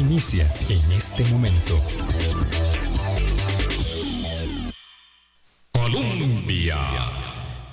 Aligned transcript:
inicia 0.00 0.50
en 0.70 0.92
este 0.92 1.24
momento. 1.26 1.78
Colombia. 5.72 6.78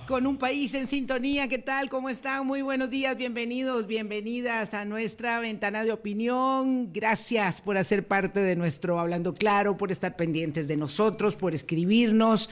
Con 0.05 0.27
un 0.27 0.37
país 0.37 0.73
en 0.73 0.87
sintonía, 0.87 1.47
¿qué 1.47 1.57
tal? 1.57 1.89
¿Cómo 1.89 2.09
están? 2.09 2.45
Muy 2.45 2.61
buenos 2.61 2.89
días, 2.89 3.15
bienvenidos, 3.15 3.87
bienvenidas 3.87 4.73
a 4.73 4.83
nuestra 4.83 5.39
ventana 5.39 5.85
de 5.85 5.93
opinión. 5.93 6.91
Gracias 6.91 7.61
por 7.61 7.77
hacer 7.77 8.05
parte 8.07 8.41
de 8.41 8.57
nuestro 8.57 8.99
Hablando 8.99 9.33
Claro, 9.33 9.77
por 9.77 9.93
estar 9.93 10.17
pendientes 10.17 10.67
de 10.67 10.75
nosotros, 10.75 11.35
por 11.35 11.53
escribirnos 11.53 12.49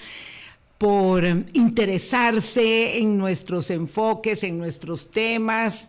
por 0.78 1.23
interesarse 1.54 2.98
en 2.98 3.18
nuestros 3.18 3.70
enfoques, 3.70 4.44
en 4.44 4.58
nuestros 4.58 5.10
temas, 5.10 5.88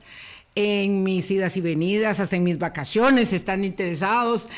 en 0.56 1.05
mis 1.05 1.30
idas 1.30 1.56
y 1.56 1.60
venidas, 1.60 2.19
hasta 2.19 2.34
en 2.34 2.42
mis 2.42 2.59
vacaciones, 2.59 3.33
están 3.33 3.62
interesados. 3.64 4.48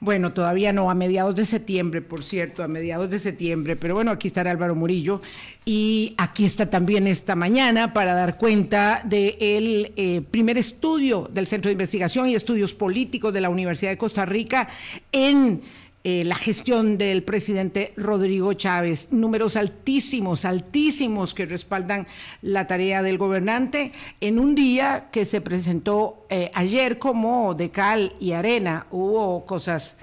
Bueno, 0.00 0.32
todavía 0.32 0.72
no, 0.72 0.90
a 0.90 0.94
mediados 0.94 1.34
de 1.34 1.44
septiembre, 1.44 2.00
por 2.02 2.22
cierto, 2.22 2.62
a 2.62 2.68
mediados 2.68 3.10
de 3.10 3.18
septiembre, 3.18 3.74
pero 3.74 3.96
bueno, 3.96 4.12
aquí 4.12 4.28
está 4.28 4.42
Álvaro 4.42 4.76
Murillo 4.76 5.20
y 5.64 6.14
aquí 6.18 6.44
está 6.44 6.70
también 6.70 7.08
esta 7.08 7.34
mañana 7.34 7.92
para 7.92 8.14
dar 8.14 8.38
cuenta 8.38 9.02
del 9.04 9.92
eh, 9.96 10.22
primer 10.30 10.56
estudio 10.56 11.28
del 11.32 11.48
Centro 11.48 11.68
de 11.68 11.72
Investigación 11.72 12.28
y 12.28 12.36
Estudios 12.36 12.74
Políticos 12.74 13.32
de 13.32 13.40
la 13.40 13.50
Universidad 13.50 13.90
de 13.90 13.98
Costa 13.98 14.24
Rica 14.24 14.68
en 15.10 15.62
eh, 16.10 16.24
la 16.24 16.36
gestión 16.36 16.96
del 16.96 17.22
presidente 17.22 17.92
Rodrigo 17.94 18.54
Chávez. 18.54 19.08
Números 19.10 19.56
altísimos, 19.56 20.46
altísimos 20.46 21.34
que 21.34 21.44
respaldan 21.44 22.06
la 22.40 22.66
tarea 22.66 23.02
del 23.02 23.18
gobernante 23.18 23.92
en 24.22 24.38
un 24.38 24.54
día 24.54 25.08
que 25.12 25.26
se 25.26 25.42
presentó 25.42 26.26
eh, 26.30 26.50
ayer 26.54 26.98
como 26.98 27.52
de 27.52 27.70
cal 27.70 28.14
y 28.20 28.32
arena. 28.32 28.86
Hubo 28.90 29.44
cosas 29.44 29.98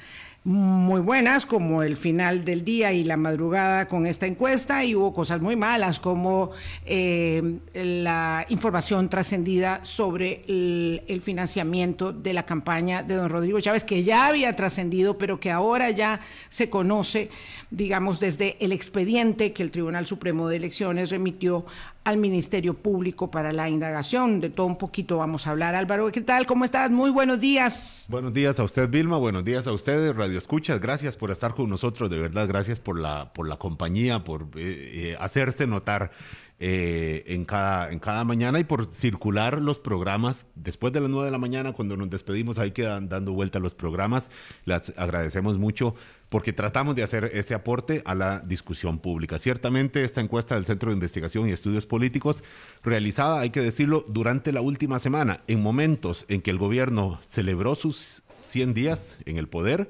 muy 0.46 1.02
buenas 1.02 1.44
como 1.44 1.82
el 1.82 1.98
final 1.98 2.46
del 2.46 2.64
día 2.64 2.94
y 2.94 3.04
la 3.04 3.18
madrugada 3.18 3.88
con 3.88 4.06
esta 4.06 4.28
encuesta 4.28 4.86
y 4.86 4.94
hubo 4.94 5.12
cosas 5.12 5.42
muy 5.42 5.56
malas 5.56 6.00
como 6.00 6.52
eh, 6.86 7.58
la 7.74 8.46
información 8.50 9.10
trascendida 9.10 9.84
sobre 9.84 10.44
el, 10.48 11.22
financiamiento 11.24 12.14
de 12.14 12.34
la 12.34 12.46
campaña 12.46 13.02
de 13.02 13.16
don 13.16 13.30
Rodrigo 13.30 13.60
Chávez 13.60 13.84
que 13.84 14.04
ya 14.04 14.28
había 14.28 14.56
trascendido 14.56 15.18
pero 15.18 15.40
que 15.40 15.50
ahora 15.50 15.90
ya 15.90 16.20
se 16.50 16.70
conoce 16.70 17.32
digamos 17.72 18.20
desde 18.20 18.64
el 18.64 18.72
expediente 18.72 19.52
que 19.52 19.64
el 19.64 19.72
Tribunal 19.72 20.06
Supremo 20.06 20.48
de 20.48 20.58
Elecciones 20.58 21.10
remitió 21.10 21.66
al 22.06 22.18
Ministerio 22.18 22.76
Público 22.76 23.30
para 23.32 23.52
la 23.52 23.68
indagación. 23.68 24.40
De 24.40 24.50
todo 24.50 24.68
un 24.68 24.78
poquito 24.78 25.18
vamos 25.18 25.48
a 25.48 25.50
hablar. 25.50 25.76
Álvaro, 25.76 26.12
¿qué 26.12 26.22
tal? 26.22 26.46
¿Cómo 26.46 26.64
estás? 26.64 26.92
Muy 26.92 27.10
buenos 27.10 27.40
días. 27.40 28.06
Buenos 28.08 28.34
días 28.34 28.60
a 28.60 28.64
usted, 28.64 28.88
Vilma. 28.88 29.18
Buenos 29.18 29.44
días 29.44 29.66
a 29.66 29.74
ustedes, 29.74 30.16
Radio 30.16 30.38
Escuchas. 30.38 30.80
Gracias 30.80 31.18
por 31.18 31.32
estar 31.32 31.56
con 31.56 31.68
nosotros. 31.68 32.10
De 32.12 32.18
verdad, 32.18 32.48
gracias 32.48 32.80
por 32.80 33.00
la, 33.00 33.34
por 33.34 33.48
la 33.48 33.58
compañía, 33.58 34.24
por 34.24 34.44
eh, 34.44 34.48
eh, 34.56 35.18
hacerse 35.20 35.66
notar. 35.66 36.12
Eh, 36.58 37.26
en, 37.28 37.44
cada, 37.44 37.92
en 37.92 38.00
cada 38.00 38.24
mañana 38.24 38.62
y 38.62 38.64
por 38.64 38.90
circular 38.90 39.62
los 39.62 39.78
programas. 39.78 40.48
Después 40.56 40.94
de 40.94 41.02
las 41.02 41.10
nueve 41.10 41.26
de 41.26 41.32
la 41.34 41.38
mañana, 41.38 41.74
cuando 41.74 41.98
nos 41.98 42.10
despedimos, 42.10 42.58
ahí 42.58 42.72
quedan 42.72 43.10
dando 43.10 43.34
vuelta 43.34 43.60
los 43.60 43.76
programas. 43.76 44.30
Les 44.64 44.94
agradecemos 44.96 45.58
mucho 45.58 45.96
porque 46.30 46.54
tratamos 46.54 46.96
de 46.96 47.04
hacer 47.04 47.32
ese 47.34 47.56
aporte 47.56 48.02
a 48.06 48.16
la 48.16 48.40
discusión 48.40 49.00
pública. 49.00 49.38
Ciertamente 49.38 50.06
esta 50.06 50.22
encuesta 50.22 50.56
del 50.56 50.66
Centro 50.66 50.92
de 50.92 50.96
Investigación 50.96 51.50
y 51.50 51.52
Estudios 51.52 51.86
Políticos, 51.86 52.42
realizada, 52.84 53.42
hay 53.42 53.50
que 53.50 53.62
decirlo, 53.62 54.06
durante 54.08 54.54
la 54.54 54.62
última 54.62 55.00
semana, 55.00 55.42
en 55.48 55.62
momentos 55.62 56.26
en 56.30 56.42
que 56.42 56.52
el 56.52 56.58
gobierno 56.58 57.20
celebró 57.28 57.76
sus 57.76 58.24
100 58.48 58.74
días 58.74 59.18
en 59.26 59.38
el 59.38 59.50
poder, 59.50 59.90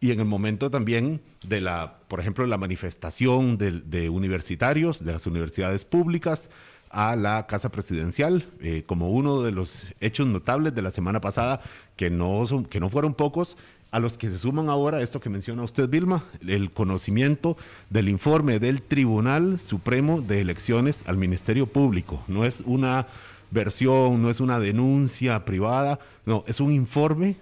y 0.00 0.12
en 0.12 0.20
el 0.20 0.26
momento 0.26 0.70
también 0.70 1.20
de 1.46 1.60
la, 1.60 1.98
por 2.08 2.20
ejemplo, 2.20 2.46
la 2.46 2.58
manifestación 2.58 3.58
de, 3.58 4.08
universitarios, 4.08 5.04
de 5.04 5.12
las 5.12 5.26
universidades 5.26 5.84
públicas, 5.84 6.50
a 6.90 7.16
la 7.16 7.46
Casa 7.48 7.70
Presidencial, 7.70 8.46
eh, 8.60 8.84
como 8.86 9.10
uno 9.10 9.42
de 9.42 9.50
los 9.50 9.84
hechos 10.00 10.28
notables 10.28 10.74
de 10.74 10.82
la 10.82 10.92
semana 10.92 11.20
pasada, 11.20 11.60
que 11.96 12.08
no, 12.08 12.46
son, 12.46 12.64
que 12.64 12.78
no 12.78 12.88
fueron 12.88 13.14
pocos, 13.14 13.56
a 13.90 14.00
los 14.00 14.18
que 14.18 14.28
se 14.28 14.40
suman 14.40 14.68
ahora 14.68 15.02
esto 15.02 15.20
que 15.20 15.30
menciona 15.30 15.62
usted, 15.62 15.88
Vilma, 15.88 16.24
el 16.44 16.72
conocimiento 16.72 17.56
del 17.90 18.08
informe 18.08 18.58
del 18.58 18.82
Tribunal 18.82 19.60
Supremo 19.60 20.20
de 20.20 20.40
Elecciones 20.40 21.04
al 21.06 21.16
Ministerio 21.16 21.66
Público. 21.66 22.22
No 22.26 22.44
es 22.44 22.60
una 22.66 23.06
versión, 23.52 24.20
no 24.20 24.30
es 24.30 24.40
una 24.40 24.58
denuncia 24.58 25.44
privada, 25.44 26.00
no, 26.26 26.42
es 26.48 26.58
un 26.58 26.72
informe 26.72 27.36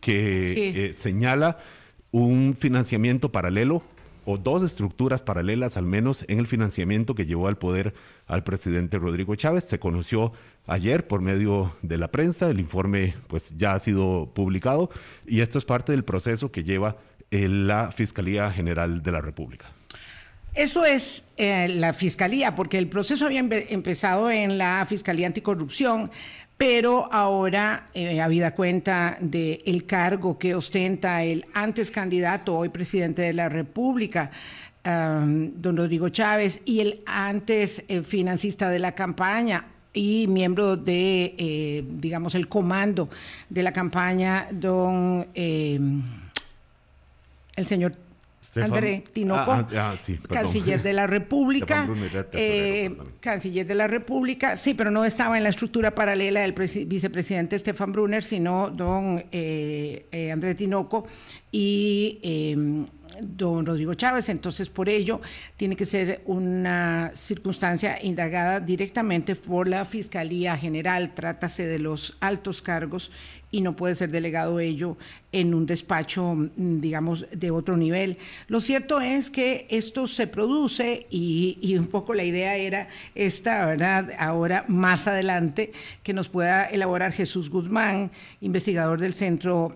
que 0.00 0.86
eh, 0.86 0.94
señala 0.94 1.58
un 2.16 2.56
financiamiento 2.58 3.30
paralelo 3.30 3.82
o 4.24 4.38
dos 4.38 4.64
estructuras 4.64 5.20
paralelas 5.20 5.76
al 5.76 5.84
menos 5.84 6.24
en 6.28 6.38
el 6.38 6.46
financiamiento 6.46 7.14
que 7.14 7.26
llevó 7.26 7.46
al 7.46 7.58
poder 7.58 7.92
al 8.26 8.42
presidente 8.42 8.98
Rodrigo 8.98 9.34
Chávez. 9.36 9.64
Se 9.64 9.78
conoció 9.78 10.32
ayer 10.66 11.06
por 11.06 11.20
medio 11.20 11.76
de 11.82 11.98
la 11.98 12.08
prensa, 12.08 12.48
el 12.48 12.58
informe 12.58 13.14
pues 13.26 13.54
ya 13.58 13.74
ha 13.74 13.78
sido 13.80 14.32
publicado 14.34 14.88
y 15.26 15.40
esto 15.40 15.58
es 15.58 15.66
parte 15.66 15.92
del 15.92 16.04
proceso 16.04 16.50
que 16.50 16.64
lleva 16.64 16.96
eh, 17.30 17.48
la 17.48 17.92
Fiscalía 17.92 18.50
General 18.50 19.02
de 19.02 19.12
la 19.12 19.20
República. 19.20 19.66
Eso 20.54 20.86
es 20.86 21.22
eh, 21.36 21.68
la 21.68 21.92
Fiscalía, 21.92 22.54
porque 22.54 22.78
el 22.78 22.88
proceso 22.88 23.26
había 23.26 23.40
empezado 23.40 24.30
en 24.30 24.56
la 24.56 24.86
Fiscalía 24.88 25.26
Anticorrupción, 25.26 26.10
pero 26.56 27.12
ahora, 27.12 27.88
eh, 27.94 28.20
habida 28.20 28.54
cuenta 28.54 29.18
del 29.20 29.84
cargo 29.86 30.38
que 30.38 30.54
ostenta 30.54 31.22
el 31.22 31.44
antes 31.52 31.90
candidato, 31.90 32.56
hoy 32.56 32.68
presidente 32.70 33.22
de 33.22 33.32
la 33.32 33.48
República, 33.48 34.30
don 34.84 35.76
Rodrigo 35.76 36.08
Chávez, 36.10 36.60
y 36.64 36.78
el 36.78 37.00
antes 37.06 37.82
eh, 37.88 38.02
financista 38.02 38.70
de 38.70 38.78
la 38.78 38.92
campaña, 38.92 39.64
y 39.96 40.26
miembro 40.28 40.76
de, 40.76 41.34
eh, 41.38 41.84
digamos, 41.88 42.34
el 42.34 42.48
comando 42.48 43.08
de 43.48 43.62
la 43.62 43.72
campaña, 43.72 44.46
don 44.52 45.26
eh, 45.34 45.80
el 47.56 47.66
señor 47.66 47.92
André 48.62 49.04
Tinoco, 49.12 49.52
ah, 49.52 49.68
ah, 49.76 49.96
canciller 50.30 50.82
de 50.82 50.92
la 50.92 51.06
República, 51.06 51.88
eh, 52.32 52.96
canciller 53.20 53.66
de 53.66 53.74
la 53.74 53.86
República, 53.86 54.56
sí, 54.56 54.74
pero 54.74 54.90
no 54.90 55.04
estaba 55.04 55.36
en 55.36 55.42
la 55.42 55.50
estructura 55.50 55.94
paralela 55.94 56.40
del 56.40 56.52
vicepresidente 56.52 57.58
Stefan 57.58 57.92
Brunner, 57.92 58.24
sino 58.24 58.70
don 58.70 59.24
eh, 59.32 60.06
eh, 60.10 60.32
André 60.32 60.54
Tinoco 60.54 61.06
y 61.50 62.18
em, 62.22 62.86
don 63.20 63.64
Rodrigo 63.64 63.94
Chávez. 63.94 64.28
Entonces, 64.28 64.68
por 64.68 64.88
ello, 64.88 65.20
tiene 65.56 65.76
que 65.76 65.86
ser 65.86 66.22
una 66.26 67.12
circunstancia 67.14 67.98
indagada 68.02 68.60
directamente 68.60 69.34
por 69.36 69.68
la 69.68 69.84
Fiscalía 69.84 70.56
General. 70.56 71.14
Trátase 71.14 71.66
de 71.66 71.78
los 71.78 72.16
altos 72.20 72.62
cargos 72.62 73.10
y 73.56 73.62
no 73.62 73.74
puede 73.74 73.94
ser 73.94 74.10
delegado 74.10 74.60
ello 74.60 74.98
en 75.32 75.54
un 75.54 75.64
despacho, 75.64 76.34
mm, 76.34 76.80
digamos, 76.80 77.24
de 77.32 77.50
otro 77.50 77.78
nivel. 77.78 78.18
Lo 78.48 78.60
cierto 78.60 79.00
es 79.00 79.30
que 79.30 79.66
esto 79.70 80.06
se 80.06 80.26
produce 80.26 81.06
y, 81.10 81.74
un 81.78 81.86
poco 81.86 82.12
la 82.12 82.24
idea 82.24 82.56
era 82.56 82.88
esta, 83.14 83.64
¿verdad? 83.64 84.10
Ahora, 84.18 84.66
más 84.68 85.06
adelante, 85.06 85.72
que 86.02 86.12
nos 86.12 86.28
pueda 86.28 86.66
elaborar 86.66 87.12
Jesús 87.12 87.48
Guzmán, 87.48 88.10
investigador 88.42 89.00
del 89.00 89.14
Centro 89.14 89.74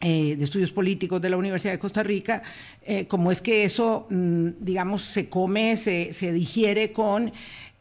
eh, 0.00 0.34
de 0.36 0.44
Estudios 0.44 0.72
Políticos 0.72 1.20
de 1.20 1.28
la 1.28 1.36
Universidad 1.36 1.74
de 1.74 1.78
Costa 1.78 2.02
Rica, 2.02 2.42
eh, 2.84 3.06
cómo 3.06 3.30
es 3.30 3.42
que 3.42 3.64
eso, 3.64 4.06
mm, 4.08 4.48
digamos, 4.58 5.02
se 5.02 5.28
come, 5.28 5.76
se, 5.76 6.14
se 6.14 6.32
digiere 6.32 6.92
con 6.92 7.30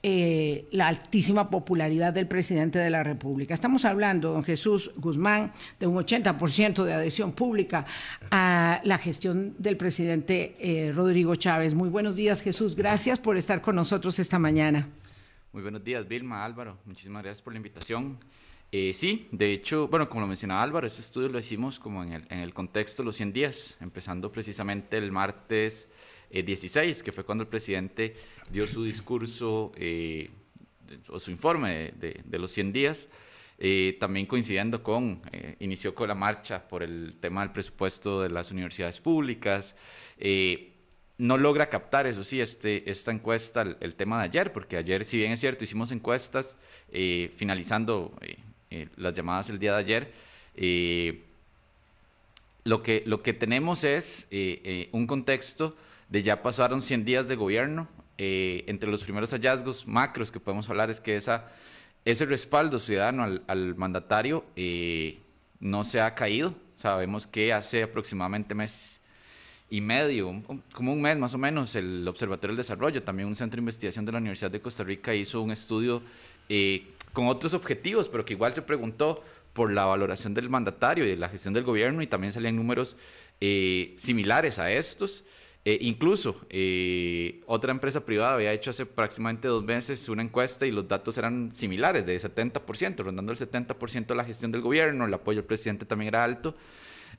eh, 0.03 0.67
la 0.71 0.87
altísima 0.87 1.49
popularidad 1.49 2.13
del 2.13 2.27
presidente 2.27 2.79
de 2.79 2.89
la 2.89 3.03
República. 3.03 3.53
Estamos 3.53 3.85
hablando, 3.85 4.33
don 4.33 4.43
Jesús 4.43 4.91
Guzmán, 4.97 5.51
de 5.79 5.87
un 5.87 5.95
80% 5.95 6.83
de 6.83 6.93
adhesión 6.93 7.33
pública 7.33 7.85
a 8.31 8.81
la 8.83 8.97
gestión 8.97 9.55
del 9.57 9.77
presidente 9.77 10.91
Rodrigo 10.95 11.35
Chávez. 11.35 11.73
Muy 11.73 11.89
buenos 11.89 12.15
días, 12.15 12.41
Jesús. 12.41 12.75
Gracias 12.75 13.19
por 13.19 13.37
estar 13.37 13.61
con 13.61 13.75
nosotros 13.75 14.17
esta 14.19 14.39
mañana. 14.39 14.87
Muy 15.53 15.63
buenos 15.63 15.83
días, 15.83 16.07
Vilma, 16.07 16.45
Álvaro. 16.45 16.77
Muchísimas 16.85 17.23
gracias 17.23 17.41
por 17.41 17.51
la 17.51 17.57
invitación. 17.57 18.17
Eh, 18.71 18.93
sí, 18.93 19.27
de 19.33 19.51
hecho, 19.51 19.89
bueno, 19.89 20.07
como 20.07 20.21
lo 20.21 20.27
mencionaba 20.27 20.63
Álvaro, 20.63 20.87
este 20.87 21.01
estudio 21.01 21.27
lo 21.27 21.39
hicimos 21.39 21.77
como 21.77 22.03
en 22.03 22.13
el, 22.13 22.25
en 22.29 22.39
el 22.39 22.53
contexto 22.53 23.03
de 23.03 23.07
los 23.07 23.17
100 23.17 23.33
días, 23.33 23.75
empezando 23.81 24.31
precisamente 24.31 24.97
el 24.97 25.11
martes 25.11 25.89
16, 26.29 27.01
eh, 27.01 27.03
que 27.03 27.11
fue 27.11 27.25
cuando 27.25 27.41
el 27.41 27.49
presidente 27.49 28.15
dio 28.51 28.67
su 28.67 28.83
discurso 28.83 29.71
eh, 29.75 30.29
o 31.09 31.19
su 31.19 31.31
informe 31.31 31.93
de, 31.99 32.21
de, 32.23 32.39
los 32.39 32.51
100 32.51 32.73
días, 32.73 33.09
también 33.99 34.25
coincidiendo 34.25 34.81
con, 34.81 35.21
inició 35.59 35.93
con 35.93 36.07
la 36.07 36.15
marcha 36.15 36.67
por 36.67 36.83
el 36.83 37.15
tema 37.21 37.41
del 37.41 37.51
presupuesto 37.51 38.21
de 38.21 38.29
las 38.29 38.51
universidades 38.51 38.99
públicas. 38.99 39.75
no 41.17 41.37
logra 41.37 41.69
captar, 41.69 42.07
eso 42.07 42.23
sí, 42.23 42.41
este, 42.41 42.89
esta 42.89 43.11
encuesta, 43.11 43.61
el, 43.79 43.93
tema 43.93 44.17
de 44.17 44.25
ayer, 44.25 44.51
porque 44.51 44.77
ayer, 44.77 45.05
si 45.05 45.17
bien 45.17 45.31
es 45.31 45.39
cierto, 45.39 45.63
hicimos 45.63 45.91
encuestas 45.91 46.57
finalizando 47.37 48.13
eh, 48.71 48.87
las 48.95 49.13
llamadas 49.13 49.49
el 49.49 49.59
día 49.59 49.73
de 49.73 49.79
ayer. 49.79 50.13
Eh, 50.55 51.23
lo 52.63 52.81
que, 52.81 53.03
lo 53.05 53.21
que 53.21 53.33
tenemos 53.33 53.83
es 53.83 54.27
un 54.91 55.07
contexto 55.07 55.75
de 56.07 56.23
ya 56.23 56.41
pasaron 56.41 56.81
100 56.81 57.03
días 57.03 57.27
de 57.27 57.35
gobierno. 57.35 57.89
Entre 58.23 58.89
los 58.89 59.03
primeros 59.03 59.31
hallazgos 59.31 59.87
macros 59.87 60.31
que 60.31 60.39
podemos 60.39 60.69
hablar 60.69 60.89
es 60.89 60.99
que 60.99 61.15
esa, 61.15 61.49
ese 62.05 62.25
respaldo 62.25 62.77
ciudadano 62.77 63.23
al, 63.23 63.43
al 63.47 63.75
mandatario 63.75 64.45
no 65.59 65.83
se 65.83 66.01
ha 66.01 66.13
caído. 66.13 66.53
Sabemos 66.77 67.25
que 67.25 67.53
hace 67.53 67.83
aproximadamente 67.83 68.53
mes 68.53 69.01
y 69.71 69.79
medio, 69.79 70.43
como 70.73 70.91
un 70.91 71.01
mes 71.01 71.17
más 71.17 71.33
o 71.33 71.37
menos, 71.37 71.75
el 71.75 72.05
Observatorio 72.05 72.53
del 72.53 72.57
Desarrollo, 72.57 73.03
también 73.03 73.29
un 73.29 73.37
centro 73.37 73.55
de 73.55 73.61
investigación 73.61 74.03
de 74.05 74.11
la 74.11 74.17
Universidad 74.17 74.51
de 74.51 74.59
Costa 74.59 74.83
Rica, 74.83 75.15
hizo 75.15 75.41
un 75.41 75.49
estudio 75.49 76.01
eh, 76.49 76.87
con 77.13 77.27
otros 77.27 77.53
objetivos, 77.53 78.09
pero 78.09 78.25
que 78.25 78.33
igual 78.33 78.53
se 78.53 78.61
preguntó 78.61 79.23
por 79.53 79.71
la 79.71 79.85
valoración 79.85 80.33
del 80.33 80.49
mandatario 80.49 81.05
y 81.05 81.11
de 81.11 81.15
la 81.15 81.29
gestión 81.29 81.53
del 81.53 81.63
gobierno 81.63 82.01
y 82.01 82.07
también 82.07 82.33
salían 82.33 82.57
números 82.57 82.97
eh, 83.39 83.95
similares 83.97 84.59
a 84.59 84.69
estos. 84.69 85.23
Eh, 85.63 85.77
incluso 85.81 86.41
otra 87.45 87.71
empresa 87.71 88.03
privada 88.03 88.33
había 88.33 88.51
hecho 88.51 88.71
hace 88.71 88.83
aproximadamente 88.83 89.47
dos 89.47 89.63
meses 89.63 90.09
una 90.09 90.23
encuesta 90.23 90.65
y 90.65 90.71
los 90.71 90.87
datos 90.87 91.17
eran 91.17 91.53
similares, 91.53 92.05
de 92.05 92.19
70%, 92.19 93.03
rondando 93.03 93.31
el 93.31 93.37
70% 93.37 94.07
de 94.07 94.15
la 94.15 94.23
gestión 94.23 94.51
del 94.51 94.61
gobierno, 94.61 95.05
el 95.05 95.13
apoyo 95.13 95.39
al 95.39 95.45
presidente 95.45 95.85
también 95.85 96.09
era 96.09 96.23
alto. 96.23 96.55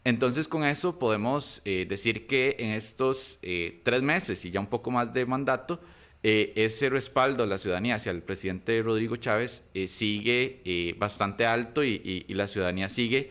Entonces 0.04 0.48
con 0.48 0.64
eso 0.64 0.98
podemos 0.98 1.62
eh, 1.64 1.86
decir 1.88 2.26
que 2.26 2.56
en 2.58 2.70
estos 2.70 3.38
eh, 3.42 3.80
tres 3.84 4.02
meses 4.02 4.44
y 4.44 4.50
ya 4.50 4.60
un 4.60 4.66
poco 4.66 4.90
más 4.90 5.12
de 5.12 5.26
mandato, 5.26 5.80
eh, 6.24 6.52
ese 6.56 6.88
respaldo 6.88 7.44
de 7.44 7.48
la 7.48 7.58
ciudadanía 7.58 7.96
hacia 7.96 8.10
el 8.10 8.22
presidente 8.22 8.80
Rodrigo 8.82 9.16
Chávez 9.16 9.62
sigue 9.88 10.94
bastante 10.96 11.46
alto 11.46 11.82
y, 11.82 12.24
y, 12.28 12.34
la 12.34 12.46
ciudadanía 12.46 12.88
sigue 12.88 13.30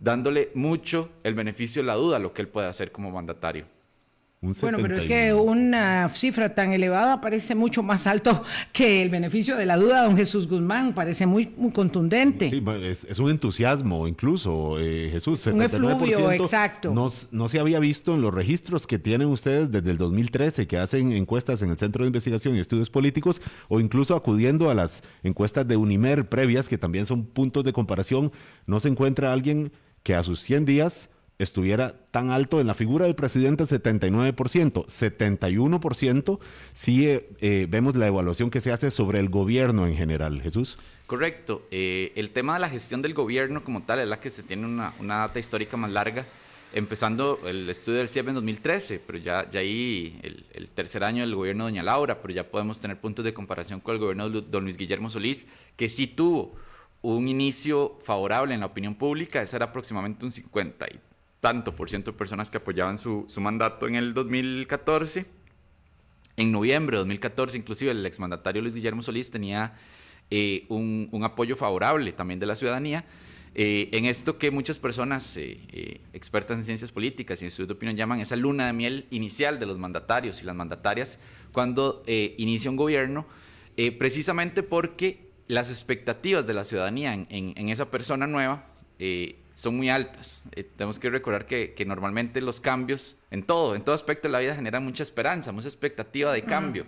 dándole 0.00 0.50
mucho 0.54 1.10
el 1.24 1.34
beneficio 1.34 1.82
de 1.82 1.86
la 1.86 1.94
duda 1.94 2.16
a 2.16 2.20
lo 2.20 2.32
que 2.32 2.42
él 2.42 2.48
puede 2.48 2.68
hacer 2.68 2.90
como 2.90 3.10
mandatario. 3.10 3.66
Bueno, 4.42 4.78
pero 4.82 4.96
es 4.96 5.04
que 5.04 5.32
una 5.32 6.08
cifra 6.08 6.52
tan 6.52 6.72
elevada 6.72 7.20
parece 7.20 7.54
mucho 7.54 7.84
más 7.84 8.08
alto 8.08 8.42
que 8.72 9.00
el 9.00 9.08
beneficio 9.08 9.56
de 9.56 9.66
la 9.66 9.76
duda, 9.76 10.02
don 10.02 10.16
Jesús 10.16 10.48
Guzmán, 10.48 10.94
parece 10.96 11.26
muy, 11.26 11.54
muy 11.56 11.70
contundente. 11.70 12.50
Sí, 12.50 12.60
es, 13.08 13.18
un 13.20 13.30
entusiasmo 13.30 14.08
incluso, 14.08 14.80
eh, 14.80 15.10
Jesús. 15.12 15.46
Un 15.46 15.62
efluvio, 15.62 16.32
exacto. 16.32 16.92
No, 16.92 17.12
no, 17.30 17.46
se 17.46 17.60
había 17.60 17.78
visto 17.78 18.14
en 18.14 18.20
los 18.20 18.34
registros 18.34 18.88
que 18.88 18.98
tienen 18.98 19.28
ustedes 19.28 19.70
desde 19.70 19.92
el 19.92 19.98
2013, 19.98 20.66
que 20.66 20.76
hacen 20.76 21.12
encuestas 21.12 21.62
en 21.62 21.70
el 21.70 21.78
Centro 21.78 22.02
de 22.02 22.08
Investigación 22.08 22.56
y 22.56 22.58
Estudios 22.58 22.90
Políticos, 22.90 23.40
o 23.68 23.78
incluso 23.78 24.16
acudiendo 24.16 24.70
a 24.70 24.74
las 24.74 25.04
encuestas 25.22 25.68
de 25.68 25.76
Unimer 25.76 26.28
previas, 26.28 26.68
que 26.68 26.78
también 26.78 27.06
son 27.06 27.26
puntos 27.26 27.62
de 27.62 27.72
comparación, 27.72 28.32
no 28.66 28.80
se 28.80 28.88
encuentra 28.88 29.32
alguien 29.32 29.70
que 30.02 30.16
a 30.16 30.24
sus 30.24 30.40
100 30.40 30.64
días 30.64 31.10
estuviera 31.44 31.94
tan 32.10 32.30
alto 32.30 32.60
en 32.60 32.66
la 32.66 32.74
figura 32.74 33.06
del 33.06 33.14
presidente 33.14 33.64
79%, 33.64 34.86
71% 34.86 36.38
si 36.74 37.08
eh, 37.08 37.66
vemos 37.68 37.94
la 37.96 38.06
evaluación 38.06 38.50
que 38.50 38.60
se 38.60 38.72
hace 38.72 38.90
sobre 38.90 39.18
el 39.18 39.28
gobierno 39.28 39.86
en 39.86 39.96
general. 39.96 40.40
Jesús. 40.42 40.76
Correcto. 41.12 41.66
Eh, 41.70 42.12
el 42.16 42.30
tema 42.30 42.54
de 42.54 42.60
la 42.60 42.70
gestión 42.70 43.02
del 43.02 43.12
gobierno 43.12 43.62
como 43.64 43.82
tal 43.82 43.98
es 44.00 44.08
la 44.08 44.18
que 44.18 44.30
se 44.30 44.42
tiene 44.42 44.66
una, 44.66 44.94
data 44.98 45.38
histórica 45.38 45.76
más 45.76 45.90
larga, 45.90 46.24
empezando 46.72 47.38
el 47.44 47.68
estudio 47.68 47.98
del 47.98 48.08
CIEP 48.08 48.28
en 48.28 48.34
2013, 48.36 48.98
pero 49.06 49.18
ya, 49.18 49.50
ya 49.50 49.60
ahí 49.60 50.18
el, 50.22 50.68
tercer 50.68 51.04
año 51.04 51.20
del 51.22 51.34
gobierno 51.34 51.66
de 51.66 51.72
Doña 51.72 51.82
Laura, 51.82 52.22
pero 52.22 52.32
ya 52.32 52.50
podemos 52.50 52.80
tener 52.80 52.98
puntos 52.98 53.26
de 53.26 53.34
comparación 53.34 53.80
con 53.80 53.94
el 53.94 54.00
gobierno 54.00 54.30
de 54.30 54.40
Don 54.40 54.64
Luis 54.64 54.78
Guillermo 54.78 55.10
Solís, 55.10 55.44
que 55.76 55.90
sí 55.90 56.06
tuvo 56.06 56.54
un 57.02 57.28
inicio 57.28 57.98
favorable 58.02 58.54
en 58.54 58.60
la 58.60 58.66
opinión 58.66 58.94
pública, 58.94 59.42
ese 59.42 59.56
era 59.56 59.66
aproximadamente 59.66 60.24
un 60.24 60.32
50 60.32 60.86
tanto 61.42 61.74
por 61.74 61.90
ciento 61.90 62.12
de 62.12 62.16
personas 62.16 62.50
que 62.50 62.58
apoyaban 62.58 62.98
su, 62.98 63.24
su 63.28 63.40
mandato 63.40 63.88
en 63.88 63.96
el 63.96 64.14
2014. 64.14 65.26
En 66.36 66.52
noviembre 66.52 66.96
de 66.96 66.98
2014, 66.98 67.58
inclusive 67.58 67.90
el 67.90 68.06
exmandatario 68.06 68.62
Luis 68.62 68.76
Guillermo 68.76 69.02
Solís 69.02 69.28
tenía 69.28 69.74
eh, 70.30 70.66
un, 70.68 71.08
un, 71.10 71.24
apoyo 71.24 71.56
favorable 71.56 72.12
también 72.12 72.38
de 72.38 72.46
la 72.46 72.54
ciudadanía 72.54 73.04
eh, 73.56 73.88
en 73.92 74.04
esto 74.04 74.38
que 74.38 74.52
muchas 74.52 74.78
personas 74.78 75.36
eh, 75.36 76.00
expertas 76.12 76.58
en 76.58 76.64
ciencias 76.64 76.92
políticas 76.92 77.42
y 77.42 77.44
en 77.44 77.48
estudios 77.48 77.68
de 77.68 77.74
opinión 77.74 77.96
llaman 77.96 78.20
esa 78.20 78.36
luna 78.36 78.68
de 78.68 78.72
miel 78.72 79.06
inicial 79.10 79.58
de 79.58 79.66
los 79.66 79.78
mandatarios 79.78 80.40
y 80.42 80.46
las 80.46 80.54
mandatarias 80.54 81.18
cuando 81.50 82.04
inicia 82.06 82.70
un 82.70 82.76
gobierno, 82.76 83.26
precisamente 83.98 84.62
porque 84.62 85.28
las 85.48 85.70
expectativas 85.70 86.46
de 86.46 86.54
la 86.54 86.64
ciudadanía 86.64 87.12
en, 87.12 87.26
en, 87.28 87.52
en 87.56 87.68
esa 87.68 87.90
persona 87.90 88.26
nueva 88.26 88.68
son 89.62 89.76
muy 89.76 89.90
altas. 89.90 90.42
Eh, 90.56 90.64
tenemos 90.64 90.98
que 90.98 91.08
recordar 91.08 91.46
que, 91.46 91.84
normalmente 91.86 92.40
los 92.40 92.60
cambios 92.60 93.14
en 93.30 93.44
todo, 93.44 93.76
en 93.76 93.82
todo 93.84 93.94
aspecto 93.94 94.26
de 94.26 94.32
la 94.32 94.40
vida 94.40 94.56
generan 94.56 94.82
mucha 94.82 95.04
esperanza, 95.04 95.52
mucha 95.52 95.68
expectativa 95.68 96.32
de 96.32 96.42
cambio. 96.42 96.84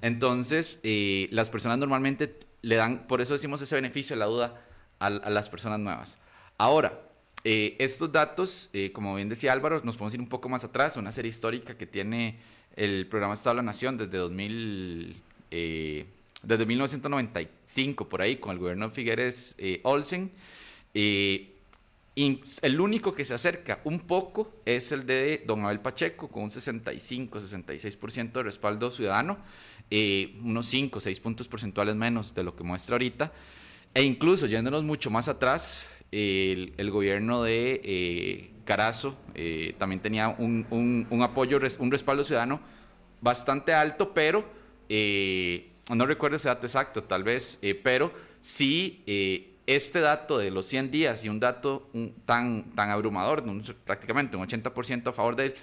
Entonces, 0.00 0.78
eh, 0.82 1.28
las 1.30 1.50
personas 1.50 1.76
normalmente 1.76 2.38
le 2.62 2.76
dan, 2.76 3.06
por 3.06 3.20
eso 3.20 3.34
decimos 3.34 3.60
ese 3.60 3.74
beneficio 3.74 4.16
de 4.16 4.20
la 4.20 4.26
duda 4.26 4.62
a, 4.98 5.10
las 5.10 5.50
personas 5.50 5.78
nuevas. 5.78 6.16
Ahora, 6.56 6.98
eh, 7.44 7.76
estos 7.78 8.10
datos, 8.10 8.70
como 8.94 9.14
bien 9.14 9.28
decía 9.28 9.52
Álvaro, 9.52 9.82
nos 9.84 9.98
podemos 9.98 10.14
ir 10.14 10.20
un 10.20 10.28
poco 10.30 10.48
más 10.48 10.64
atrás, 10.64 10.96
una 10.96 11.12
serie 11.12 11.28
histórica 11.28 11.76
que 11.76 11.86
tiene 11.86 12.38
el 12.76 13.06
programa 13.08 13.34
Estado 13.34 13.56
de 13.56 13.62
la 13.62 13.66
Nación 13.66 13.98
desde 13.98 14.16
2000, 14.16 15.16
desde 15.50 16.66
1995, 16.66 18.08
por 18.08 18.22
ahí, 18.22 18.36
con 18.36 18.52
el 18.52 18.58
gobierno 18.58 18.88
de 18.88 18.94
Figueres 18.94 19.54
Olsen. 19.82 20.30
El 22.16 22.80
único 22.80 23.14
que 23.14 23.26
se 23.26 23.34
acerca 23.34 23.80
un 23.84 24.00
poco 24.00 24.50
es 24.64 24.90
el 24.90 25.04
de 25.04 25.44
don 25.46 25.66
Abel 25.66 25.80
Pacheco, 25.80 26.28
con 26.28 26.44
un 26.44 26.50
65-66% 26.50 28.32
de 28.32 28.42
respaldo 28.42 28.90
ciudadano, 28.90 29.36
eh, 29.90 30.34
unos 30.42 30.64
5 30.66 30.96
o 30.96 31.00
6 31.02 31.20
puntos 31.20 31.46
porcentuales 31.46 31.94
menos 31.94 32.34
de 32.34 32.42
lo 32.42 32.56
que 32.56 32.64
muestra 32.64 32.94
ahorita. 32.94 33.34
E 33.92 34.02
incluso, 34.02 34.46
yéndonos 34.46 34.82
mucho 34.82 35.10
más 35.10 35.28
atrás, 35.28 35.86
el, 36.10 36.90
gobierno 36.90 37.42
de 37.42 37.82
eh, 37.84 38.50
Carazo 38.64 39.14
eh, 39.34 39.74
también 39.78 40.00
tenía 40.00 40.30
un, 40.30 40.66
un, 41.10 41.22
apoyo, 41.22 41.60
un 41.80 41.90
respaldo 41.90 42.24
ciudadano 42.24 42.60
bastante 43.20 43.74
alto, 43.74 44.14
pero 44.14 44.42
no 44.88 46.06
recuerdo 46.06 46.36
ese 46.36 46.48
dato 46.48 46.66
exacto, 46.66 47.02
tal 47.02 47.24
vez, 47.24 47.58
pero 47.82 48.10
sí 48.40 49.52
este 49.66 50.00
dato 50.00 50.38
de 50.38 50.50
los 50.50 50.66
100 50.66 50.90
días 50.90 51.24
y 51.24 51.28
un 51.28 51.40
dato 51.40 51.90
tan, 52.24 52.70
tan 52.74 52.90
abrumador, 52.90 53.44
prácticamente 53.84 54.36
un 54.36 54.46
80% 54.46 55.08
a 55.08 55.12
favor 55.12 55.36
del 55.36 55.54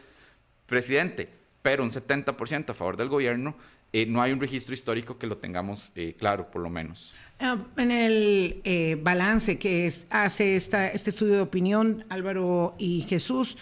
presidente, 0.65 1.29
pero 1.61 1.83
un 1.83 1.91
70% 1.91 2.69
a 2.69 2.73
favor 2.73 2.97
del 2.97 3.09
gobierno, 3.09 3.55
eh, 3.93 4.05
no 4.05 4.21
hay 4.21 4.31
un 4.31 4.39
registro 4.39 4.73
histórico 4.73 5.17
que 5.17 5.27
lo 5.27 5.37
tengamos 5.37 5.91
eh, 5.95 6.15
claro, 6.17 6.49
por 6.49 6.61
lo 6.61 6.69
menos. 6.69 7.13
Ah, 7.39 7.57
en 7.77 7.91
el 7.91 8.61
eh, 8.63 8.97
balance 9.01 9.57
que 9.57 9.93
hace 10.09 10.55
esta, 10.55 10.87
este 10.87 11.11
estudio 11.11 11.35
de 11.35 11.41
opinión, 11.41 12.03
Álvaro 12.09 12.75
y 12.77 13.01
Jesús, 13.01 13.57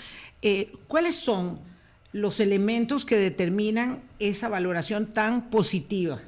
¿cuáles 0.87 1.15
son 1.15 1.59
los 2.13 2.39
elementos 2.39 3.05
que 3.05 3.15
determinan 3.15 4.01
esa 4.19 4.49
valoración 4.49 5.13
tan 5.13 5.49
positiva? 5.49 6.19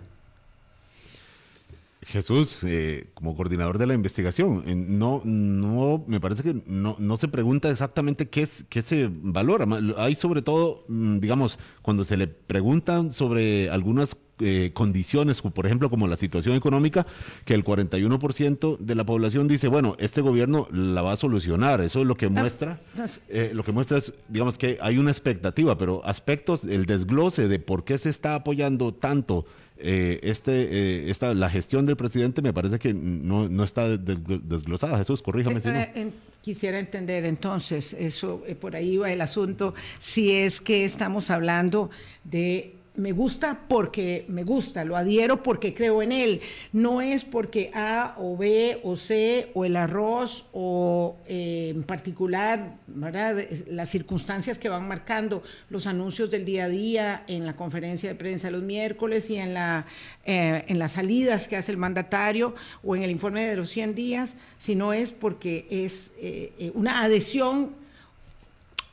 Jesús, 2.06 2.60
eh, 2.64 3.08
como 3.14 3.36
coordinador 3.36 3.78
de 3.78 3.88
la 3.88 3.94
investigación, 3.94 4.64
no, 4.98 5.22
no, 5.24 6.04
me 6.08 6.20
parece 6.20 6.44
que 6.44 6.62
no, 6.66 6.96
no 7.00 7.18
se 7.18 7.28
pregunta 7.28 7.70
exactamente 7.70 8.30
qué, 8.30 8.44
es, 8.44 8.66
qué 8.70 8.82
se 8.82 9.10
valora. 9.12 9.66
Hay 9.98 10.16
sobre 10.16 10.42
todo, 10.42 10.86
mm, 10.88 11.20
digamos, 11.20 11.58
cuando 11.82 12.04
se 12.04 12.18
le 12.18 12.28
preguntan 12.28 13.12
sobre 13.14 13.70
algunas 13.70 14.18
eh, 14.40 14.72
condiciones, 14.74 15.42
por 15.42 15.66
ejemplo, 15.66 15.92
como 15.92 16.08
la 16.08 16.18
situación 16.18 16.56
económica, 16.56 17.06
que 17.46 17.54
el 17.54 17.64
41% 17.64 18.78
de 18.78 18.96
la 18.96 19.06
población 19.06 19.48
dice, 19.48 19.68
bueno, 19.68 19.96
este 20.00 20.22
gobierno 20.22 20.68
la 20.72 21.04
va 21.04 21.14
a 21.14 21.16
solucionar. 21.16 21.82
Eso 21.82 22.02
es 22.02 22.08
lo 22.08 22.18
que 22.18 22.26
ah, 22.26 22.30
muestra. 22.30 22.82
Eh, 23.30 23.52
lo 23.54 23.64
que 23.64 23.72
muestra 23.72 24.00
es, 24.00 24.12
digamos, 24.30 24.58
que 24.58 24.80
hay 24.82 24.98
una 24.98 25.12
expectativa, 25.12 25.78
pero 25.78 26.04
aspectos, 26.04 26.64
el 26.64 26.88
desglose 26.88 27.48
de 27.48 27.60
por 27.60 27.84
qué 27.84 27.98
se 28.00 28.10
está 28.10 28.34
apoyando 28.34 28.94
tanto 28.94 29.46
eh, 29.78 30.20
este, 30.24 30.52
eh, 30.52 31.10
esta, 31.10 31.34
la 31.34 31.50
gestión 31.50 31.86
del 31.86 31.98
presidente 31.98 32.42
me 32.42 32.54
parece 32.54 32.80
que 32.80 32.94
no, 32.94 33.50
no 33.50 33.64
está 33.64 33.98
desglosada. 33.98 34.98
Jesús, 34.98 35.22
corríjame 35.22 35.62
si 35.62 35.68
no. 35.68 35.76
Eh, 35.76 36.12
quisiera 36.42 36.80
entender 36.80 37.26
entonces, 37.26 37.94
eso 37.94 38.44
por 38.60 38.76
ahí 38.76 38.98
va 38.98 39.12
el 39.12 39.22
asunto, 39.22 39.74
si 40.00 40.32
es 40.32 40.60
que 40.60 40.86
estamos 40.86 41.32
hablando 41.32 41.90
de 42.24 42.76
me 42.96 43.12
gusta 43.12 43.60
porque 43.68 44.26
me 44.28 44.44
gusta, 44.44 44.86
lo 44.86 44.96
adhiero 44.96 45.42
porque 45.42 45.74
creo 45.74 46.04
en 46.04 46.12
él, 46.12 46.42
no 46.72 47.02
es 47.02 47.24
porque 47.24 47.72
A 47.74 48.16
o 48.18 48.38
B 48.38 48.80
o 48.84 48.96
C 48.96 49.50
o 49.56 49.66
el 49.66 49.76
arroz 49.76 50.46
o 50.54 51.18
eh, 51.28 51.72
en 51.74 51.84
particular, 51.84 52.76
¿verdad? 52.88 53.44
Las 53.68 53.90
circunstancias 53.90 54.60
que 54.60 54.70
van 54.70 54.88
marcando 54.88 55.42
los 55.70 55.88
anuncios 55.88 56.30
del 56.30 56.46
día 56.46 56.66
a 56.66 56.70
día 56.70 57.24
en 57.28 57.46
la 57.46 57.56
conferencia 57.56 58.10
de 58.10 58.16
prensa 58.16 58.52
los 58.52 58.62
miércoles 58.62 59.30
y 59.30 59.38
en, 59.38 59.56
la, 59.56 59.86
eh, 60.26 60.64
en 60.68 60.78
las 60.78 60.92
salidas 60.92 61.48
que 61.48 61.58
hace 61.58 61.72
el 61.72 61.78
mandatario 61.78 62.54
o 62.84 62.96
en 62.96 63.02
el 63.02 63.10
informe 63.10 63.48
de 63.48 63.56
los 63.56 63.70
100 63.70 63.96
días, 63.96 64.38
sino 64.58 64.94
es 64.94 65.12
porque 65.12 65.66
es 65.70 66.12
eh, 66.18 66.72
una 66.76 67.02
adhesión 67.02 67.83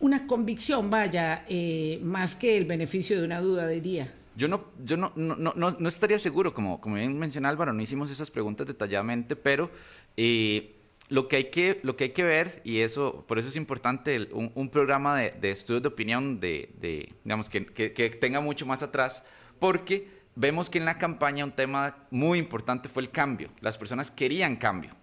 una 0.00 0.26
convicción, 0.26 0.90
vaya, 0.90 1.44
eh, 1.48 2.00
más 2.02 2.34
que 2.34 2.56
el 2.56 2.64
beneficio 2.64 3.18
de 3.18 3.24
una 3.26 3.40
duda, 3.40 3.68
diría. 3.68 4.12
Yo 4.36 4.48
no, 4.48 4.64
yo 4.82 4.96
no, 4.96 5.12
no, 5.14 5.36
no, 5.36 5.52
no 5.54 5.88
estaría 5.88 6.18
seguro, 6.18 6.54
como, 6.54 6.80
como 6.80 6.96
bien 6.96 7.18
mencionó 7.18 7.48
Álvaro, 7.48 7.72
no 7.72 7.82
hicimos 7.82 8.10
esas 8.10 8.30
preguntas 8.30 8.66
detalladamente, 8.66 9.36
pero 9.36 9.70
eh, 10.16 10.76
lo, 11.08 11.28
que 11.28 11.36
hay 11.36 11.44
que, 11.44 11.80
lo 11.82 11.96
que 11.96 12.04
hay 12.04 12.10
que 12.10 12.22
ver, 12.22 12.62
y 12.64 12.78
eso, 12.80 13.24
por 13.28 13.38
eso 13.38 13.48
es 13.48 13.56
importante 13.56 14.28
un, 14.32 14.50
un, 14.54 14.70
programa 14.70 15.18
de, 15.18 15.32
de, 15.32 15.50
estudios 15.50 15.82
de 15.82 15.88
opinión 15.88 16.40
de, 16.40 17.12
digamos, 17.24 17.50
que, 17.50 17.66
que, 17.66 17.92
que 17.92 18.10
tenga 18.10 18.40
mucho 18.40 18.64
más 18.64 18.82
atrás, 18.82 19.22
porque 19.58 20.08
vemos 20.34 20.70
que 20.70 20.78
en 20.78 20.86
la 20.86 20.96
campaña 20.96 21.44
un 21.44 21.52
tema 21.52 21.96
muy 22.10 22.38
importante 22.38 22.88
fue 22.88 23.02
el 23.02 23.10
cambio. 23.10 23.50
Las 23.60 23.76
personas 23.76 24.10
querían 24.10 24.56
cambio. 24.56 24.96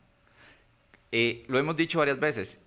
Eh, 1.12 1.46
lo 1.48 1.60
hemos 1.60 1.76
dicho 1.76 2.00
varias 2.00 2.20
veces. 2.20 2.58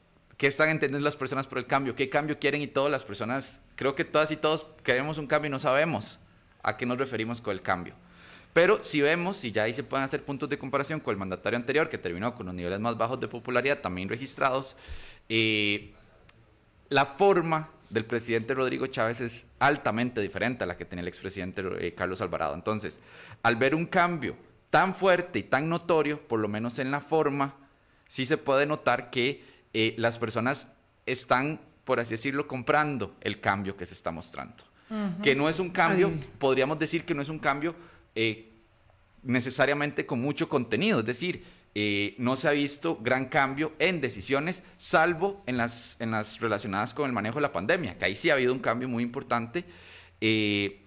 ¿Qué 0.41 0.47
están 0.47 0.71
entendiendo 0.71 1.05
las 1.05 1.17
personas 1.17 1.47
por 1.47 1.59
el 1.59 1.67
cambio? 1.67 1.95
¿Qué 1.95 2.09
cambio 2.09 2.39
quieren? 2.39 2.63
Y 2.63 2.67
todas 2.67 2.91
las 2.91 3.05
personas, 3.05 3.61
creo 3.77 3.95
que 3.95 4.07
todas 4.07 4.31
y 4.31 4.39
todos 4.39 4.65
queremos 4.83 5.19
un 5.19 5.27
cambio 5.27 5.49
y 5.49 5.51
no 5.51 5.59
sabemos 5.59 6.19
a 6.63 6.79
qué 6.79 6.87
nos 6.87 6.97
referimos 6.97 7.43
con 7.43 7.53
el 7.53 7.61
cambio. 7.61 7.93
Pero 8.55 8.83
si 8.83 9.03
vemos, 9.03 9.45
y 9.45 9.53
ya 9.53 9.65
ahí 9.65 9.75
se 9.75 9.83
pueden 9.83 10.03
hacer 10.03 10.25
puntos 10.25 10.49
de 10.49 10.57
comparación 10.57 10.99
con 10.99 11.13
el 11.13 11.19
mandatario 11.19 11.59
anterior, 11.59 11.91
que 11.91 11.99
terminó 11.99 12.35
con 12.35 12.47
los 12.47 12.55
niveles 12.55 12.81
más 12.81 12.97
bajos 12.97 13.21
de 13.21 13.29
popularidad 13.29 13.81
también 13.83 14.09
registrados, 14.09 14.77
eh, 15.29 15.93
la 16.89 17.05
forma 17.05 17.69
del 17.91 18.07
presidente 18.07 18.55
Rodrigo 18.55 18.87
Chávez 18.87 19.21
es 19.21 19.45
altamente 19.59 20.23
diferente 20.23 20.65
a 20.65 20.67
la 20.67 20.79
que 20.79 20.87
tenía 20.87 21.03
el 21.03 21.09
expresidente 21.09 21.63
eh, 21.81 21.93
Carlos 21.93 22.23
Alvarado. 22.23 22.55
Entonces, 22.55 22.99
al 23.43 23.57
ver 23.57 23.75
un 23.75 23.85
cambio 23.85 24.37
tan 24.71 24.95
fuerte 24.95 25.41
y 25.41 25.43
tan 25.43 25.69
notorio, 25.69 26.27
por 26.27 26.41
lo 26.41 26.49
menos 26.49 26.79
en 26.79 26.91
la 26.91 27.03
forma, 27.03 27.57
sí 28.09 28.25
se 28.25 28.39
puede 28.39 28.65
notar 28.65 29.11
que 29.11 29.50
eh, 29.73 29.95
las 29.99 30.19
personas 30.19 30.67
están, 31.07 31.61
por 31.85 32.01
así 32.01 32.11
decirlo, 32.11 32.47
comprando 32.47 33.17
el 33.21 33.41
cambio 33.41 33.77
que 33.77 33.87
se 33.87 33.95
está 33.95 34.11
mostrando. 34.11 34.65
Que 35.23 35.37
no 35.37 35.49
es 35.49 35.61
un 35.61 35.71
cambio, 35.71 36.11
podríamos 36.41 36.77
decir 36.77 37.05
que 37.05 37.15
no 37.15 37.23
es 37.23 37.29
un 37.29 37.39
cambio 37.39 37.77
eh, 38.17 38.51
necesariamente 39.23 40.05
con 40.05 40.21
mucho 40.21 40.49
contenido, 40.49 40.99
es 40.99 41.07
decir, 41.07 41.45
eh, 41.77 42.17
no 42.19 42.35
se 42.35 42.49
ha 42.49 42.51
visto 42.51 42.99
gran 43.01 43.27
cambio 43.27 43.73
en 43.79 44.01
decisiones, 44.01 44.65
salvo 44.79 45.45
en 45.47 45.57
las, 45.57 45.95
en 46.01 46.11
las 46.11 46.41
relacionadas 46.41 46.93
con 46.93 47.07
el 47.07 47.13
manejo 47.13 47.37
de 47.37 47.43
la 47.43 47.53
pandemia, 47.53 47.97
que 47.99 48.07
ahí 48.07 48.17
sí 48.17 48.31
ha 48.31 48.33
habido 48.33 48.53
un 48.53 48.59
cambio 48.59 48.89
muy 48.89 49.05
importante. 49.05 49.65
Eh, 50.21 50.81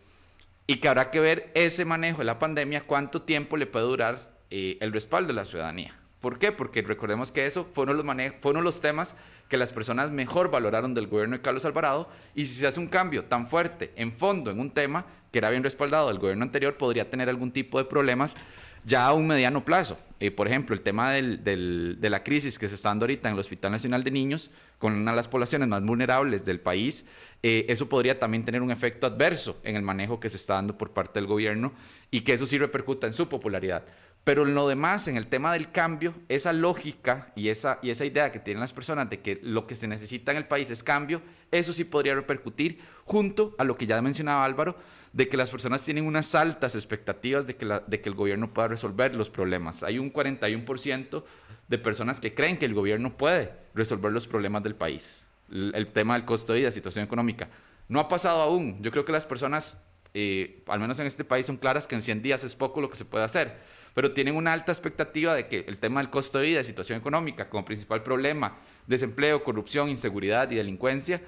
y 0.65 0.77
que 0.77 0.87
habrá 0.87 1.11
que 1.11 1.19
ver 1.19 1.51
ese 1.55 1.85
manejo 1.85 2.19
de 2.19 2.25
la 2.25 2.39
pandemia, 2.39 2.85
cuánto 2.85 3.21
tiempo 3.23 3.57
le 3.57 3.65
puede 3.65 3.85
durar 3.85 4.37
eh, 4.49 4.77
el 4.79 4.93
respaldo 4.93 5.27
de 5.27 5.33
la 5.33 5.45
ciudadanía. 5.45 5.93
¿Por 6.23 6.39
qué? 6.39 6.53
Porque 6.53 6.81
recordemos 6.81 7.33
que 7.33 7.45
eso 7.45 7.67
fueron 7.73 7.97
los, 7.97 8.05
fueron 8.39 8.63
los 8.63 8.79
temas 8.79 9.13
que 9.49 9.57
las 9.57 9.73
personas 9.73 10.09
mejor 10.09 10.49
valoraron 10.49 10.93
del 10.93 11.07
gobierno 11.07 11.35
de 11.35 11.41
Carlos 11.41 11.65
Alvarado 11.65 12.07
y 12.33 12.45
si 12.45 12.55
se 12.55 12.65
hace 12.65 12.79
un 12.79 12.87
cambio 12.87 13.25
tan 13.25 13.45
fuerte 13.45 13.91
en 13.97 14.13
fondo 14.13 14.49
en 14.49 14.61
un 14.61 14.71
tema 14.71 15.05
que 15.33 15.39
era 15.39 15.49
bien 15.49 15.63
respaldado 15.63 16.07
del 16.07 16.19
gobierno 16.19 16.45
anterior, 16.45 16.77
podría 16.77 17.09
tener 17.09 17.27
algún 17.27 17.51
tipo 17.51 17.77
de 17.77 17.83
problemas 17.83 18.37
ya 18.85 19.05
a 19.05 19.11
un 19.11 19.27
mediano 19.27 19.65
plazo. 19.65 19.97
Eh, 20.21 20.31
por 20.31 20.47
ejemplo, 20.47 20.73
el 20.73 20.79
tema 20.79 21.11
de 21.11 21.97
la 22.09 22.23
crisis 22.23 22.57
que 22.57 22.69
se 22.69 22.75
está 22.75 22.87
dando 22.87 23.03
ahorita 23.03 23.27
en 23.27 23.33
el 23.33 23.39
Hospital 23.41 23.73
Nacional 23.73 24.05
de 24.05 24.11
Niños, 24.11 24.49
con 24.77 24.93
una 24.93 25.11
de 25.11 25.17
las 25.17 25.27
poblaciones 25.27 25.67
más 25.67 25.83
vulnerables 25.83 26.45
del 26.45 26.61
país, 26.61 27.03
eh, 27.41 27.65
eso 27.67 27.89
podría 27.89 28.17
también 28.17 28.45
tener 28.45 28.61
un 28.61 28.71
efecto 28.71 29.07
adverso 29.07 29.59
en 29.65 29.75
el 29.75 29.81
manejo 29.81 30.21
que 30.21 30.29
se 30.29 30.37
está 30.37 30.53
dando 30.53 30.77
por 30.77 30.91
parte 30.91 31.19
del 31.19 31.27
gobierno 31.27 31.73
y 32.11 32.21
que 32.21 32.31
eso 32.31 32.47
sí 32.47 32.57
repercuta 32.57 33.07
en 33.07 33.13
su 33.13 33.27
popularidad. 33.27 33.83
Pero 34.23 34.43
en 34.43 34.55
lo 34.55 34.67
demás, 34.69 35.07
en 35.09 35.17
el 35.17 35.27
tema 35.27 35.51
del 35.51 35.71
cambio, 35.71 36.13
esa 36.29 36.53
lógica 36.53 37.33
y 37.35 37.49
esa, 37.49 37.79
y 37.81 37.89
esa 37.89 38.05
idea 38.05 38.31
que 38.31 38.39
tienen 38.39 38.61
las 38.61 38.71
personas 38.71 39.09
de 39.09 39.19
que 39.19 39.39
lo 39.43 39.67
que 39.67 39.75
se 39.75 39.87
necesita 39.87 40.31
en 40.31 40.37
el 40.37 40.47
país 40.47 40.69
es 40.69 40.81
cambio, 40.81 41.21
eso 41.51 41.73
sí 41.73 41.83
podría 41.83 42.15
repercutir 42.15 42.79
junto 43.03 43.53
a 43.57 43.65
lo 43.65 43.75
que 43.75 43.85
ya 43.85 44.01
mencionaba 44.01 44.45
Álvaro, 44.45 44.77
de 45.11 45.27
que 45.27 45.35
las 45.35 45.51
personas 45.51 45.83
tienen 45.83 46.05
unas 46.05 46.33
altas 46.35 46.73
expectativas 46.73 47.45
de 47.45 47.55
que, 47.55 47.65
de 47.85 48.01
que 48.01 48.09
el 48.09 48.15
gobierno 48.15 48.53
pueda 48.53 48.69
resolver 48.69 49.13
los 49.13 49.29
problemas. 49.29 49.83
Hay 49.83 49.99
un 49.99 50.11
41% 50.11 51.23
de 51.67 51.77
personas 51.77 52.19
que 52.19 52.33
creen 52.33 52.57
que 52.57 52.65
el 52.65 52.73
gobierno 52.73 53.17
puede 53.17 53.51
resolver 53.75 54.11
los 54.11 54.27
problemas 54.27 54.63
del 54.63 54.75
país. 54.75 55.25
El, 55.51 55.87
tema 55.87 56.15
del 56.15 56.25
costo 56.25 56.53
de 56.53 56.59
vida, 56.59 56.71
situación 56.71 57.05
económica. 57.05 57.49
No 57.89 57.99
ha 57.99 58.07
pasado 58.07 58.41
aún. 58.41 58.81
Yo 58.81 58.89
creo 58.89 59.05
que 59.05 59.11
las 59.11 59.25
personas, 59.25 59.77
eh, 60.13 60.63
al 60.67 60.79
menos 60.79 60.97
en 60.99 61.05
este 61.05 61.23
país, 61.23 61.45
son 61.45 61.57
claras 61.57 61.85
que 61.85 61.93
en 61.93 62.01
100 62.01 62.21
días 62.23 62.43
es 62.43 62.55
poco 62.55 62.81
lo 62.81 62.89
que 62.89 62.95
se 62.95 63.05
puede 63.05 63.23
hacer. 63.23 63.57
Pero 63.93 64.11
tienen 64.11 64.35
una 64.35 64.53
alta 64.53 64.71
expectativa 64.71 65.35
de 65.35 65.47
que 65.47 65.65
el 65.67 65.77
tema 65.77 66.01
del 66.01 66.09
costo 66.09 66.39
de 66.39 66.47
vida, 66.47 66.63
situación 66.63 66.99
económica, 66.99 67.49
como 67.49 67.65
principal 67.65 68.01
problema, 68.03 68.57
desempleo, 68.87 69.43
corrupción, 69.43 69.89
inseguridad 69.89 70.49
y 70.51 70.55
delincuencia, 70.55 71.21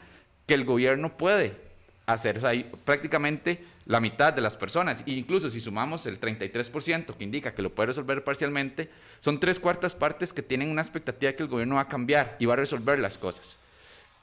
que 0.47 0.53
el 0.53 0.65
gobierno 0.65 1.17
puede 1.17 1.55
hacer. 2.05 2.43
O 2.43 2.47
hay 2.47 2.63
prácticamente 2.83 3.63
la 3.85 3.99
mitad 3.99 4.33
de 4.33 4.41
las 4.41 4.55
personas, 4.55 5.03
e 5.05 5.11
incluso 5.11 5.49
si 5.49 5.61
sumamos 5.61 6.05
el 6.05 6.19
33% 6.19 7.15
que 7.15 7.23
indica 7.23 7.53
que 7.53 7.61
lo 7.61 7.73
puede 7.73 7.87
resolver 7.87 8.23
parcialmente, 8.23 8.89
son 9.19 9.39
tres 9.39 9.59
cuartas 9.59 9.93
partes 9.93 10.33
que 10.33 10.41
tienen 10.41 10.69
una 10.69 10.81
expectativa 10.81 11.31
de 11.31 11.35
que 11.35 11.43
el 11.43 11.49
gobierno 11.49 11.75
va 11.75 11.81
a 11.81 11.89
cambiar 11.89 12.35
y 12.39 12.45
va 12.45 12.53
a 12.53 12.57
resolver 12.57 12.97
las 12.99 13.17
cosas. 13.17 13.59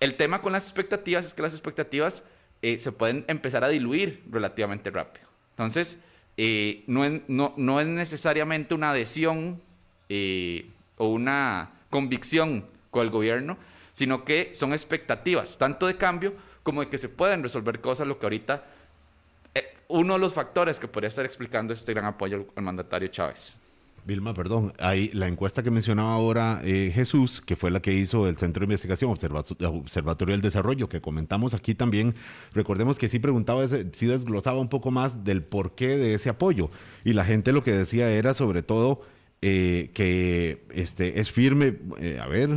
El 0.01 0.17
tema 0.17 0.43
con 0.43 0.53
las 0.53 0.65
expectativas 0.65 1.27
es 1.27 1.35
que 1.35 1.43
las 1.43 1.53
expectativas 1.53 2.25
eh, 2.61 2.81
se 2.81 2.91
pueden 2.91 3.25
empezar 3.29 3.63
a 3.63 3.69
diluir 3.69 4.23
relativamente 4.31 4.91
rápido. 4.91 5.29
Entonces, 5.51 5.97
eh, 6.37 6.85
no, 6.87 7.05
es, 7.05 7.21
no, 7.29 7.55
no, 7.57 7.81
es 7.81 7.87
necesariamente 7.87 8.75
una 8.75 8.91
adhesión 8.91 9.61
eh, 10.09 10.67
o 10.97 11.09
una 11.09 11.71
convicción 11.91 12.65
con 12.91 13.03
el 13.03 13.11
gobierno, 13.11 13.59
sino 13.93 14.25
que 14.25 14.55
son 14.55 14.73
expectativas, 14.73 15.59
tanto 15.59 15.87
de 15.87 15.97
cambio 15.97 16.35
como 16.63 16.81
de 16.81 16.89
que 16.89 16.99
se 16.99 17.09
pueden 17.09 17.43
resolver 17.43 17.81
cosas, 17.81 18.07
lo 18.07 18.19
que 18.19 18.27
ahorita, 18.27 18.65
eh, 19.55 19.75
uno 19.89 20.15
de 20.15 20.21
los 20.21 20.33
factores 20.33 20.79
que 20.79 20.89
podría 20.89 21.09
estar 21.09 21.25
explicando 21.25 21.73
este 21.73 21.93
gran 21.93 22.07
apoyo 22.07 22.47
al, 22.57 22.63
mandatario 22.63 23.09
Chávez. 23.09 23.55
Vilma, 24.05 24.35
perdón, 24.35 24.73
hay 24.81 25.11
la 25.13 25.29
encuesta 25.29 25.63
que 25.63 25.71
mencionaba 25.71 26.13
ahora 26.13 26.61
eh, 26.65 26.91
Jesús, 26.93 27.41
que 27.41 27.55
fue 27.55 27.71
la 27.71 27.81
que 27.81 27.95
hizo 27.95 28.27
el 28.27 28.37
Centro 28.37 28.61
de 28.61 28.65
Investigación 28.65 29.11
Observatorio 29.11 30.33
del 30.33 30.43
Desarrollo, 30.43 30.89
que 30.89 31.01
comentamos 31.01 31.55
aquí 31.55 31.75
también. 31.75 32.15
Recordemos 32.53 32.99
que 32.99 33.09
sí 33.09 33.21
preguntaba, 33.21 33.65
sí 33.69 34.07
desglosaba 34.07 34.59
un 34.59 34.69
poco 34.69 34.91
más 34.91 35.25
del 35.25 35.45
porqué 35.45 35.97
de 35.97 36.15
ese 36.15 36.29
apoyo. 36.29 36.71
Y 37.05 37.13
la 37.13 37.25
gente 37.25 37.53
lo 37.53 37.63
que 37.63 37.73
decía 37.73 38.11
era 38.11 38.35
sobre 38.35 38.65
todo 38.65 39.03
eh, 39.41 39.91
que 39.95 40.65
este, 40.75 41.21
es 41.21 41.31
firme, 41.31 41.75
eh, 41.99 42.19
a 42.21 42.27
ver, 42.27 42.51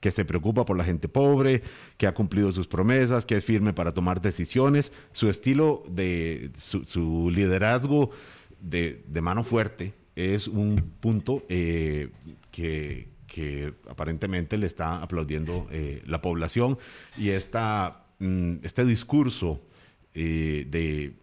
que 0.00 0.10
se 0.12 0.24
preocupa 0.24 0.64
por 0.64 0.76
la 0.76 0.84
gente 0.84 1.08
pobre, 1.08 1.62
que 1.96 2.06
ha 2.06 2.14
cumplido 2.14 2.52
sus 2.52 2.68
promesas, 2.68 3.26
que 3.26 3.38
es 3.38 3.44
firme 3.44 3.72
para 3.72 3.92
tomar 3.92 4.20
decisiones, 4.20 4.92
su 5.12 5.28
estilo 5.28 5.82
de 5.88 6.52
su, 6.60 7.28
liderazgo 7.30 8.10
de, 8.68 9.20
mano 9.20 9.44
fuerte 9.44 9.94
es 10.14 10.48
un 10.48 10.92
punto 11.00 11.42
que, 11.46 12.10
que, 13.26 13.74
aparentemente 13.88 14.56
le 14.56 14.66
está 14.66 15.02
aplaudiendo 15.02 15.68
la 16.06 16.22
población. 16.22 16.78
Y 17.16 17.30
esta, 17.30 18.06
mm, 18.18 18.56
este 18.62 18.84
discurso 18.84 19.60
de 20.14 21.14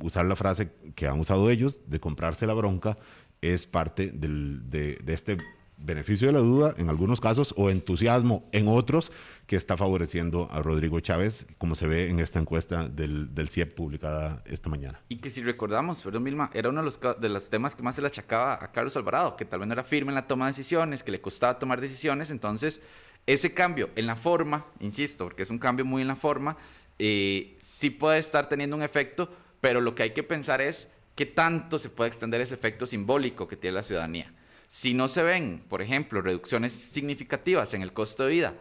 usar 0.00 0.26
la 0.26 0.36
frase 0.36 0.72
que 0.94 1.06
han 1.06 1.18
usado 1.18 1.50
ellos, 1.50 1.80
de 1.86 2.00
comprarse 2.00 2.46
la 2.46 2.54
bronca, 2.54 2.98
es 3.40 3.66
parte 3.66 4.10
del, 4.12 4.70
de, 4.70 4.98
de, 5.02 5.12
este 5.12 5.38
beneficio 5.76 6.28
de 6.28 6.32
la 6.32 6.38
duda 6.38 6.74
en 6.78 6.88
algunos 6.88 7.20
casos 7.20 7.52
o 7.56 7.70
entusiasmo 7.70 8.48
en 8.52 8.68
otros 8.68 9.10
que 9.46 9.56
está 9.56 9.76
favoreciendo 9.76 10.48
a 10.50 10.62
Rodrigo 10.62 11.00
Chávez, 11.00 11.46
como 11.58 11.74
se 11.74 11.86
ve 11.86 12.08
en 12.08 12.20
esta 12.20 12.38
encuesta 12.38 12.88
del, 12.88 13.34
del 13.34 13.48
CIEP 13.48 13.74
publicada 13.74 14.42
esta 14.46 14.70
mañana. 14.70 15.00
Y 15.08 15.16
que 15.16 15.30
si 15.30 15.42
recordamos, 15.42 16.00
perdón 16.02 16.22
Milma, 16.22 16.50
era 16.54 16.68
uno 16.68 16.80
de 16.80 16.84
los, 16.84 17.00
de 17.20 17.28
los 17.28 17.50
temas 17.50 17.74
que 17.74 17.82
más 17.82 17.94
se 17.94 18.00
le 18.00 18.06
achacaba 18.06 18.54
a 18.54 18.72
Carlos 18.72 18.96
Alvarado, 18.96 19.36
que 19.36 19.44
tal 19.44 19.60
vez 19.60 19.66
no 19.66 19.74
era 19.74 19.84
firme 19.84 20.10
en 20.10 20.16
la 20.16 20.26
toma 20.26 20.46
de 20.46 20.52
decisiones, 20.52 21.02
que 21.02 21.10
le 21.10 21.20
costaba 21.20 21.58
tomar 21.58 21.80
decisiones, 21.80 22.30
entonces 22.30 22.80
ese 23.26 23.52
cambio 23.52 23.90
en 23.94 24.06
la 24.06 24.16
forma, 24.16 24.66
insisto, 24.80 25.24
porque 25.24 25.42
es 25.42 25.50
un 25.50 25.58
cambio 25.58 25.84
muy 25.84 26.02
en 26.02 26.08
la 26.08 26.16
forma, 26.16 26.56
eh, 26.98 27.58
sí 27.62 27.90
puede 27.90 28.18
estar 28.18 28.48
teniendo 28.48 28.76
un 28.76 28.82
efecto, 28.82 29.28
pero 29.60 29.80
lo 29.80 29.94
que 29.94 30.04
hay 30.04 30.12
que 30.12 30.22
pensar 30.22 30.60
es 30.60 30.88
¿qué 31.14 31.26
tanto 31.26 31.78
se 31.78 31.88
puede 31.88 32.08
extender 32.08 32.40
ese 32.40 32.54
efecto 32.54 32.86
simbólico 32.86 33.46
que 33.46 33.56
tiene 33.56 33.74
la 33.74 33.82
ciudadanía? 33.82 34.32
Si 34.68 34.94
no 34.94 35.08
se 35.08 35.22
ven, 35.22 35.62
por 35.68 35.82
ejemplo, 35.82 36.22
reducciones 36.22 36.72
significativas 36.72 37.74
en 37.74 37.82
el 37.82 37.92
costo 37.92 38.24
de 38.24 38.30
vida, 38.30 38.54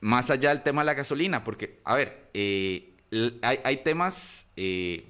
más 0.00 0.30
allá 0.30 0.50
del 0.50 0.62
tema 0.62 0.82
de 0.82 0.86
la 0.86 0.94
gasolina, 0.94 1.44
porque, 1.44 1.80
a 1.84 1.94
ver, 1.96 2.28
eh, 2.34 2.92
hay, 3.42 3.76
temas 3.78 4.46
eh, 4.56 5.04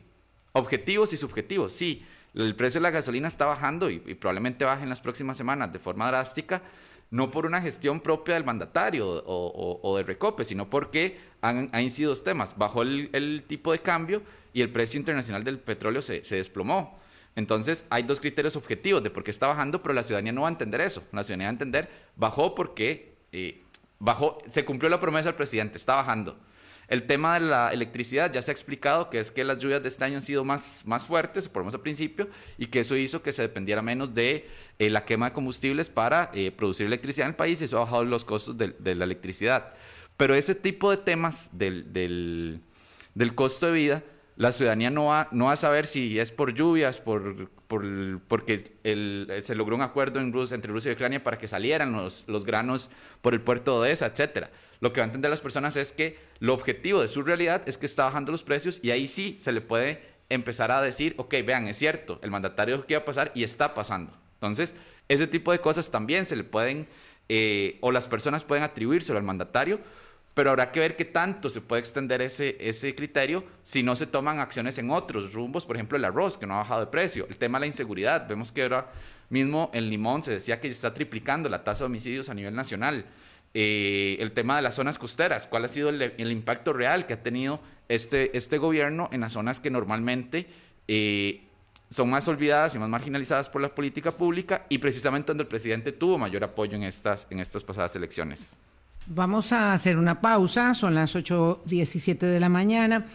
objetivos 0.53 1.13
y 1.13 1.17
subjetivos. 1.17 1.73
Sí, 1.73 2.05
el 2.35 2.55
precio 2.55 2.81
de 2.81 2.83
la 2.83 2.91
gasolina 2.91 3.29
está 3.29 3.47
bajando 3.47 3.91
y, 3.91 3.99
probablemente 3.99 4.65
baje 4.65 4.83
en 4.83 4.89
las 4.89 5.01
próximas 5.01 5.37
semanas 5.37 5.73
de 5.73 5.79
forma 5.79 6.07
drástica, 6.07 6.63
no 7.11 7.31
por 7.31 7.47
una 7.47 7.61
gestión 7.61 8.01
propia 8.01 8.35
del 8.35 8.45
mandatario 8.45 9.09
o, 9.09 9.81
o, 9.83 9.97
del 9.97 10.07
recope, 10.07 10.45
sino 10.45 10.69
porque 10.69 11.19
han, 11.41 11.71
han 11.73 11.91
sido 11.91 12.11
dos 12.11 12.25
temas. 12.25 12.57
Bajó 12.57 12.83
el, 12.83 13.11
el 13.13 13.45
tipo 13.47 13.73
de 13.73 13.79
cambio 13.79 14.23
y 14.57 14.63
el 14.63 14.71
precio 14.71 14.99
internacional 14.99 15.45
del 15.45 15.59
petróleo 15.59 16.01
se, 16.01 16.23
desplomó. 16.23 16.99
Entonces, 17.35 17.85
hay 17.91 18.05
dos 18.05 18.21
criterios 18.21 18.57
objetivos 18.57 19.03
de 19.03 19.11
por 19.11 19.23
qué 19.23 19.31
está 19.31 19.47
bajando, 19.47 19.83
pero 19.83 19.93
la 19.93 20.03
ciudadanía 20.03 20.33
no 20.33 20.41
va 20.41 20.49
a 20.49 20.51
entender 20.51 20.81
eso. 20.81 21.03
La 21.13 21.25
ciudadanía 21.25 21.49
va 21.49 21.51
a 21.51 21.53
entender, 21.53 21.91
bajó 22.17 22.55
porque 22.55 23.17
eh, 23.33 23.63
bajó, 23.99 24.39
se 24.49 24.65
cumplió 24.65 24.89
la 24.89 25.01
promesa 25.01 25.29
del 25.29 25.35
presidente, 25.35 25.79
está 25.79 25.95
bajando. 25.97 26.39
El 26.89 27.03
tema 27.07 27.35
de 27.35 27.47
la 27.47 27.73
electricidad 27.73 28.33
ya 28.33 28.41
se 28.43 28.51
ha 28.51 28.55
explicado 28.55 29.11
que 29.11 29.19
es 29.19 29.33
que 29.33 29.43
las 29.43 29.59
lluvias 29.59 29.83
de 29.83 29.89
este 29.89 30.05
año 30.05 30.17
han 30.17 30.23
sido 30.23 30.45
más, 30.45 30.83
más 30.85 31.05
fuertes, 31.05 31.49
por 31.49 31.61
lo 31.61 31.65
menos 31.65 31.75
al 31.75 31.81
principio, 31.81 32.29
y 32.59 32.67
que 32.67 32.81
eso 32.81 32.97
hizo 32.97 33.23
que 33.23 33.33
se 33.33 33.43
dependiera 33.43 33.83
menos 33.83 34.15
de 34.15 34.49
eh, 34.79 34.89
la 34.89 35.05
quema 35.05 35.31
de 35.31 35.33
combustibles 35.33 35.89
para 35.89 36.31
eh, 36.33 36.53
producir 36.53 36.87
electricidad 36.87 37.27
en 37.27 37.33
el 37.33 37.37
país 37.37 37.61
y 37.61 37.65
eso 37.65 37.79
ha 37.79 37.81
bajado 37.81 38.05
los 38.05 38.25
costos 38.25 38.57
de, 38.57 38.69
de 38.79 38.95
la 38.95 39.05
electricidad. 39.05 39.75
Pero 40.17 40.35
ese 40.35 40.55
tipo 40.55 40.91
de 40.91 40.99
temas 40.99 41.51
del, 41.53 41.93
del, 41.93 42.61
del, 43.15 43.35
costo 43.35 43.67
de 43.67 43.73
vida, 43.73 44.05
la 44.37 44.53
ciudadanía 44.53 44.91
no 44.91 45.07
va, 45.07 45.29
no 45.33 45.47
va 45.47 45.53
a 45.53 45.57
saber 45.57 45.87
si 45.87 46.19
es 46.19 46.31
por 46.31 46.53
lluvias, 46.53 47.01
por, 47.01 47.49
por 47.67 47.85
porque 48.29 48.77
el, 48.85 49.33
se 49.43 49.55
logró 49.55 49.77
un 49.77 49.83
acuerdo 49.83 50.21
en 50.21 50.35
entre 50.53 50.73
Rusia 50.73 50.91
y 50.91 50.95
Ucrania 50.95 51.23
para 51.23 51.39
que 51.39 51.49
salieran 51.49 51.93
los, 51.93 52.25
granos 52.45 52.91
por 53.23 53.35
el 53.35 53.41
puerto 53.41 53.73
de 53.73 53.89
Odessa, 53.89 54.07
etcétera 54.07 54.51
lo 54.81 54.93
que 54.93 55.01
van 55.01 55.09
a 55.09 55.13
entender 55.13 55.31
las 55.31 55.41
personas 55.41 55.77
es 55.77 55.93
que 55.93 56.19
lo 56.39 56.55
objetivo 56.55 57.01
de 57.01 57.09
su 57.09 57.23
realidad 57.23 57.63
es 57.67 57.79
que 57.79 57.87
está 57.87 58.05
bajando 58.05 58.33
los 58.33 58.43
precios 58.43 58.81
y 58.83 58.91
ahí 58.91 59.09
sí 59.09 59.37
se 59.41 59.53
le 59.53 59.61
puede 59.61 60.03
empezar 60.29 60.71
a 60.71 60.83
decir, 60.83 61.15
ok, 61.19 61.35
vean, 61.47 61.69
es 61.69 61.79
cierto, 61.79 62.19
el 62.23 62.31
mandatario 62.31 62.77
dijo 62.77 62.87
que 62.87 62.95
iba 62.95 63.03
a 63.03 63.05
pasar 63.05 63.33
y 63.35 63.45
está 63.45 63.75
pasando. 63.75 64.13
Entonces, 64.35 64.75
ese 65.09 65.27
tipo 65.27 65.53
de 65.53 65.61
cosas 65.61 65.91
también 65.91 66.27
se 66.27 66.37
le 66.37 66.45
pueden, 66.45 66.89
eh, 67.29 67.79
o 67.81 67.93
las 67.93 68.09
personas 68.09 68.45
pueden 68.45 68.65
atribuírselo 68.65 69.19
al 69.19 69.25
mandatario, 69.25 69.81
pero 70.37 70.51
habrá 70.51 70.71
que 70.71 70.81
ver 70.81 70.97
qué 70.97 71.07
tanto 71.07 71.49
se 71.49 71.63
puede 71.63 71.81
extender 71.81 72.21
ese, 72.21 72.59
ese 72.61 72.95
criterio 72.95 73.43
si 73.63 73.83
no 73.83 73.97
se 73.97 74.07
toman 74.07 74.39
acciones 74.39 74.77
en 74.77 74.91
otros 74.91 75.33
rumbos, 75.33 75.65
por 75.65 75.77
ejemplo 75.77 75.97
el 75.97 76.05
arroz, 76.05 76.37
que 76.37 76.47
no 76.47 76.53
ha 76.53 76.59
bajado 76.59 76.81
de 76.81 76.89
precio, 76.89 77.27
el 77.31 77.39
tema 77.39 77.57
de 77.57 77.61
la 77.61 77.67
inseguridad, 77.69 78.29
vemos 78.29 78.53
que 78.53 78.65
ahora 78.65 78.93
mismo 79.31 79.71
en 79.73 79.89
Limón 79.89 80.23
se 80.23 80.33
decía 80.33 80.61
que 80.61 80.69
se 80.69 80.75
está 80.75 80.93
triplicando 80.93 81.49
la 81.49 81.65
tasa 81.65 81.85
de 81.85 81.87
homicidios 81.87 82.29
a 82.29 82.35
nivel 82.35 82.55
nacional. 82.55 83.07
Eh, 83.55 84.19
el 84.21 84.33
tema 84.33 84.57
de 84.57 84.63
las 84.63 84.75
zonas 84.75 84.99
costeras, 84.99 85.47
cuál 85.47 85.65
ha 85.65 85.69
sido 85.69 85.89
el, 85.89 86.31
impacto 86.31 86.75
real 86.75 87.07
que 87.07 87.15
ha 87.15 87.23
tenido 87.23 87.59
este, 87.89 88.37
este 88.37 88.59
gobierno 88.59 89.09
en 89.13 89.23
las 89.23 89.33
zonas 89.33 89.59
que 89.59 89.71
normalmente 89.71 90.49
eh, 90.87 91.45
son 91.89 92.11
más 92.11 92.29
olvidadas 92.29 92.75
y 92.75 92.79
más 92.79 92.91
marginalizadas 92.91 93.49
por 93.49 93.63
la 93.63 93.75
política 93.75 94.13
pública 94.13 94.67
y 94.69 94.77
precisamente 94.77 95.29
donde 95.29 95.45
el 95.45 95.49
presidente 95.49 95.93
tuvo 95.93 96.19
mayor 96.19 96.45
apoyo 96.45 96.77
en 96.77 96.83
estas, 96.83 97.27
en 97.31 97.41
estas 97.41 97.65
pasadas 97.65 97.97
elecciones. 97.97 98.51
Vamos 99.09 99.53
a 99.53 99.73
hacer 99.73 99.99
una 99.99 100.21
pausa, 100.21 100.75
son 100.75 100.97
las 100.97 101.15
8.17 101.15 102.19
de 102.19 102.41
la 102.41 102.49
mañana. 102.49 103.07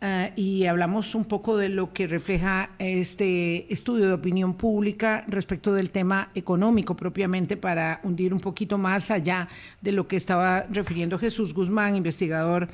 Uh, 0.00 0.32
y 0.36 0.64
hablamos 0.64 1.14
un 1.14 1.26
poco 1.26 1.58
de 1.58 1.68
lo 1.68 1.92
que 1.92 2.06
refleja 2.06 2.70
este 2.78 3.70
estudio 3.72 4.06
de 4.08 4.14
opinión 4.14 4.54
pública 4.54 5.22
respecto 5.28 5.74
del 5.74 5.90
tema 5.90 6.30
económico 6.34 6.96
propiamente 6.96 7.58
para 7.58 8.00
hundir 8.04 8.32
un 8.32 8.40
poquito 8.40 8.78
más 8.78 9.10
allá 9.10 9.48
de 9.82 9.92
lo 9.92 10.08
que 10.08 10.16
estaba 10.16 10.62
refiriendo 10.70 11.18
Jesús 11.18 11.52
Guzmán, 11.52 11.94
investigador 11.94 12.68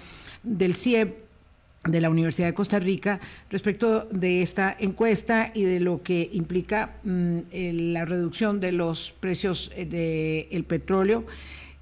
del 0.44 0.76
CIEP 0.76 1.16
de 1.84 2.00
la 2.00 2.10
Universidad 2.10 2.46
de 2.46 2.54
Costa 2.54 2.78
Rica 2.78 3.20
respecto 3.48 4.06
de 4.12 4.42
esta 4.42 4.76
encuesta 4.78 5.50
y 5.54 5.64
de 5.64 5.80
lo 5.80 6.02
que 6.02 6.30
implica 6.32 6.96
mm, 7.02 7.38
la 7.92 8.04
reducción 8.04 8.60
de 8.60 8.72
los 8.72 9.12
precios 9.18 9.72
eh, 9.74 10.50
del 10.50 10.64
petróleo 10.64 11.24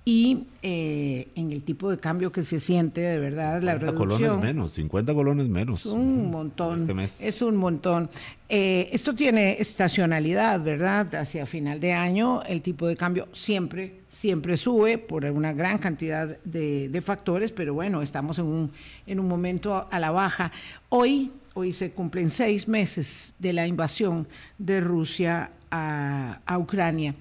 y 0.09 0.47
eh, 0.62 1.29
en 1.35 1.53
el 1.53 1.62
tipo 1.62 1.91
de 1.91 1.99
cambio 1.99 2.33
que 2.33 2.43
se 2.43 2.61
siente 2.61 3.03
de 3.03 3.19
verdad 3.19 3.61
la 3.61 3.75
reducción. 3.75 4.09
colones 4.09 4.38
menos, 4.41 4.73
50 4.73 5.12
colones 5.12 5.49
menos. 5.50 5.81
Es 5.81 5.85
un 5.85 6.31
montón, 6.31 6.99
este 6.99 7.29
es 7.29 7.43
un 7.43 7.57
montón. 7.57 8.09
Eh, 8.49 8.88
esto 8.91 9.15
tiene 9.15 9.61
estacionalidad, 9.61 10.62
¿verdad? 10.62 11.15
Hacia 11.15 11.45
final 11.45 11.79
de 11.79 11.93
año 11.93 12.43
el 12.45 12.62
tipo 12.62 12.87
de 12.87 12.97
cambio 12.97 13.28
siempre, 13.35 14.00
siempre 14.09 14.56
sube 14.56 14.97
por 14.97 15.26
una 15.26 15.52
gran 15.52 15.76
cantidad 15.76 16.39
de, 16.43 16.89
de 16.89 17.00
factores, 17.02 17.52
pero 17.52 17.75
bueno, 17.75 18.00
estamos 18.00 18.39
en 18.39 18.47
un, 18.47 18.73
en 19.06 19.21
un 19.21 19.28
momento 19.28 19.89
a 19.91 20.00
la 20.00 20.11
baja. 20.11 20.52
Hoy, 20.89 21.32
hoy 21.52 21.75
se 21.75 21.91
cumplen 21.91 22.30
seis 22.30 22.67
meses 22.67 23.35
de 23.39 23.52
la 23.52 23.67
invasión 23.67 24.26
de 24.56 24.80
Rusia 24.80 25.50
a, 25.71 26.41
a 26.47 26.56
Ucrania 26.56 27.15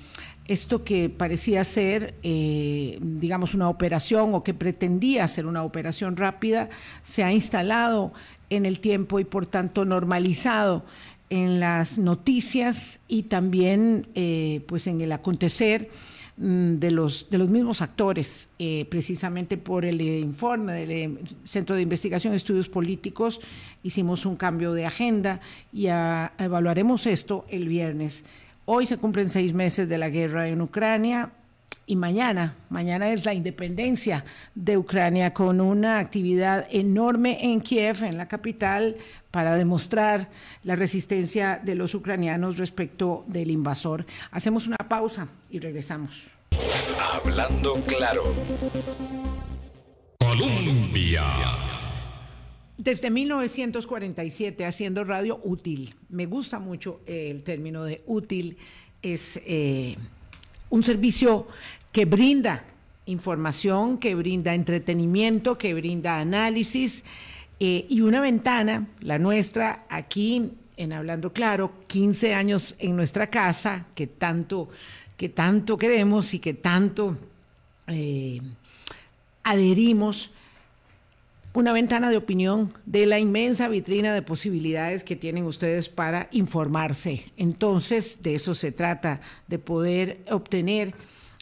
esto 0.48 0.84
que 0.84 1.10
parecía 1.10 1.64
ser, 1.64 2.16
eh, 2.24 3.00
digamos, 3.02 3.54
una 3.54 3.70
operación 3.70 4.34
o 4.34 4.44
que 4.44 4.54
pretendía 4.54 5.28
ser 5.28 5.46
una 5.46 5.64
operación 5.64 6.16
rápida, 6.16 6.70
se 7.04 7.24
ha 7.24 7.34
instalado 7.34 8.14
en 8.50 8.66
el 8.66 8.80
tiempo 8.80 9.20
y 9.20 9.26
por 9.26 9.46
tanto 9.46 9.84
normalizado 9.84 10.86
en 11.30 11.60
las 11.60 11.98
noticias 11.98 13.00
y 13.10 13.24
también 13.24 14.08
eh, 14.16 14.62
pues 14.68 14.88
en 14.88 15.02
el 15.02 15.12
acontecer 15.12 15.90
mm, 16.38 16.76
de 16.76 16.92
los, 16.92 17.30
de 17.30 17.38
los 17.38 17.50
mismos 17.50 17.82
actores, 17.82 18.48
eh, 18.58 18.86
precisamente 18.90 19.58
por 19.58 19.84
el 19.84 20.00
informe 20.00 20.72
del 20.72 21.20
Centro 21.44 21.76
de 21.76 21.82
Investigación 21.82 22.32
y 22.32 22.38
Estudios 22.38 22.70
Políticos, 22.70 23.42
hicimos 23.84 24.26
un 24.26 24.38
cambio 24.38 24.72
de 24.72 24.86
agenda 24.86 25.42
y 25.74 25.88
evaluaremos 25.88 27.06
esto 27.06 27.46
el 27.50 27.68
viernes. 27.68 28.24
Hoy 28.70 28.86
se 28.86 28.98
cumplen 28.98 29.30
seis 29.30 29.54
meses 29.54 29.88
de 29.88 29.98
la 29.98 30.10
guerra 30.10 30.50
en 30.50 30.62
Ucrania 30.62 31.32
y 31.86 31.96
mañana, 31.96 32.58
mañana 32.68 33.14
es 33.14 33.24
la 33.24 33.34
independencia 33.34 34.26
de 34.56 34.78
Ucrania 34.78 35.34
con 35.34 35.62
una 35.62 36.00
actividad 36.00 36.68
enorme 36.70 37.38
en 37.46 37.62
Kiev, 37.62 38.04
en 38.04 38.18
la 38.18 38.28
capital, 38.28 38.98
para 39.32 39.56
demostrar 39.56 40.28
la 40.64 40.76
resistencia 40.76 41.62
de 41.64 41.76
los 41.76 41.96
ucranianos 41.96 42.58
respecto 42.58 43.24
del 43.28 43.52
invasor. 43.52 44.06
Hacemos 44.32 44.68
una 44.68 44.76
pausa 44.76 45.30
y 45.50 45.60
regresamos. 45.60 46.28
Hablando 47.14 47.76
claro. 47.86 48.34
Colombia. 50.20 51.24
Desde 52.78 53.10
1947 53.10 54.64
haciendo 54.64 55.04
radio 55.04 55.40
útil. 55.44 55.96
Me 56.10 56.28
gusta 56.28 56.60
mucho 56.60 57.02
el 57.08 57.42
término 57.44 57.84
de 57.84 58.04
útil. 58.06 58.58
Es 59.02 59.42
eh, 59.46 59.96
un 60.70 60.84
servicio 60.84 61.48
que 61.92 62.06
brinda 62.06 62.64
información, 63.08 63.98
que 63.98 64.14
brinda 64.14 64.54
entretenimiento, 64.54 65.58
que 65.58 65.74
brinda 65.74 66.20
análisis 66.20 67.04
eh, 67.60 67.88
y 67.90 68.02
una 68.02 68.22
ventana, 68.22 68.88
la 69.00 69.18
nuestra, 69.18 69.86
aquí 69.90 70.52
en 70.76 70.94
Hablando 70.94 71.34
Claro, 71.34 71.74
15 71.88 72.36
años 72.36 72.76
en 72.78 72.96
nuestra 72.96 73.28
casa, 73.28 73.88
que 73.96 74.06
tanto, 74.06 74.70
que 75.18 75.30
tanto 75.30 75.78
queremos 75.78 76.36
y 76.36 76.40
que 76.40 76.54
tanto 76.54 77.18
eh, 77.88 78.40
adherimos 79.44 80.30
una 81.54 81.74
ventana 81.74 82.10
de 82.10 82.18
opinión 82.18 82.74
de 82.86 83.06
la 83.06 83.20
inmensa 83.20 83.68
vitrina 83.68 84.14
de 84.14 84.22
posibilidades 84.22 85.04
que 85.04 85.16
tienen 85.16 85.46
ustedes 85.46 85.90
para 85.90 86.28
informarse. 86.32 87.26
Entonces, 87.38 88.22
de 88.22 88.36
eso 88.36 88.54
se 88.54 88.72
trata, 88.72 89.22
de 89.48 89.58
poder 89.58 90.20
obtener 90.30 90.94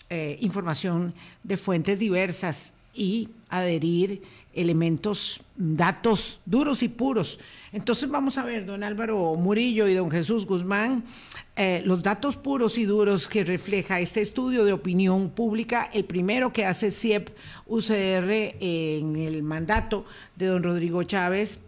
eh, 0.10 0.38
información 0.40 1.14
de 1.44 1.58
fuentes 1.58 2.00
diversas 2.00 2.74
y 2.94 3.30
adherir 3.50 4.22
elementos, 4.54 5.42
datos 5.56 6.40
duros 6.46 6.82
y 6.82 6.88
puros. 6.88 7.40
Entonces 7.74 8.10
vamos 8.10 8.38
a 8.38 8.44
ver, 8.44 8.66
don 8.66 8.84
Álvaro 8.84 9.36
Murillo 9.36 9.88
y 9.88 9.94
don 9.94 10.10
Jesús 10.10 10.46
Guzmán, 10.46 11.04
eh, 11.56 11.82
los 11.86 12.04
datos 12.04 12.36
puros 12.38 12.78
y 12.78 12.86
duros 12.86 13.28
que 13.28 13.44
refleja 13.44 14.00
este 14.00 14.22
estudio 14.22 14.66
de 14.66 14.74
opinión 14.74 15.30
pública, 15.30 15.90
el 15.94 16.04
primero 16.04 16.52
que 16.52 16.66
hace 16.66 16.92
CIEP 16.92 17.30
UCR 17.66 18.56
en 18.60 19.16
el 19.16 19.42
mandato 19.44 20.06
de 20.36 20.48
don 20.48 20.64
Rodrigo 20.64 21.04
Chávez, 21.04 21.60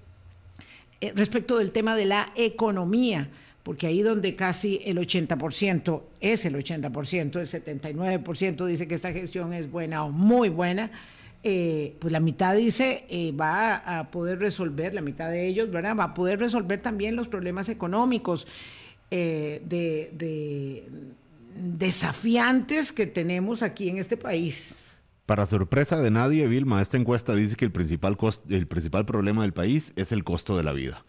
eh, 0.99 1.13
respecto 1.15 1.57
del 1.57 1.71
tema 1.71 1.95
de 1.95 2.05
la 2.05 2.31
economía 2.35 3.29
porque 3.67 3.85
ahí 3.85 4.01
donde 4.01 4.33
casi 4.37 4.79
el 4.85 4.97
80% 4.97 6.01
es 6.21 6.45
el 6.45 6.55
80%, 6.55 7.35
el 7.35 7.47
79% 7.47 8.65
dice 8.65 8.87
que 8.87 8.95
esta 8.95 9.11
gestión 9.11 9.51
es 9.51 9.69
buena 9.69 10.05
o 10.05 10.09
muy 10.09 10.47
buena, 10.47 10.89
eh, 11.43 11.97
pues 11.99 12.13
la 12.13 12.21
mitad 12.21 12.55
dice 12.55 13.05
eh, 13.09 13.33
va 13.33 13.75
a 13.75 14.09
poder 14.09 14.39
resolver, 14.39 14.93
la 14.93 15.01
mitad 15.01 15.29
de 15.29 15.47
ellos, 15.47 15.69
¿verdad? 15.69 15.97
Va 15.97 16.05
a 16.05 16.13
poder 16.13 16.39
resolver 16.39 16.81
también 16.81 17.17
los 17.17 17.27
problemas 17.27 17.67
económicos 17.67 18.47
eh, 19.11 19.61
de, 19.65 20.83
desafiantes 21.55 22.91
que 22.91 23.07
tenemos 23.07 23.63
aquí 23.63 23.89
en 23.89 23.97
este 23.97 24.17
país. 24.17 24.75
Para 25.25 25.45
sorpresa 25.45 26.01
de 26.01 26.11
nadie, 26.11 26.47
Vilma, 26.47 26.81
esta 26.81 26.97
encuesta 26.97 27.35
dice 27.35 27.55
que 27.55 27.65
el 27.65 27.71
principal, 27.71 28.17
el 28.49 28.67
principal 28.67 29.05
problema 29.05 29.41
del 29.41 29.53
país 29.53 29.91
es 29.95 30.11
el 30.11 30.23
costo 30.23 30.55
de 30.55 30.63
la 30.63 30.71
vida. 30.71 31.03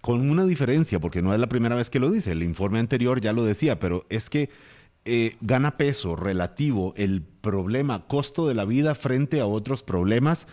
Con 0.00 0.28
una 0.28 0.44
diferencia, 0.44 1.00
porque 1.00 1.22
no 1.22 1.32
es 1.32 1.40
la 1.40 1.48
primera 1.48 1.76
vez 1.76 1.88
que 1.88 2.00
lo 2.00 2.10
dice, 2.10 2.32
el 2.32 2.42
informe 2.42 2.78
anterior 2.78 3.20
ya 3.20 3.32
lo 3.32 3.44
decía, 3.44 3.78
pero 3.78 4.06
es 4.08 4.28
que 4.28 4.50
eh, 5.04 5.36
gana 5.40 5.76
peso 5.76 6.16
relativo 6.16 6.92
el 6.96 7.22
problema 7.22 8.06
costo 8.08 8.48
de 8.48 8.54
la 8.54 8.64
vida 8.64 8.94
frente 8.96 9.40
a 9.40 9.46
otros 9.46 9.84
problemas 9.84 10.46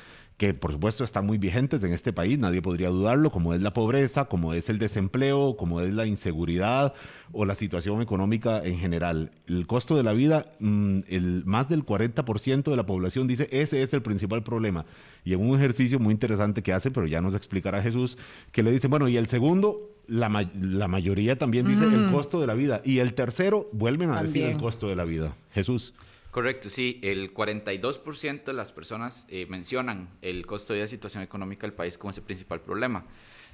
que 0.44 0.54
por 0.54 0.74
supuesto 0.74 1.06
están 1.06 1.26
muy 1.26 1.38
vigentes 1.38 1.82
en 1.84 1.94
este 1.94 2.12
país, 2.12 2.38
nadie 2.38 2.62
podría 2.62 2.90
dudarlo, 2.90 3.32
como 3.32 3.54
es 3.54 3.62
la 3.62 3.72
pobreza, 3.72 4.26
como 4.26 4.54
es 4.54 4.68
el 4.68 4.78
desempleo, 4.78 5.56
como 5.56 5.80
es 5.80 5.94
la 5.94 6.06
inseguridad 6.06 6.94
o 7.32 7.46
la 7.46 7.56
situación 7.56 8.02
económica 8.02 8.62
en 8.62 8.78
general. 8.78 9.32
El 9.48 9.66
costo 9.68 9.96
de 9.96 10.04
la 10.04 10.12
vida, 10.12 10.52
mm, 10.60 11.00
el, 11.08 11.44
más 11.46 11.70
del 11.70 11.86
40% 11.86 12.72
de 12.72 12.76
la 12.76 12.86
población 12.86 13.26
dice 13.26 13.48
ese 13.52 13.84
es 13.84 13.94
el 13.94 14.02
principal 14.02 14.44
problema. 14.44 14.86
Y 15.24 15.32
en 15.32 15.40
un 15.40 15.56
ejercicio 15.56 15.98
muy 15.98 16.12
interesante 16.12 16.62
que 16.62 16.74
hace, 16.74 16.92
pero 16.92 17.08
ya 17.08 17.22
nos 17.22 17.36
explicará 17.36 17.82
Jesús, 17.82 18.18
que 18.52 18.64
le 18.64 18.72
dice, 18.74 18.90
bueno, 18.90 19.08
y 19.08 19.16
el 19.16 19.28
segundo, 19.28 19.96
la, 20.08 20.28
mayoría 20.28 21.38
también 21.38 21.66
dice 21.66 21.86
el 21.86 22.12
costo 22.12 22.42
de 22.42 22.48
la 22.48 22.54
vida. 22.54 22.82
Y 22.84 23.00
el 23.00 23.14
tercero, 23.14 23.70
vuelven 23.72 24.10
a 24.10 24.22
decir 24.22 24.44
el 24.44 24.58
costo 24.58 24.90
de 24.90 24.98
la 24.98 25.06
vida. 25.06 25.38
Jesús. 25.54 25.94
Correcto, 26.34 26.72
sí, 26.72 27.00
el 27.04 27.32
42% 27.32 28.46
de 28.46 28.54
las 28.54 28.72
personas 28.72 29.24
eh, 29.28 29.46
mencionan 29.48 30.10
el 30.24 30.48
costo 30.48 30.74
de 30.74 30.80
la 30.80 30.88
situación 30.88 31.22
económica 31.22 31.68
del 31.68 31.76
país 31.76 31.96
como 31.96 32.10
ese 32.10 32.24
principal 32.24 32.60
problema. 32.60 33.06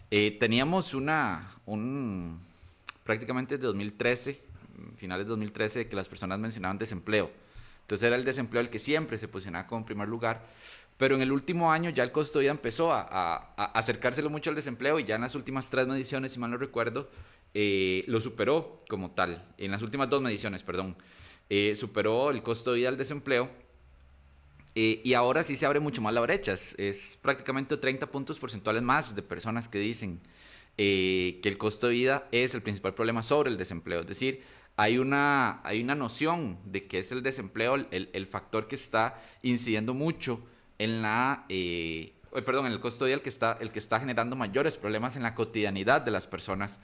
Eh, 0.10 0.38
teníamos 0.39 0.94
una, 0.94 1.56
un, 1.65 2.39
prácticamente 3.04 3.58
desde 3.58 3.68
2013, 3.68 4.42
finales 4.96 5.26
de 5.26 5.30
2013, 5.32 5.89
que 5.89 5.96
las 5.98 6.08
personas 6.08 6.39
mencionaban 6.39 6.78
desempleo. 6.78 7.30
Entonces 7.82 8.08
era 8.08 8.15
el 8.15 8.24
desempleo 8.24 8.62
el 8.62 8.70
que 8.70 8.80
siempre 8.80 9.18
se 9.18 9.28
posicionaba 9.28 9.68
como 9.68 9.86
primer 9.86 10.08
lugar, 10.08 10.48
pero 10.98 11.15
en 11.15 11.22
el 11.22 11.34
último 11.34 11.74
año 11.74 11.89
ya 11.89 12.04
el 12.04 12.13
costo 12.13 12.39
de 12.39 12.44
vida 12.44 12.52
empezó 12.52 12.94
a, 12.94 13.02
a, 13.12 13.65
acercárselo 13.78 14.30
mucho 14.30 14.52
al 14.52 14.56
desempleo 14.56 15.02
y 15.02 15.04
ya 15.04 15.15
en 15.15 15.22
las 15.24 15.36
últimas 15.36 15.70
tres 15.70 15.86
mediciones, 15.86 16.32
si 16.32 16.39
mal 16.39 16.50
no 16.50 16.56
recuerdo, 16.56 17.10
eh, 17.54 18.06
lo 18.08 18.22
superó 18.22 18.86
como 18.88 19.12
tal, 19.12 19.44
en 19.58 19.70
las 19.70 19.82
últimas 19.82 20.10
dos 20.10 20.22
mediciones, 20.22 20.63
perdón. 20.63 20.96
Eh, 21.49 21.75
superó 21.75 22.29
el 22.29 22.43
costo 22.43 22.71
de 22.71 22.77
vida 22.77 22.89
del 22.89 22.99
desempleo 22.99 23.49
eh, 24.75 25.01
y 25.03 25.15
ahora 25.15 25.41
sí 25.41 25.55
se 25.55 25.65
abre 25.65 25.79
mucho 25.79 25.99
más 25.99 26.13
la 26.13 26.21
brecha. 26.21 26.53
Es, 26.53 27.17
prácticamente 27.23 27.75
30 27.75 28.12
puntos 28.12 28.38
porcentuales 28.38 28.83
más 28.83 29.15
de 29.15 29.23
personas 29.23 29.67
que 29.67 29.79
dicen 29.79 30.21
eh, 30.77 31.39
que 31.41 31.49
el 31.49 31.57
costo 31.57 31.88
de 31.88 31.93
vida 31.93 32.27
es 32.31 32.53
el 32.53 32.62
principal 32.62 32.93
problema 32.93 33.23
sobre 33.23 33.49
el 33.49 33.57
desempleo. 33.57 34.01
Es 34.01 34.07
decir, 34.07 34.43
hay 34.77 34.99
una, 34.99 35.59
hay 35.63 35.81
una 35.81 35.95
noción 35.95 36.59
de 36.65 36.85
que 36.85 36.99
es 36.99 37.12
el 37.12 37.23
desempleo 37.23 37.75
el, 37.75 38.09
el 38.13 38.27
factor 38.27 38.67
que 38.67 38.75
está 38.75 39.19
incidiendo 39.41 39.95
mucho 39.95 40.41
en 40.77 41.01
la... 41.01 41.45
perdón, 42.45 42.67
en 42.67 42.73
el 42.73 42.79
costo 42.79 43.05
de 43.05 43.09
vida 43.09 43.15
el 43.17 43.23
que, 43.23 43.29
está, 43.29 43.57
el 43.59 43.71
que 43.71 43.79
está 43.79 43.99
generando 43.99 44.35
mayores 44.35 44.77
problemas 44.77 45.15
en 45.15 45.23
la 45.23 45.33
cotidianidad 45.33 46.01
de 46.01 46.12
las 46.12 46.27
personas 46.27 46.77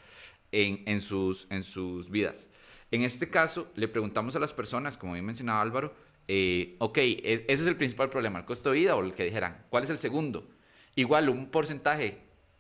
en, 0.52 0.82
en, 0.88 1.02
sus, 1.02 1.46
en 1.52 1.64
sus 1.64 2.10
vidas. 2.10 2.50
En 2.96 3.04
este 3.04 3.30
caso, 3.30 3.68
le 3.76 3.90
preguntamos 3.90 4.38
a 4.38 4.40
las 4.40 4.54
personas, 4.54 4.96
como 4.96 5.12
bien 5.12 5.26
mencionaba 5.26 5.62
Álvaro, 5.62 5.94
eh, 6.30 6.78
ok, 6.80 6.98
e, 7.00 7.46
ese 7.50 7.64
es 7.64 7.68
el 7.68 7.76
principal 7.76 8.10
problema, 8.10 8.40
el 8.40 8.46
costo 8.46 8.72
de 8.72 8.80
vida, 8.80 8.96
o 8.96 9.04
el 9.04 9.14
que 9.14 9.26
dijeran, 9.26 9.66
¿cuál 9.70 9.84
es 9.84 9.90
el 9.90 9.98
segundo? 9.98 10.48
Igual, 10.96 11.28
un 11.28 11.48
porcentaje, 11.48 12.20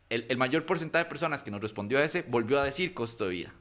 el, 0.09 0.25
el 0.27 0.37
mayor 0.37 0.65
porcentaje 0.65 1.05
de 1.05 1.09
personas 1.09 1.41
que 1.41 1.51
nos 1.51 1.61
respondió 1.61 1.99
a 1.99 2.03
ese 2.03 2.23
volvió 2.23 2.59
a 2.59 2.65
decir 2.65 2.93
costo 2.93 3.23
de 3.23 3.29
vida. 3.29 3.53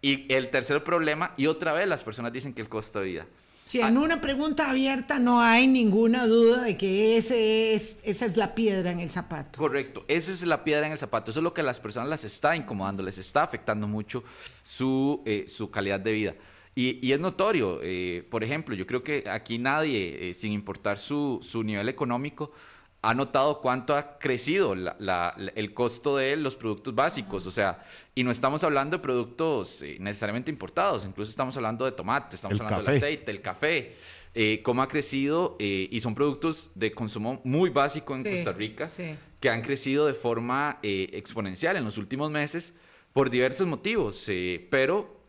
Y 0.00 0.32
el 0.32 0.48
tercer 0.48 0.82
problema, 0.82 1.34
y 1.36 1.46
otra 1.46 1.74
vez 1.74 1.86
las 1.86 2.02
personas 2.02 2.32
dicen 2.32 2.54
que 2.54 2.62
el 2.62 2.70
costo 2.70 3.00
de 3.00 3.06
vida. 3.06 3.26
Si 3.68 3.82
en 3.82 3.98
una 3.98 4.22
pregunta 4.22 4.70
abierta 4.70 5.18
no 5.18 5.42
hay 5.42 5.66
ninguna 5.66 6.26
duda 6.26 6.62
de 6.62 6.78
que 6.78 7.18
ese 7.18 7.74
es, 7.74 7.98
esa 8.02 8.24
es 8.24 8.38
la 8.38 8.54
piedra 8.54 8.90
en 8.90 8.98
el 8.98 9.10
zapato. 9.10 9.58
Correcto, 9.58 10.06
esa 10.08 10.32
es 10.32 10.42
la 10.46 10.64
piedra 10.64 10.86
en 10.86 10.92
el 10.92 10.98
zapato. 10.98 11.30
Eso 11.30 11.40
es 11.40 11.44
lo 11.44 11.52
que 11.52 11.60
a 11.60 11.64
las 11.64 11.78
personas 11.78 12.08
las 12.08 12.24
está 12.24 12.56
incomodando, 12.56 13.02
les 13.02 13.18
está 13.18 13.42
afectando 13.42 13.86
mucho 13.86 14.24
su, 14.62 15.22
eh, 15.26 15.44
su 15.46 15.70
calidad 15.70 16.00
de 16.00 16.12
vida. 16.12 16.34
Y, 16.74 17.06
y 17.06 17.12
es 17.12 17.20
notorio, 17.20 17.80
eh, 17.82 18.26
por 18.30 18.42
ejemplo, 18.42 18.74
yo 18.74 18.86
creo 18.86 19.02
que 19.02 19.24
aquí 19.28 19.58
nadie, 19.58 20.30
eh, 20.30 20.32
sin 20.32 20.52
importar 20.52 20.96
su, 20.96 21.38
su 21.42 21.62
nivel 21.62 21.90
económico, 21.90 22.52
ha 23.00 23.14
notado 23.14 23.60
cuánto 23.60 23.94
ha 23.94 24.18
crecido 24.18 24.74
el 24.74 25.74
costo 25.74 26.16
de 26.16 26.36
los 26.36 26.56
productos 26.56 26.94
básicos, 26.94 27.46
o 27.46 27.50
sea, 27.50 27.84
y 28.14 28.24
no 28.24 28.30
estamos 28.30 28.64
hablando 28.64 28.96
de 28.96 29.02
productos 29.02 29.82
eh, 29.82 29.98
necesariamente 30.00 30.50
importados, 30.50 31.04
incluso 31.04 31.30
estamos 31.30 31.56
hablando 31.56 31.84
de 31.84 31.92
tomate, 31.92 32.34
estamos 32.34 32.60
hablando 32.60 32.84
del 32.84 32.96
aceite, 32.96 33.30
el 33.30 33.40
café, 33.40 33.96
eh, 34.34 34.62
cómo 34.64 34.82
ha 34.82 34.88
crecido, 34.88 35.56
eh, 35.60 35.88
y 35.90 36.00
son 36.00 36.14
productos 36.14 36.70
de 36.74 36.90
consumo 36.92 37.40
muy 37.44 37.70
básico 37.70 38.16
en 38.16 38.24
Costa 38.24 38.52
Rica, 38.52 38.90
que 39.38 39.48
han 39.48 39.62
crecido 39.62 40.06
de 40.06 40.14
forma 40.14 40.80
exponencial 40.82 41.76
en 41.76 41.84
los 41.84 41.98
últimos 41.98 42.32
meses 42.32 42.72
por 43.12 43.30
diversos 43.30 43.66
motivos, 43.68 44.28
pero 44.70 45.22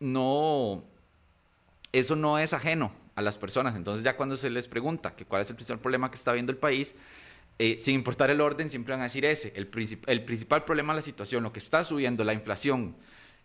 no, 0.00 0.84
eso 1.92 2.14
no 2.14 2.38
es 2.38 2.52
ajeno 2.52 3.05
a 3.16 3.22
las 3.22 3.36
personas. 3.38 3.74
Entonces 3.74 4.04
ya 4.04 4.16
cuando 4.16 4.36
se 4.36 4.48
les 4.50 4.68
pregunta 4.68 5.16
que 5.16 5.24
cuál 5.24 5.42
es 5.42 5.50
el 5.50 5.56
principal 5.56 5.80
problema 5.80 6.10
que 6.10 6.16
está 6.16 6.32
viendo 6.32 6.52
el 6.52 6.58
país, 6.58 6.94
eh, 7.58 7.78
sin 7.80 7.94
importar 7.94 8.30
el 8.30 8.42
orden, 8.42 8.70
siempre 8.70 8.92
van 8.92 9.00
a 9.00 9.04
decir 9.04 9.24
ese. 9.24 9.52
El, 9.56 9.66
principal 9.68 10.64
problema 10.64 10.92
de 10.92 10.98
la 10.98 11.02
situación, 11.02 11.42
lo 11.42 11.52
que 11.52 11.58
está 11.58 11.82
subiendo, 11.84 12.22
la 12.22 12.34
inflación, 12.34 12.94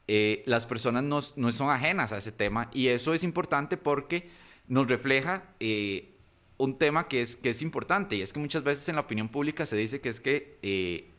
eh, 0.08 0.44
las 0.46 0.66
personas 0.66 1.04
no, 1.04 1.22
no, 1.38 1.52
son 1.54 1.70
ajenas 1.70 2.12
a 2.12 2.18
ese 2.18 2.34
tema 2.34 2.70
y 2.74 2.88
eso 2.88 3.14
es 3.14 3.24
importante 3.24 3.78
porque 3.78 4.30
nos 4.68 4.90
refleja 4.90 5.44
eh, 5.62 6.10
un 6.58 6.78
tema 6.78 7.08
que 7.08 7.22
es, 7.22 7.38
que 7.38 7.50
es 7.50 7.62
importante 7.62 8.18
y 8.18 8.22
es 8.22 8.34
que 8.34 8.40
muchas 8.40 8.64
veces 8.64 8.90
en 8.90 8.96
la 8.96 9.02
opinión 9.02 9.30
pública 9.30 9.66
se 9.66 9.78
dice 9.78 10.02
que 10.02 10.10
es 10.10 10.20
que 10.20 11.10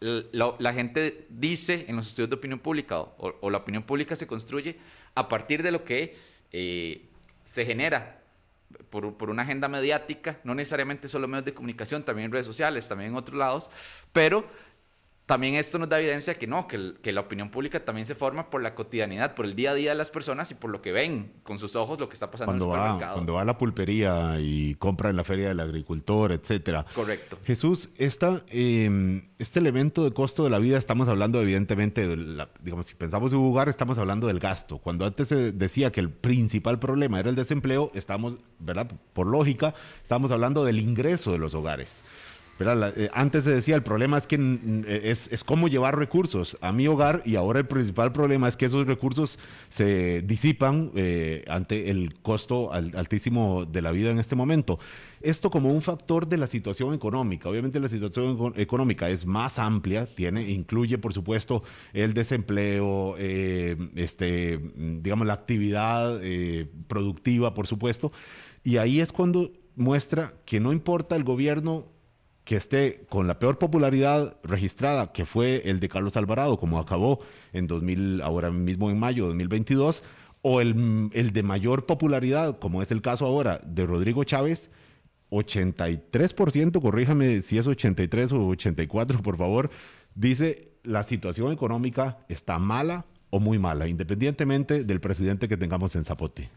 la, 0.00 0.72
gente 0.72 1.26
dice 1.30 1.84
en 1.86 1.94
los 1.94 2.08
estudios 2.08 2.30
de 2.30 2.36
opinión 2.36 2.58
pública 2.58 2.98
o, 2.98 3.50
la 3.50 3.58
opinión 3.58 3.84
pública 3.84 4.16
se 4.16 4.26
construye 4.26 4.76
a 5.14 5.28
partir 5.28 5.62
de 5.62 5.70
lo 5.70 5.84
que 5.84 6.16
se 7.44 7.64
genera 7.64 8.20
por, 8.90 9.14
por, 9.16 9.30
una 9.30 9.42
agenda 9.42 9.68
mediática, 9.68 10.38
no 10.44 10.54
necesariamente 10.54 11.08
solo 11.08 11.28
medios 11.28 11.44
de 11.44 11.54
comunicación, 11.54 12.04
también 12.04 12.32
redes 12.32 12.46
sociales, 12.46 12.88
también 12.88 13.10
en 13.10 13.16
otros 13.16 13.36
lados, 13.36 13.70
pero 14.12 14.46
también 15.32 15.54
esto 15.54 15.78
nos 15.78 15.88
da 15.88 15.98
evidencia 15.98 16.34
que 16.34 16.46
no, 16.46 16.68
que, 16.68 16.92
que, 17.00 17.10
la 17.10 17.22
opinión 17.22 17.48
pública 17.48 17.82
también 17.82 18.06
se 18.06 18.14
forma 18.14 18.50
por 18.50 18.62
la 18.62 18.74
cotidianidad, 18.74 19.34
por 19.34 19.46
el 19.46 19.54
día 19.54 19.70
a 19.70 19.74
día 19.74 19.92
de 19.92 19.96
las 19.96 20.10
personas 20.10 20.50
y 20.50 20.54
por 20.54 20.68
lo 20.68 20.82
que 20.82 20.92
ven 20.92 21.32
con 21.42 21.58
sus 21.58 21.74
ojos 21.74 21.98
lo 21.98 22.06
que 22.10 22.12
está 22.12 22.30
pasando 22.30 22.52
cuando 22.52 22.66
en 22.66 22.70
el 22.70 22.76
supermercado. 22.76 23.10
Va, 23.10 23.14
cuando 23.14 23.32
va 23.32 23.40
a 23.40 23.44
la 23.46 23.56
pulpería 23.56 24.36
y 24.40 24.74
compra 24.74 25.08
en 25.08 25.16
la 25.16 25.24
feria 25.24 25.48
del 25.48 25.60
agricultor, 25.60 26.32
etcétera. 26.32 26.84
Correcto. 26.94 27.38
Jesús, 27.46 27.88
esta, 27.96 28.42
eh, 28.48 29.22
este 29.38 29.58
elemento 29.58 30.04
de 30.04 30.12
costo 30.12 30.44
de 30.44 30.50
la 30.50 30.58
vida, 30.58 30.76
estamos 30.76 31.08
hablando 31.08 31.40
evidentemente, 31.40 32.06
de 32.06 32.18
la, 32.18 32.50
digamos, 32.60 32.84
si 32.84 32.94
pensamos 32.94 33.32
en 33.32 33.38
un 33.38 33.44
lugar, 33.46 33.70
estamos 33.70 33.96
hablando 33.96 34.26
del 34.26 34.38
gasto. 34.38 34.76
Cuando 34.76 35.06
antes 35.06 35.28
se 35.28 35.50
decía 35.50 35.92
que 35.92 36.00
el 36.00 36.10
principal 36.10 36.78
problema 36.78 37.18
era 37.18 37.30
el 37.30 37.36
desempleo, 37.36 37.90
estamos, 37.94 38.36
¿verdad? 38.58 38.92
Por 39.14 39.28
lógica, 39.28 39.74
estamos 40.02 40.30
hablando 40.30 40.62
del 40.62 40.78
ingreso 40.78 41.32
de 41.32 41.38
los 41.38 41.54
hogares. 41.54 42.02
Eh, 42.62 43.10
antes 43.12 43.44
se 43.44 43.50
decía, 43.50 43.74
el 43.74 43.82
problema 43.82 44.18
es 44.18 44.26
que 44.26 44.36
eh, 44.36 45.10
es, 45.10 45.44
cómo 45.44 45.68
llevar 45.68 45.98
recursos 45.98 46.56
a 46.60 46.72
mi 46.72 46.86
hogar 46.86 47.22
y 47.24 47.36
ahora 47.36 47.60
el 47.60 47.66
principal 47.66 48.12
problema 48.12 48.48
es 48.48 48.56
que 48.56 48.66
esos 48.66 48.86
recursos 48.86 49.38
se 49.68 50.22
disipan 50.22 50.92
eh, 50.94 51.44
ante 51.48 51.90
el 51.90 52.14
costo 52.22 52.72
altísimo 52.72 53.64
de 53.64 53.82
la 53.82 53.90
vida 53.90 54.10
en 54.10 54.18
este 54.18 54.36
momento. 54.36 54.78
Esto 55.20 55.50
como 55.50 55.70
un 55.70 55.82
factor 55.82 56.26
de 56.26 56.36
la 56.36 56.46
situación 56.46 56.94
económica. 56.94 57.48
Obviamente 57.48 57.78
la 57.78 57.88
situación 57.88 58.54
económica 58.56 59.08
es 59.08 59.24
más 59.24 59.58
amplia, 59.58 60.06
tiene, 60.06 60.50
incluye 60.50 60.98
por 60.98 61.12
supuesto 61.12 61.62
el 61.92 62.12
desempleo, 62.12 63.16
este, 63.16 64.60
digamos 64.74 65.26
la 65.26 65.34
actividad 65.34 66.20
productiva, 66.88 67.54
por 67.54 67.68
supuesto. 67.68 68.10
Y 68.64 68.78
ahí 68.78 69.00
es 69.00 69.12
cuando 69.12 69.52
muestra 69.76 70.34
que 70.44 70.58
no 70.58 70.72
importa 70.72 71.14
el 71.14 71.24
gobierno 71.24 71.86
que 72.44 72.56
esté 72.56 73.04
con 73.08 73.26
la 73.26 73.38
peor 73.38 73.58
popularidad 73.58 74.36
registrada, 74.42 75.12
que 75.12 75.24
fue 75.24 75.62
el 75.70 75.80
de 75.80 75.88
Carlos 75.88 76.16
Alvarado, 76.16 76.58
como 76.58 76.78
acabó 76.78 77.20
en 77.52 77.66
2000, 77.66 78.20
ahora 78.22 78.50
mismo 78.50 78.90
en 78.90 78.98
mayo 78.98 79.24
de 79.24 79.28
2022, 79.28 80.02
o 80.42 80.60
el, 80.60 81.10
el 81.12 81.32
de 81.32 81.42
mayor 81.42 81.86
popularidad, 81.86 82.58
como 82.58 82.82
es 82.82 82.90
el 82.90 83.00
caso 83.00 83.26
ahora 83.26 83.60
de 83.64 83.86
Rodrigo 83.86 84.24
Chávez, 84.24 84.70
83%, 85.30 86.82
corríjame 86.82 87.40
si 87.42 87.58
es 87.58 87.66
83 87.66 88.32
o 88.32 88.48
84, 88.48 89.22
por 89.22 89.38
favor, 89.38 89.70
dice 90.14 90.72
la 90.82 91.02
situación 91.04 91.52
económica 91.52 92.18
está 92.28 92.58
mala 92.58 93.06
o 93.30 93.40
muy 93.40 93.58
mala, 93.58 93.88
independientemente 93.88 94.84
del 94.84 95.00
presidente 95.00 95.48
que 95.48 95.56
tengamos 95.56 95.96
en 95.96 96.04
Zapote. 96.04 96.50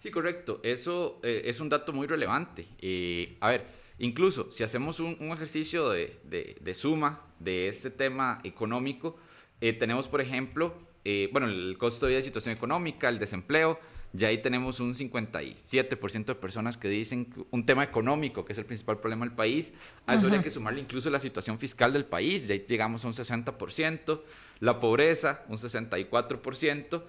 Sí, 0.00 0.10
correcto. 0.10 0.60
Eso 0.62 1.20
eh, 1.22 1.42
es 1.46 1.58
un 1.60 1.68
dato 1.68 1.92
muy 1.92 2.06
relevante. 2.06 2.66
Eh, 2.80 3.36
a 3.40 3.50
ver, 3.50 3.66
Incluso 3.98 4.50
si 4.52 4.62
hacemos 4.62 5.00
un, 5.00 5.16
ejercicio 5.32 5.90
de, 5.90 6.74
suma 6.74 7.22
de 7.40 7.68
este 7.68 7.90
tema 7.90 8.40
económico, 8.44 9.16
eh, 9.60 9.72
tenemos, 9.72 10.06
por 10.06 10.20
ejemplo, 10.20 10.74
eh, 11.04 11.28
bueno, 11.32 11.48
el 11.48 11.76
costo 11.78 12.06
de 12.06 12.10
vida 12.10 12.18
de 12.18 12.24
situación 12.24 12.54
económica, 12.54 13.08
el 13.08 13.18
desempleo, 13.18 13.80
ya 14.12 14.28
ahí 14.28 14.38
tenemos 14.40 14.80
un 14.80 14.94
57% 14.94 16.24
de 16.24 16.34
personas 16.34 16.76
que 16.76 16.88
dicen 16.88 17.28
un 17.50 17.66
tema 17.66 17.82
económico, 17.82 18.44
que 18.44 18.52
es 18.52 18.58
el 18.58 18.64
principal 18.64 18.98
problema 19.00 19.26
del 19.26 19.34
país. 19.34 19.72
A 20.06 20.14
eso 20.14 20.26
habría 20.26 20.42
que 20.42 20.50
sumarle 20.50 20.80
incluso 20.80 21.10
la 21.10 21.20
situación 21.20 21.58
fiscal 21.58 21.92
del 21.92 22.06
país, 22.06 22.46
ya 22.46 22.54
ahí 22.54 22.64
llegamos 22.66 23.04
a 23.04 23.08
un 23.08 23.14
60%, 23.14 24.22
la 24.60 24.80
pobreza, 24.80 25.44
un 25.48 25.58
64%, 25.58 27.02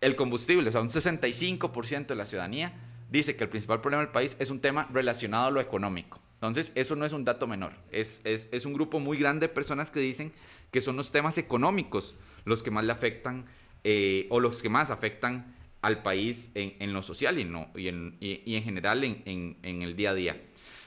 el 0.00 0.16
combustible, 0.16 0.68
o 0.68 0.72
sea, 0.72 0.80
un 0.80 0.88
65% 0.88 2.06
de 2.06 2.14
la 2.16 2.24
ciudadanía 2.24 2.72
dice 3.10 3.36
que 3.36 3.44
el 3.44 3.50
principal 3.50 3.80
problema 3.80 4.02
del 4.02 4.12
país 4.12 4.36
es 4.38 4.50
un 4.50 4.60
tema 4.60 4.88
relacionado 4.92 5.46
a 5.46 5.50
lo 5.50 5.60
económico. 5.60 6.20
Entonces, 6.40 6.72
eso 6.74 6.96
no 6.96 7.04
es 7.04 7.12
un 7.12 7.24
dato 7.24 7.46
menor. 7.46 7.74
Es, 7.92 8.22
es, 8.24 8.48
es, 8.50 8.64
un 8.64 8.72
grupo 8.72 8.98
muy 8.98 9.18
grande 9.18 9.48
de 9.48 9.52
personas 9.52 9.90
que 9.90 10.00
dicen 10.00 10.32
que 10.70 10.80
son 10.80 10.96
los 10.96 11.12
temas 11.12 11.36
económicos 11.36 12.14
los 12.46 12.62
que 12.62 12.70
más 12.70 12.84
le 12.84 12.92
afectan 12.92 13.44
eh, 13.84 14.26
o 14.30 14.40
los 14.40 14.62
que 14.62 14.70
más 14.70 14.90
afectan 14.90 15.54
al 15.82 16.02
país 16.02 16.48
en, 16.54 16.74
en 16.78 16.92
lo 16.92 17.02
social 17.02 17.38
y, 17.38 17.44
no, 17.44 17.68
y, 17.74 17.88
en, 17.88 18.16
y, 18.20 18.42
y 18.44 18.56
en 18.56 18.62
general 18.62 19.04
en, 19.04 19.56
en, 19.62 19.82
el 19.82 19.96
día 19.96 20.10
a 20.10 20.14
día. 20.14 20.40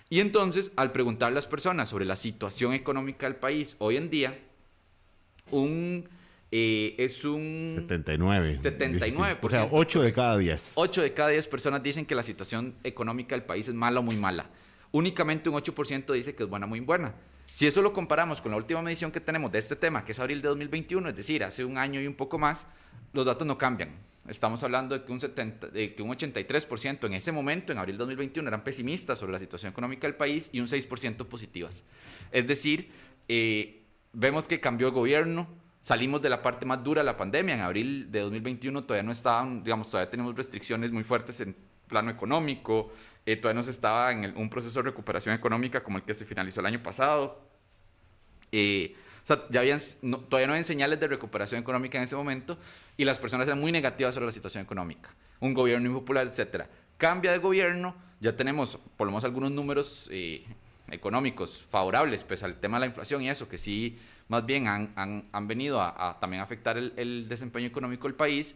Y 0.10 0.20
entonces, 0.20 0.72
al 0.76 0.92
preguntar 0.92 1.32
a 1.32 1.36
las 1.36 1.48
personas 1.48 1.90
sobre 1.90 2.06
la 2.06 2.16
situación 2.16 2.74
económica 2.74 3.26
del 3.26 3.36
país 3.36 3.76
hoy 3.80 3.98
en 3.98 4.10
día, 4.10 4.40
un, 5.50 6.08
eh, 6.52 6.96
es 6.98 7.26
un... 7.26 7.76
79. 7.88 8.60
79%. 8.62 9.38
O 9.42 9.50
sea, 9.50 9.68
8 9.72 10.02
de 10.02 10.14
cada 10.14 10.38
10. 10.38 10.74
8 10.76 11.02
de 11.02 11.14
cada 11.14 11.30
10 11.30 11.48
personas 11.48 11.82
dicen 11.82 12.06
que 12.06 12.14
la 12.14 12.24
situación 12.24 12.76
económica 12.84 13.36
del 13.36 13.46
país 13.46 13.68
es 13.68 13.74
mala 13.74 14.00
o 14.00 14.04
muy 14.04 14.16
mala. 14.16 14.48
Únicamente 14.94 15.50
un 15.50 15.56
8% 15.56 16.14
dice 16.14 16.36
que 16.36 16.44
es 16.44 16.50
buena 16.50 16.68
muy 16.68 16.80
buena. 16.80 17.16
Si 17.48 17.66
eso 17.66 17.82
lo 17.82 17.94
comparamos 17.94 18.42
con 18.42 18.52
la 18.52 18.58
última 18.58 18.80
medición 18.84 19.12
que 19.12 19.20
tenemos 19.20 19.52
de 19.52 19.58
este 19.58 19.76
tema, 19.76 20.06
que 20.06 20.12
es 20.12 20.20
abril 20.20 20.40
de 20.40 20.50
2021, 20.50 21.10
es 21.10 21.16
decir, 21.16 21.44
hace 21.44 21.66
un 21.66 21.80
año 21.80 22.00
y 22.00 22.06
un 22.06 22.14
poco 22.14 22.38
más, 22.38 22.68
los 23.12 23.26
datos 23.26 23.48
no 23.48 23.58
cambian. 23.58 23.90
Estamos 24.28 24.62
hablando 24.62 24.98
de 24.98 25.04
que 25.04 25.12
un, 25.12 25.20
70, 25.20 25.70
de 25.70 25.96
que 25.96 26.04
un 26.04 26.12
83% 26.12 27.08
en 27.08 27.14
ese 27.16 27.32
momento, 27.32 27.72
en 27.72 27.80
abril 27.80 27.96
de 27.96 28.00
2021, 28.00 28.48
eran 28.48 28.64
pesimistas 28.64 29.18
sobre 29.18 29.34
la 29.34 29.40
situación 29.40 29.72
económica 29.72 30.06
del 30.06 30.16
país 30.16 30.50
y 30.52 30.60
un 30.60 30.68
6% 30.68 31.26
positivas. 31.26 31.82
Es 32.32 32.46
decir, 32.46 32.92
eh, 33.28 33.82
vemos 34.14 34.48
que 34.48 34.60
cambió 34.60 34.90
el 34.90 34.94
gobierno, 34.94 35.48
salimos 35.82 36.22
de 36.22 36.30
la 36.30 36.44
parte 36.44 36.68
más 36.68 36.84
dura 36.84 37.02
de 37.02 37.08
la 37.08 37.18
pandemia. 37.18 37.56
En 37.56 37.62
abril 37.62 38.12
de 38.12 38.20
2021 38.20 38.84
todavía 38.84 39.04
no 39.04 39.12
estaban, 39.12 39.64
digamos, 39.64 39.90
todavía 39.90 40.12
tenemos 40.12 40.36
restricciones 40.36 40.92
muy 40.92 41.04
fuertes 41.04 41.42
en 41.42 41.56
plano 41.94 42.10
económico, 42.10 42.92
eh, 43.24 43.36
todavía 43.38 43.60
no 43.60 43.64
se 43.64 43.70
estaba 43.70 44.12
en 44.12 44.24
el, 44.24 44.36
un 44.36 44.50
proceso 44.50 44.82
de 44.82 44.90
recuperación 44.90 45.36
económica 45.36 45.84
como 45.84 45.98
el 46.00 46.04
que 46.04 46.16
se 46.16 46.26
finalizó 46.26 46.60
el 46.60 46.66
año 46.66 46.82
pasado. 46.82 47.40
Eh, 48.52 48.96
o 49.24 49.28
sea, 49.28 49.46
ya 49.52 49.60
habían, 49.60 49.80
no, 50.02 50.18
todavía 50.18 50.48
no 50.48 50.54
había 50.54 50.66
señales 50.66 51.00
de 51.00 51.08
recuperación 51.08 51.62
económica 51.62 52.00
en 52.00 52.06
ese 52.06 52.16
momento 52.16 52.58
y 52.98 53.06
las 53.06 53.20
personas 53.20 53.46
eran 53.46 53.60
muy 53.60 53.72
negativas 53.72 54.16
sobre 54.16 54.26
la 54.26 54.32
situación 54.32 54.64
económica. 54.64 55.14
Un 55.40 55.54
gobierno 55.54 55.88
impopular, 55.88 56.26
etcétera. 56.26 56.68
Cambia 56.98 57.32
de 57.32 57.38
gobierno, 57.38 57.96
ya 58.20 58.36
tenemos 58.36 58.80
por 58.98 59.06
lo 59.06 59.12
menos 59.12 59.24
algunos 59.24 59.52
números 59.52 60.10
eh, 60.12 60.44
económicos 60.90 61.64
favorables, 61.70 62.24
pues 62.24 62.42
al 62.42 62.60
tema 62.60 62.78
de 62.78 62.82
la 62.82 62.86
inflación 62.88 63.22
y 63.22 63.30
eso, 63.30 63.48
que 63.48 63.60
sí, 63.60 64.00
más 64.30 64.46
bien 64.48 64.68
han, 64.68 64.94
han, 64.96 65.30
han 65.32 65.48
venido 65.48 65.80
a, 65.80 66.10
a, 66.10 66.20
también 66.20 66.42
afectar 66.42 66.76
el, 66.78 66.94
el, 66.98 67.30
desempeño 67.30 67.68
económico 67.68 68.08
del 68.08 68.16
país. 68.16 68.56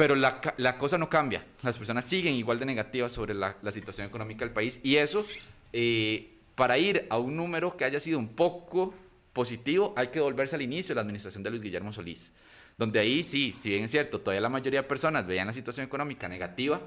Pero 0.00 0.14
la, 0.14 0.40
la, 0.56 0.78
cosa 0.78 0.96
no 0.96 1.10
cambia. 1.10 1.44
Las 1.60 1.76
personas 1.76 2.06
siguen 2.06 2.32
igual 2.32 2.58
de 2.58 2.64
negativas 2.64 3.12
sobre 3.12 3.34
la, 3.34 3.58
la 3.60 3.70
situación 3.70 4.06
económica 4.06 4.46
del 4.46 4.54
país. 4.54 4.80
Y 4.82 4.96
eso, 4.96 5.26
eh, 5.74 6.38
para 6.54 6.78
ir 6.78 7.06
a 7.10 7.18
un 7.18 7.36
número 7.36 7.76
que 7.76 7.84
haya 7.84 8.00
sido 8.00 8.18
un 8.18 8.28
poco 8.28 8.94
positivo, 9.34 9.92
hay 9.98 10.06
que 10.06 10.18
volverse 10.18 10.56
al 10.56 10.62
inicio 10.62 10.92
de 10.92 10.94
la 10.94 11.00
administración 11.02 11.42
de 11.42 11.50
Luis 11.50 11.60
Guillermo 11.60 11.92
Solís, 11.92 12.32
donde 12.78 12.98
ahí 12.98 13.22
sí, 13.22 13.54
si 13.60 13.68
bien 13.68 13.84
es 13.84 13.90
cierto, 13.90 14.20
todavía 14.20 14.40
la 14.40 14.48
mayoría 14.48 14.80
de 14.80 14.88
personas 14.88 15.26
veían 15.26 15.46
la 15.46 15.52
situación 15.52 15.84
económica 15.84 16.30
negativa, 16.30 16.80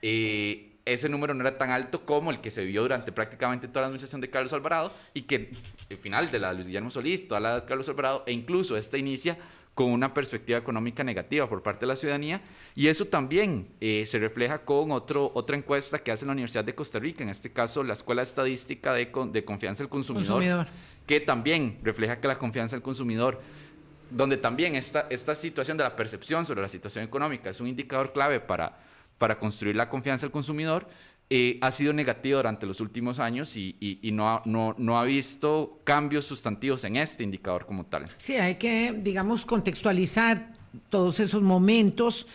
eh, 0.00 0.78
ese 0.86 1.10
número 1.10 1.34
no 1.34 1.42
era 1.46 1.58
tan 1.58 1.68
alto 1.68 2.06
como 2.06 2.30
el 2.30 2.40
que 2.40 2.50
se 2.50 2.64
vio 2.64 2.80
durante 2.80 3.12
prácticamente 3.12 3.68
toda 3.68 3.82
la 3.82 3.86
administración 3.88 4.22
de 4.22 4.30
Carlos 4.30 4.54
Alvarado 4.54 4.94
y 5.12 5.22
que 5.22 5.50
el 5.90 5.98
final 5.98 6.30
de 6.30 6.38
la 6.38 6.54
Luis 6.54 6.68
Guillermo 6.68 6.90
Solís, 6.90 7.28
toda 7.28 7.38
la 7.38 7.60
de 7.60 7.66
Carlos 7.66 7.86
Alvarado 7.90 8.24
e 8.26 8.32
incluso 8.32 8.78
esta 8.78 8.96
inicia 8.96 9.36
con 9.76 9.92
una 9.92 10.14
perspectiva 10.14 10.58
económica 10.58 11.04
negativa 11.04 11.46
por 11.50 11.62
parte 11.62 11.80
de 11.80 11.88
la 11.88 11.96
ciudadanía 11.96 12.40
y 12.74 12.86
eso 12.88 13.04
también 13.04 13.68
eh, 13.82 14.06
se 14.06 14.18
refleja 14.18 14.60
con 14.60 14.90
otro, 14.90 15.30
otra 15.34 15.54
encuesta 15.54 15.98
que 15.98 16.10
hace 16.10 16.24
la 16.24 16.32
Universidad 16.32 16.64
de 16.64 16.74
Costa 16.74 16.98
Rica, 16.98 17.22
en 17.22 17.28
este 17.28 17.52
caso 17.52 17.84
la 17.84 17.92
Escuela 17.92 18.22
Estadística 18.22 18.94
de, 18.94 19.12
de 19.32 19.44
Confianza 19.44 19.82
del 19.82 19.90
Consumidor, 19.90 20.28
consumidor, 20.28 20.66
que 21.06 21.20
también 21.20 21.78
refleja 21.82 22.18
que 22.22 22.26
la 22.26 22.38
confianza 22.38 22.74
del 22.74 22.82
consumidor, 22.82 23.42
donde 24.10 24.38
también 24.38 24.76
esta, 24.76 25.08
esta 25.10 25.34
situación 25.34 25.76
de 25.76 25.84
la 25.84 25.94
percepción 25.94 26.46
sobre 26.46 26.62
la 26.62 26.70
situación 26.70 27.04
económica 27.04 27.50
es 27.50 27.60
un 27.60 27.66
indicador 27.66 28.14
clave 28.14 28.40
para, 28.40 28.78
para 29.18 29.38
construir 29.38 29.76
la 29.76 29.90
confianza 29.90 30.24
del 30.24 30.32
consumidor, 30.32 30.88
eh, 31.28 31.58
ha 31.60 31.70
sido 31.72 31.92
negativo 31.92 32.36
durante 32.36 32.66
los 32.66 32.80
últimos 32.80 33.18
años 33.18 33.56
y 33.56 33.98
no, 34.12 34.28
ha, 34.28 34.42
no, 34.44 34.74
no, 34.78 34.98
ha 34.98 35.04
visto 35.04 35.80
cambios 35.84 36.24
sustantivos 36.26 36.84
en 36.84 36.96
este 36.96 37.24
indicador 37.24 37.66
como 37.66 37.84
tal. 37.84 38.08
Sí, 38.18 38.34
hay 38.36 38.56
que, 38.56 38.92
digamos, 38.92 39.44
contextualizar 39.44 40.52
todos 40.90 41.20
esos 41.20 41.42
momentos 41.42 42.26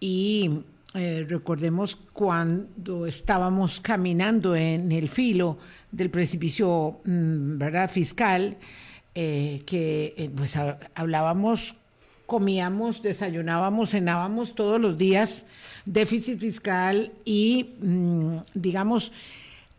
y 0.00 0.62
eh, 0.94 1.26
recordemos 1.28 1.96
cuando 2.12 3.06
estábamos 3.06 3.80
caminando 3.80 4.56
en 4.56 4.90
el 4.90 5.08
filo 5.08 5.58
del 5.90 6.10
precipicio 6.10 7.00
mm, 7.04 7.58
¿verdad? 7.58 7.90
fiscal, 7.90 8.56
eh, 9.14 9.62
que 9.66 10.14
eh, 10.16 10.30
pues 10.34 10.56
hablábamos, 10.94 11.74
comíamos, 12.28 13.00
desayunábamos, 13.00 13.92
cenábamos 13.92 14.54
todos 14.54 14.78
los 14.78 14.98
días 14.98 15.46
déficit 15.86 16.38
fiscal 16.38 17.10
y, 17.24 17.70
mmm, 17.80 18.40
digamos, 18.52 19.12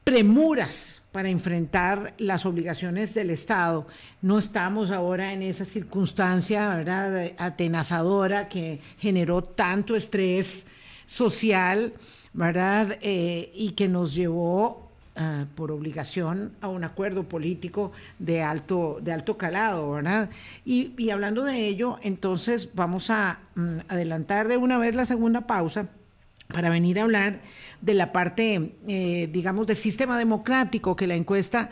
premuras 0.04 1.04
para 1.12 1.30
enfrentar 1.30 2.16
las 2.18 2.48
obligaciones 2.48 3.14
del 3.14 3.30
Estado. 3.30 3.86
No 4.24 4.40
estamos 4.40 4.90
ahora 4.90 5.32
en 5.32 5.44
esa 5.44 5.64
circunstancia 5.64 6.74
¿verdad? 6.74 7.34
atenazadora 7.38 8.50
que 8.50 8.80
generó 8.98 9.44
tanto 9.44 9.96
estrés 9.96 10.66
social, 11.06 11.94
¿verdad? 12.34 12.98
Eh, 13.02 13.52
y 13.54 13.74
que 13.74 13.88
nos 13.88 14.16
llevó 14.16 14.89
uh, 15.20 15.46
por 15.56 15.72
obligación 15.72 16.54
a 16.62 16.68
un 16.68 16.84
acuerdo 16.84 17.24
político 17.24 17.92
de 18.18 18.42
alto, 18.42 19.00
de 19.02 19.12
alto 19.12 19.38
calado, 19.38 19.92
¿verdad? 19.92 20.30
Y, 20.66 21.10
hablando 21.10 21.44
de 21.44 21.68
ello, 21.68 21.98
entonces 22.02 22.70
vamos 22.74 23.10
a 23.10 23.40
um, 23.56 23.80
adelantar 23.88 24.48
de 24.48 24.58
una 24.58 24.78
vez 24.78 24.96
la 24.96 25.06
segunda 25.06 25.48
pausa 25.48 25.90
para 26.48 26.70
venir 26.70 27.00
a 27.00 27.04
hablar 27.04 27.42
de 27.82 27.94
la 27.94 28.12
parte, 28.12 28.74
eh, 28.88 29.30
digamos, 29.32 29.68
del 29.68 29.76
sistema 29.76 30.18
democrático 30.18 30.96
que 30.96 31.06
la 31.06 31.16
encuesta 31.16 31.70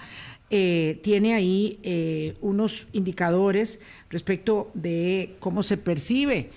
eh, 0.50 1.00
tiene 1.04 1.34
ahí 1.34 1.78
eh, 1.84 2.38
unos 2.40 2.88
indicadores 2.94 3.82
respecto 4.10 4.72
de 4.74 5.36
cómo 5.42 5.62
se 5.62 5.76
percibe 5.76 6.52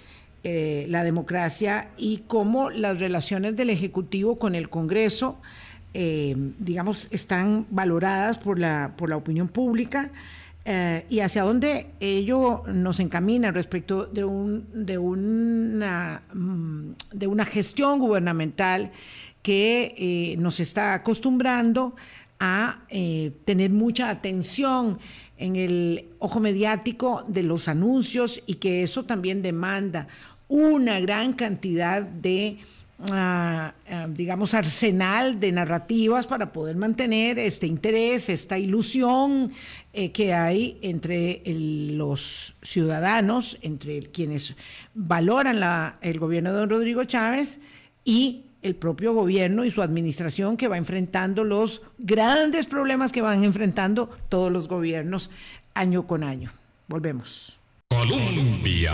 eh, 0.45 0.87
la 0.89 1.03
democracia 1.03 1.91
y 1.97 2.23
cómo 2.29 2.71
las 2.71 3.01
relaciones 3.01 3.57
del 3.57 3.69
Ejecutivo 3.69 4.39
con 4.39 4.55
el 4.55 4.71
Congreso, 4.71 5.41
eh, 5.93 6.37
digamos, 6.59 7.09
están 7.11 7.67
valoradas 7.71 8.39
por 8.39 8.59
la, 8.59 8.95
por 8.97 9.11
la 9.11 9.17
opinión 9.17 9.49
pública. 9.49 10.11
Eh, 10.65 11.07
y 11.09 11.21
hacia 11.21 11.43
dónde 11.43 11.89
ello 12.01 12.63
nos 12.67 13.01
encamina 13.01 13.51
respecto 13.51 14.05
de, 14.05 14.25
un, 14.25 14.67
de, 14.73 14.99
una, 14.99 16.23
mm, 16.33 16.91
de 17.13 17.27
una 17.27 17.45
gestión 17.45 17.99
gubernamental 17.99 18.93
que 19.43 19.95
eh, 19.97 20.37
nos 20.37 20.61
está 20.61 20.93
acostumbrando 20.95 21.97
a 22.43 22.81
tener 23.45 23.71
mucha 23.71 24.09
atención 24.09 24.99
en 25.37 25.57
el 25.57 26.07
ojo 26.21 26.41
mediático 26.41 27.23
de 27.29 27.43
los 27.43 27.69
anuncios 27.69 28.43
y 28.47 28.55
que 28.55 28.83
eso 28.83 29.05
también 29.05 29.43
demanda 29.43 30.09
una 30.49 31.01
gran 31.01 31.35
cantidad 31.35 32.03
de 32.03 32.59
Digamos, 34.09 34.53
arsenal 34.53 35.41
de 35.41 35.53
narrativas 35.53 36.27
para 36.27 36.53
poder 36.53 36.77
mantener 36.77 37.39
este 37.39 37.67
interés, 37.67 38.29
esta 38.29 38.59
ilusión 38.59 39.53
eh, 39.95 40.13
que 40.13 40.35
hay 40.35 40.79
entre 40.83 41.43
los 41.47 42.57
ciudadanos, 42.61 43.59
entre 43.63 44.03
quienes 44.03 44.55
valoran 44.95 45.63
el 46.03 46.19
gobierno 46.19 46.53
de 46.53 46.59
don 46.59 46.69
Rodrigo 46.69 47.05
Chávez 47.05 47.59
y 48.05 48.45
el 48.61 48.77
propio 48.77 49.15
gobierno 49.15 49.65
y 49.65 49.71
su 49.71 49.81
administración 49.81 50.59
que 50.59 50.69
va 50.69 50.77
enfrentando 50.77 51.43
los 51.45 51.81
grandes 51.99 52.67
problemas 52.67 53.13
que 53.13 53.23
van 53.23 53.45
enfrentando 53.45 54.11
todos 54.29 54.53
los 54.53 54.69
gobiernos 54.69 55.31
año 55.73 56.07
con 56.07 56.23
año. 56.23 56.53
Volvemos. 56.87 57.59
Colombia 57.89 58.93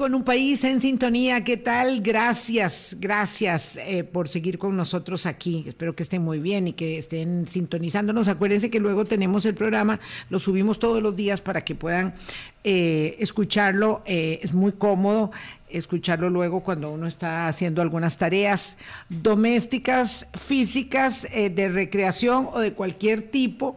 con 0.00 0.14
un 0.14 0.24
país 0.24 0.64
en 0.64 0.80
sintonía. 0.80 1.44
¿Qué 1.44 1.58
tal? 1.58 2.00
Gracias, 2.00 2.96
gracias 2.98 3.76
eh, 3.76 4.02
por 4.02 4.28
seguir 4.28 4.56
con 4.56 4.74
nosotros 4.74 5.26
aquí. 5.26 5.62
Espero 5.68 5.94
que 5.94 6.02
estén 6.02 6.22
muy 6.22 6.38
bien 6.38 6.68
y 6.68 6.72
que 6.72 6.96
estén 6.96 7.46
sintonizándonos. 7.46 8.26
Acuérdense 8.26 8.70
que 8.70 8.80
luego 8.80 9.04
tenemos 9.04 9.44
el 9.44 9.54
programa, 9.54 10.00
lo 10.30 10.38
subimos 10.38 10.78
todos 10.78 11.02
los 11.02 11.16
días 11.16 11.42
para 11.42 11.66
que 11.66 11.74
puedan 11.74 12.14
eh, 12.62 13.16
escucharlo 13.18 14.02
eh, 14.04 14.38
es 14.42 14.52
muy 14.52 14.72
cómodo, 14.72 15.30
escucharlo 15.70 16.28
luego 16.28 16.60
cuando 16.60 16.90
uno 16.90 17.06
está 17.06 17.48
haciendo 17.48 17.80
algunas 17.80 18.18
tareas 18.18 18.76
domésticas, 19.08 20.26
físicas, 20.34 21.26
eh, 21.32 21.48
de 21.48 21.70
recreación 21.70 22.48
o 22.52 22.60
de 22.60 22.74
cualquier 22.74 23.22
tipo, 23.22 23.76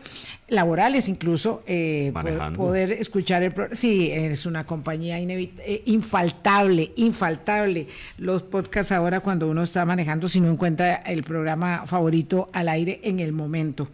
laborales 0.49 1.07
incluso, 1.07 1.63
poder, 2.55 2.91
escuchar 2.91 3.43
el 3.43 3.53
programa. 3.53 3.75
Sí, 3.75 4.11
es 4.11 4.45
una 4.45 4.65
compañía 4.65 5.17
infaltable, 5.85 6.91
infaltable. 6.97 7.87
Los 8.17 8.43
podcasts 8.43 8.91
ahora 8.91 9.21
cuando 9.21 9.47
uno 9.49 9.63
está 9.63 9.85
manejando, 9.85 10.27
si 10.27 10.41
no 10.41 10.51
encuentra 10.51 10.95
el 10.95 11.23
programa 11.23 11.85
favorito 11.85 12.49
al 12.51 12.67
aire 12.67 12.99
en 13.03 13.21
el 13.21 13.31
momento. 13.31 13.87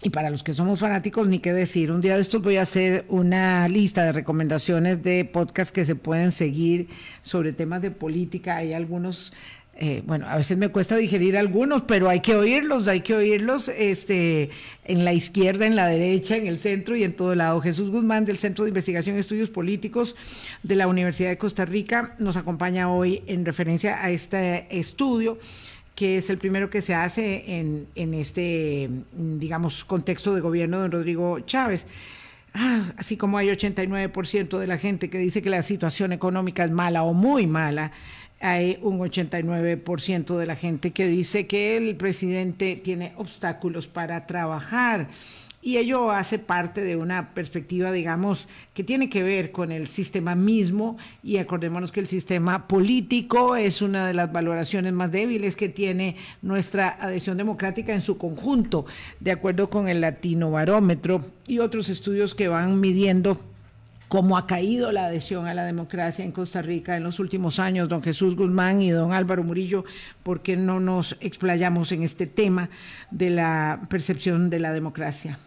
Y 0.00 0.10
para 0.10 0.30
los 0.30 0.44
que 0.44 0.54
somos 0.54 0.78
fanáticos, 0.78 1.26
ni 1.26 1.40
qué 1.40 1.52
decir. 1.52 1.90
Un 1.90 2.00
día 2.00 2.14
de 2.14 2.20
estos 2.20 2.40
voy 2.40 2.56
a 2.56 2.62
hacer 2.62 3.04
una 3.08 3.66
lista 3.66 4.04
de 4.04 4.12
recomendaciones 4.12 5.02
de 5.02 5.24
podcasts 5.24 5.72
que 5.72 5.84
se 5.84 5.96
pueden 5.96 6.30
seguir 6.30 6.86
sobre 7.20 7.52
temas 7.52 7.82
de 7.82 7.90
política. 7.90 8.58
Hay 8.58 8.74
algunos, 8.74 9.32
eh, 9.74 10.04
bueno, 10.06 10.28
a 10.28 10.36
veces 10.36 10.56
me 10.56 10.68
cuesta 10.68 10.94
digerir 10.94 11.36
algunos, 11.36 11.82
pero 11.82 12.08
hay 12.08 12.20
que 12.20 12.36
oírlos, 12.36 12.86
hay 12.86 13.00
que 13.00 13.16
oírlos 13.16 13.66
este, 13.66 14.50
en 14.84 15.04
la 15.04 15.12
izquierda, 15.14 15.66
en 15.66 15.74
la 15.74 15.88
derecha, 15.88 16.36
en 16.36 16.46
el 16.46 16.60
centro 16.60 16.94
y 16.94 17.02
en 17.02 17.14
todo 17.14 17.34
lado. 17.34 17.60
Jesús 17.60 17.90
Guzmán 17.90 18.24
del 18.24 18.38
Centro 18.38 18.66
de 18.66 18.70
Investigación 18.70 19.16
y 19.16 19.18
Estudios 19.18 19.50
Políticos 19.50 20.14
de 20.62 20.76
la 20.76 20.86
Universidad 20.86 21.30
de 21.30 21.38
Costa 21.38 21.64
Rica 21.64 22.14
nos 22.20 22.36
acompaña 22.36 22.88
hoy 22.88 23.24
en 23.26 23.44
referencia 23.44 24.00
a 24.00 24.12
este 24.12 24.68
estudio 24.70 25.40
que 25.98 26.16
es 26.16 26.30
el 26.30 26.38
primero 26.38 26.70
que 26.70 26.80
se 26.80 26.94
hace 26.94 27.58
en, 27.58 27.88
en 27.96 28.14
este, 28.14 28.88
digamos, 29.12 29.84
contexto 29.84 30.32
de 30.32 30.40
gobierno 30.40 30.80
de 30.80 30.86
Rodrigo 30.86 31.40
Chávez. 31.40 31.88
Ah, 32.54 32.92
así 32.96 33.16
como 33.16 33.36
hay 33.36 33.48
89% 33.48 34.58
de 34.58 34.66
la 34.68 34.78
gente 34.78 35.10
que 35.10 35.18
dice 35.18 35.42
que 35.42 35.50
la 35.50 35.62
situación 35.62 36.12
económica 36.12 36.62
es 36.62 36.70
mala 36.70 37.02
o 37.02 37.14
muy 37.14 37.48
mala, 37.48 37.90
hay 38.38 38.78
un 38.80 39.00
89% 39.00 40.36
de 40.36 40.46
la 40.46 40.54
gente 40.54 40.92
que 40.92 41.08
dice 41.08 41.48
que 41.48 41.76
el 41.76 41.96
presidente 41.96 42.76
tiene 42.76 43.12
obstáculos 43.16 43.88
para 43.88 44.24
trabajar 44.24 45.08
y 45.60 45.76
ello 45.76 46.10
hace 46.12 46.38
parte 46.38 46.82
de 46.82 46.96
una 46.96 47.34
perspectiva, 47.34 47.90
digamos, 47.90 48.48
que 48.74 48.84
tiene 48.84 49.08
que 49.08 49.24
ver 49.24 49.50
con 49.50 49.72
el 49.72 49.88
sistema 49.88 50.34
mismo 50.36 50.96
y 51.22 51.38
acordémonos 51.38 51.90
que 51.90 52.00
el 52.00 52.06
sistema 52.06 52.68
político 52.68 53.56
es 53.56 53.82
una 53.82 54.06
de 54.06 54.14
las 54.14 54.32
valoraciones 54.32 54.92
más 54.92 55.10
débiles 55.10 55.56
que 55.56 55.68
tiene 55.68 56.16
nuestra 56.42 56.96
adhesión 57.00 57.36
democrática 57.36 57.92
en 57.92 58.00
su 58.00 58.18
conjunto, 58.18 58.86
de 59.18 59.32
acuerdo 59.32 59.68
con 59.68 59.88
el 59.88 60.00
Latino 60.00 60.52
Barómetro 60.52 61.24
y 61.48 61.58
otros 61.58 61.88
estudios 61.88 62.34
que 62.34 62.48
van 62.48 62.78
midiendo 62.78 63.40
cómo 64.06 64.38
ha 64.38 64.46
caído 64.46 64.90
la 64.92 65.06
adhesión 65.06 65.46
a 65.46 65.54
la 65.54 65.64
democracia 65.64 66.24
en 66.24 66.32
Costa 66.32 66.62
Rica 66.62 66.96
en 66.96 67.02
los 67.02 67.18
últimos 67.18 67.58
años, 67.58 67.88
don 67.88 68.02
Jesús 68.02 68.36
Guzmán 68.36 68.80
y 68.80 68.90
don 68.90 69.12
Álvaro 69.12 69.42
Murillo, 69.44 69.84
¿por 70.22 70.40
qué 70.40 70.56
no 70.56 70.80
nos 70.80 71.16
explayamos 71.20 71.92
en 71.92 72.04
este 72.04 72.26
tema 72.26 72.70
de 73.10 73.30
la 73.30 73.86
percepción 73.90 74.50
de 74.50 74.60
la 74.60 74.72
democracia? 74.72 75.38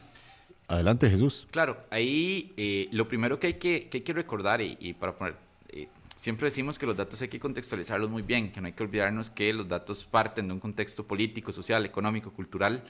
Adelante, 0.72 1.10
Jesús. 1.10 1.48
Claro, 1.52 1.84
ahí 1.90 2.54
eh, 2.56 2.88
lo 2.94 3.06
primero 3.06 3.38
que 3.38 3.48
hay 3.48 3.54
que, 3.56 3.90
hay 3.92 4.02
que 4.02 4.14
recordar 4.14 4.62
y, 4.62 4.96
para 4.98 5.14
poner, 5.18 5.36
eh, 5.68 5.90
siempre 6.16 6.46
decimos 6.46 6.80
que 6.80 6.86
los 6.86 6.96
datos 6.96 7.22
hay 7.22 7.28
que 7.28 7.42
contextualizarlos 7.42 8.10
muy 8.10 8.22
bien, 8.22 8.54
que 8.54 8.62
no 8.62 8.68
hay 8.68 8.74
que 8.74 8.84
olvidarnos 8.84 9.30
que 9.30 9.52
los 9.52 9.68
datos 9.68 10.06
parten 10.06 10.48
de 10.48 10.54
un 10.54 10.62
contexto 10.62 11.06
político, 11.06 11.52
social, 11.52 11.86
económico, 11.86 12.32
cultural. 12.32 12.84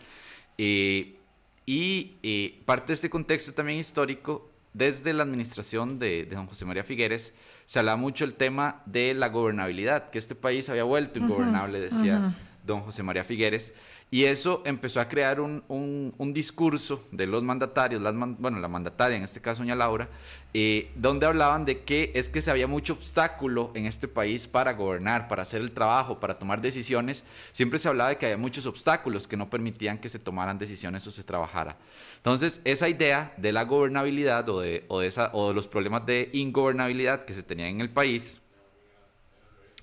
Eh, 0.59 1.17
y 1.65 2.59
parte 2.65 2.87
de 2.87 2.93
este 2.93 3.09
contexto 3.09 3.51
también 3.53 3.79
histórico, 3.79 4.51
desde 4.73 5.11
la 5.11 5.23
administración 5.23 5.97
de, 5.97 6.25
don 6.25 6.45
José 6.45 6.65
María 6.65 6.83
Figueres, 6.83 7.33
se 7.65 7.79
habla 7.79 7.95
mucho 7.95 8.25
el 8.25 8.35
tema 8.35 8.83
de 8.85 9.15
la 9.15 9.29
gobernabilidad, 9.29 10.11
que 10.11 10.19
este 10.19 10.35
país 10.35 10.69
había 10.69 10.83
vuelto 10.83 11.17
ingobernable, 11.17 11.79
decía 11.79 12.37
don 12.63 12.81
José 12.81 13.01
María 13.01 13.23
Figueres. 13.23 13.73
Y 14.13 14.25
eso 14.25 14.61
empezó 14.65 14.99
a 14.99 15.07
crear 15.07 15.39
un, 15.39 15.63
un, 15.69 16.33
discurso 16.33 17.01
de 17.11 17.25
los 17.25 17.43
mandatarios, 17.43 18.03
bueno, 18.39 18.59
la 18.59 18.67
mandataria, 18.67 19.15
en 19.15 19.23
este 19.23 19.39
caso 19.39 19.61
doña 19.61 19.73
Laura, 19.73 20.09
eh, 20.53 20.91
donde 20.95 21.25
hablaban 21.25 21.63
de 21.63 21.83
que 21.83 22.11
es 22.13 22.27
que 22.27 22.41
se 22.41 22.51
había 22.51 22.67
mucho 22.67 22.91
obstáculo 22.91 23.71
en 23.73 23.85
este 23.85 24.09
país 24.09 24.47
para 24.47 24.73
gobernar, 24.73 25.29
para 25.29 25.43
hacer 25.43 25.61
el 25.61 25.71
trabajo, 25.71 26.19
para 26.19 26.37
tomar 26.37 26.59
decisiones. 26.59 27.23
Siempre 27.53 27.79
se 27.79 27.87
hablaba 27.87 28.09
de 28.09 28.17
que 28.17 28.25
había 28.25 28.37
muchos 28.37 28.65
obstáculos 28.65 29.29
que 29.29 29.37
no 29.37 29.49
permitían 29.49 29.97
que 29.97 30.09
se 30.09 30.19
tomaran 30.19 30.59
decisiones 30.59 31.07
o 31.07 31.11
se 31.11 31.23
trabajara. 31.23 31.77
Entonces, 32.17 32.59
esa 32.65 32.89
idea 32.89 33.33
de 33.37 33.53
la 33.53 33.63
gobernabilidad 33.63 34.49
o 34.49 34.59
de, 34.59 34.83
o 34.89 34.99
de, 34.99 35.07
esa, 35.07 35.29
o 35.31 35.47
de 35.47 35.53
los 35.53 35.67
problemas 35.67 36.05
de 36.05 36.29
ingobernabilidad 36.33 37.23
que 37.23 37.33
se 37.33 37.43
tenían 37.43 37.69
en 37.69 37.79
el 37.79 37.89
país, 37.89 38.41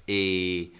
eh, 0.06 0.70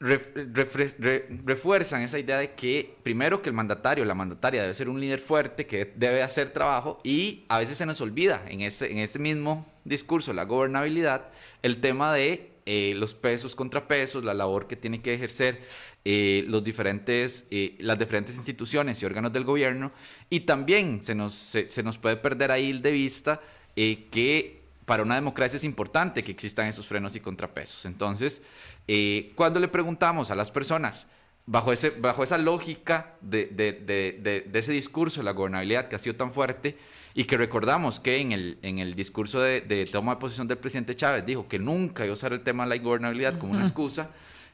refuerzan 0.00 2.02
esa 2.02 2.18
idea 2.18 2.38
de 2.38 2.52
que 2.52 2.94
primero 3.02 3.42
que 3.42 3.48
el 3.48 3.54
mandatario, 3.54 4.04
la 4.04 4.14
mandataria 4.14 4.62
debe 4.62 4.74
ser 4.74 4.88
un 4.88 5.00
líder 5.00 5.18
fuerte 5.18 5.66
que 5.66 5.92
debe 5.96 6.22
hacer 6.22 6.50
trabajo 6.50 7.00
y 7.02 7.44
a 7.48 7.58
veces 7.58 7.78
se 7.78 7.86
nos 7.86 8.00
olvida 8.00 8.44
en 8.48 8.60
ese, 8.60 8.92
en 8.92 8.98
ese 8.98 9.18
mismo 9.18 9.66
discurso, 9.84 10.32
la 10.32 10.44
gobernabilidad, 10.44 11.30
el 11.62 11.80
tema 11.80 12.14
de 12.14 12.58
eh, 12.70 12.92
los 12.94 13.14
pesos, 13.14 13.54
contrapesos, 13.54 14.22
la 14.22 14.34
labor 14.34 14.66
que 14.66 14.76
tiene 14.76 15.00
que 15.00 15.14
ejercer 15.14 15.62
eh, 16.04 16.44
los 16.46 16.62
diferentes, 16.62 17.46
eh, 17.50 17.74
las 17.78 17.98
diferentes 17.98 18.36
instituciones 18.36 19.02
y 19.02 19.06
órganos 19.06 19.32
del 19.32 19.44
gobierno. 19.44 19.90
Y 20.28 20.40
también 20.40 21.00
se 21.02 21.14
nos, 21.14 21.32
se 21.32 21.82
nos 21.82 21.96
puede 21.96 22.16
perder 22.16 22.52
ahí 22.52 22.78
de 22.78 22.92
vista 22.92 23.40
que 23.74 24.57
para 24.88 25.02
una 25.02 25.16
democracia 25.16 25.58
es 25.58 25.64
importante 25.64 26.24
que 26.24 26.32
existan 26.32 26.66
esos 26.66 26.86
frenos 26.86 27.14
y 27.14 27.20
contrapesos. 27.20 27.84
Entonces, 27.84 28.40
eh, 28.88 29.32
cuando 29.34 29.60
le 29.60 29.68
preguntamos 29.68 30.30
a 30.30 30.34
las 30.34 30.50
personas, 30.50 31.06
bajo, 31.44 31.74
ese, 31.74 31.90
bajo 31.90 32.24
esa 32.24 32.38
lógica 32.38 33.14
de, 33.20 33.46
de, 33.46 34.50
ese 34.54 34.72
discurso 34.72 35.20
de 35.20 35.24
la 35.24 35.32
gobernabilidad 35.32 35.88
que 35.88 35.96
ha 35.96 35.98
sido 35.98 36.16
tan 36.16 36.32
fuerte, 36.32 36.78
y 37.12 37.24
que 37.24 37.36
recordamos 37.36 38.00
que 38.00 38.18
en 38.18 38.32
el, 38.32 38.58
en 38.62 38.78
el 38.78 38.94
discurso 38.94 39.40
de, 39.40 39.88
toma 39.92 40.14
de 40.14 40.20
posición 40.20 40.48
del 40.48 40.56
presidente 40.56 40.96
Chávez 40.96 41.26
dijo 41.26 41.48
que 41.48 41.58
nunca 41.58 42.04
iba 42.04 42.12
a 42.12 42.14
usar 42.14 42.32
el 42.32 42.40
tema 42.40 42.64
de 42.64 42.70
la 42.70 42.82
gobernabilidad 42.82 43.38
como 43.38 43.52
una 43.52 43.64
excusa. 43.64 44.10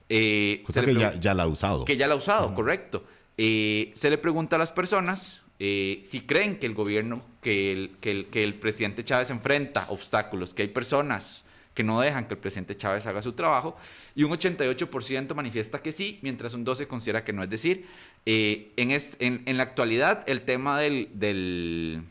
Eh, 0.09 0.65
que 0.67 1.21
ya, 1.21 1.35
la 1.35 1.45
ha 1.45 1.47
usado. 1.47 1.85
Que 1.85 1.97
ya 1.97 2.09
la 2.09 2.15
ha 2.15 2.17
usado, 2.17 2.53
correcto. 2.55 3.05
Eh, 3.39 3.93
se 3.95 4.11
le 4.11 4.19
pregunta 4.19 4.57
a 4.57 4.59
las 4.59 4.73
personas 4.73 5.44
eh, 5.59 6.03
si 6.05 6.23
creen 6.23 6.59
que 6.59 6.67
el 6.67 6.75
gobierno, 6.75 7.23
que 7.41 7.73
el, 7.73 7.97
que, 8.01 8.11
el, 8.11 8.27
que 8.27 8.43
el 8.43 8.55
presidente 8.55 9.05
Chávez 9.05 9.31
enfrenta 9.31 9.87
obstáculos, 9.91 10.53
que 10.53 10.63
hay 10.63 10.69
personas 10.69 11.45
que 11.75 11.85
no 11.85 12.01
dejan 12.01 12.27
que 12.27 12.35
el 12.35 12.41
presidente 12.41 12.77
Chávez 12.77 13.07
haga 13.07 13.23
su 13.23 13.33
trabajo, 13.33 13.77
y 14.15 14.23
un 14.23 14.33
88% 14.33 15.35
manifiesta 15.35 15.83
que 15.83 15.93
sí, 15.93 16.19
mientras 16.23 16.55
un 16.55 16.65
12% 16.65 16.87
considera 16.87 17.25
que 17.25 17.33
no. 17.33 17.43
Es 17.43 17.51
decir, 17.51 17.87
eh, 18.27 18.73
en, 18.77 19.43
en, 19.45 19.57
la 19.57 19.65
actualidad 19.65 20.29
el 20.29 20.43
tema 20.43 20.81
del, 20.81 21.09
del 21.15 22.03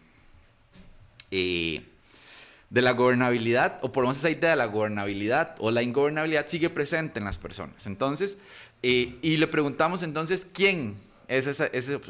eh, 1.32 1.82
de 2.70 2.82
la 2.82 2.92
gobernabilidad, 2.92 3.80
o 3.82 3.92
por 3.92 4.04
lo 4.04 4.10
menos 4.10 4.18
esa 4.18 4.32
idea 4.32 4.52
de 4.52 4.56
la 4.56 4.66
gobernabilidad 4.66 5.56
o 5.60 5.70
la 5.70 5.84
ingobernabilidad 5.84 6.48
sigue 6.48 6.70
presente 6.70 7.20
en 7.20 7.26
las 7.26 7.38
personas. 7.38 7.86
Entonces, 7.86 8.38
y 8.82 9.38
le 9.38 9.48
preguntamos 9.48 10.02
entonces, 10.02 10.48
¿quién 10.52 10.98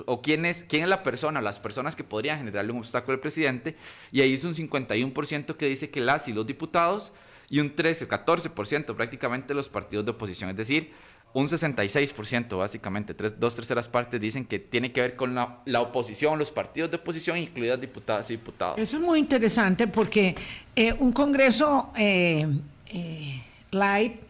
o 0.06 0.22
quién 0.22 0.46
es, 0.46 0.64
quién 0.68 0.84
es 0.84 0.90
la 0.90 1.04
persona, 1.04 1.42
las 1.42 1.60
personas 1.60 1.96
que 1.96 2.04
podrían 2.04 2.40
generarle 2.40 2.72
un 2.72 2.80
obstáculo 2.80 3.16
al 3.16 3.20
presidente, 3.20 3.76
y 4.12 4.22
ahí 4.22 4.34
es 4.34 4.44
un 4.44 4.56
51% 4.56 5.56
que 5.56 5.66
dice 5.68 5.90
que 5.90 6.02
las 6.02 6.28
y 6.28 6.34
los 6.34 6.46
diputados, 6.46 7.12
y 7.50 7.60
un 7.60 7.76
13 7.76 8.06
o 8.06 8.08
14% 8.08 8.96
prácticamente 8.96 9.54
los 9.54 9.70
partidos 9.70 10.06
de 10.06 10.12
oposición, 10.12 10.50
es 10.50 10.58
decir, 10.58 10.92
un 11.34 11.48
66% 11.48 12.58
básicamente, 12.58 13.14
tres, 13.14 13.40
dos 13.40 13.56
terceras 13.56 13.88
partes 13.88 14.22
dicen 14.22 14.46
que 14.46 14.60
tiene 14.60 14.92
que 14.92 15.02
ver 15.02 15.16
con 15.16 15.34
la, 15.34 15.62
la, 15.66 15.82
oposición, 15.82 16.38
los 16.38 16.52
partidos 16.52 16.92
de 16.92 16.98
oposición, 16.98 17.38
incluidas 17.38 17.82
diputadas 17.82 18.30
y 18.30 18.34
diputados. 18.34 18.78
Eso 18.78 18.98
es 18.98 19.02
muy 19.02 19.20
interesante 19.20 19.88
porque 19.88 20.36
eh, 20.76 20.94
un 20.94 21.12
Congreso 21.12 21.92
eh, 21.98 22.48
eh, 22.88 23.44
light 23.72 24.22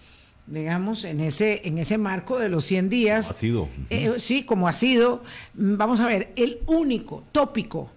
digamos, 0.46 1.04
en 1.06 1.22
ese, 1.22 1.62
en 1.66 1.78
ese 1.78 1.98
marco 1.98 2.38
de 2.38 2.50
los 2.50 2.66
100 2.66 2.90
días. 2.90 3.32
Ha 3.32 3.34
sido. 3.34 3.70
Eh, 3.90 4.16
sí, 4.20 4.44
como 4.44 4.68
ha 4.68 4.74
sido. 4.74 5.24
Vamos 5.54 6.00
a 6.00 6.08
ver, 6.08 6.34
el 6.36 6.60
único 6.66 7.24
tópico 7.32 7.90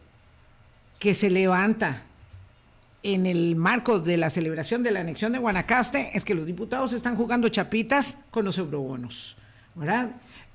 que 0.99 1.15
se 1.15 1.31
levanta 1.31 2.05
en 3.03 3.27
el 3.27 3.55
marco 3.57 4.01
de 4.01 4.17
la 4.17 4.31
celebración 4.31 4.83
de 4.83 4.91
la 4.91 5.01
anexión 5.01 5.33
de 5.33 5.39
Guanacaste 5.39 6.11
es 6.15 6.25
que 6.25 6.35
los 6.35 6.47
diputados 6.47 6.93
están 6.93 7.17
jugando 7.17 7.49
chapitas 7.49 8.17
con 8.31 8.45
los 8.45 8.59
eurobonos, 8.59 9.37
¿verdad? 9.75 10.11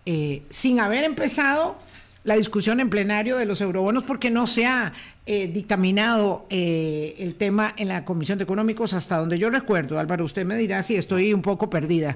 Eh, 0.06 0.44
sin 0.50 0.80
haber 0.80 1.04
empezado 1.04 1.78
la 2.24 2.36
discusión 2.36 2.80
en 2.80 2.90
plenario 2.90 3.38
de 3.38 3.46
los 3.46 3.62
eurobonos 3.62 4.04
porque 4.04 4.30
no 4.30 4.46
se 4.46 4.66
ha 4.66 4.94
eh, 5.26 5.48
dictaminado 5.48 6.46
eh, 6.50 7.16
el 7.18 7.36
tema 7.36 7.74
en 7.78 7.88
la 7.88 8.06
Comisión 8.06 8.38
de 8.38 8.44
Económicos 8.44 8.94
hasta 8.94 9.18
donde 9.18 9.40
yo 9.40 9.50
recuerdo. 9.50 10.00
Álvaro, 10.00 10.26
usted 10.26 10.46
me 10.46 10.56
dirá 10.56 10.84
si 10.84 10.96
estoy 10.96 11.34
un 11.34 11.42
poco 11.42 11.70
perdida. 11.70 12.16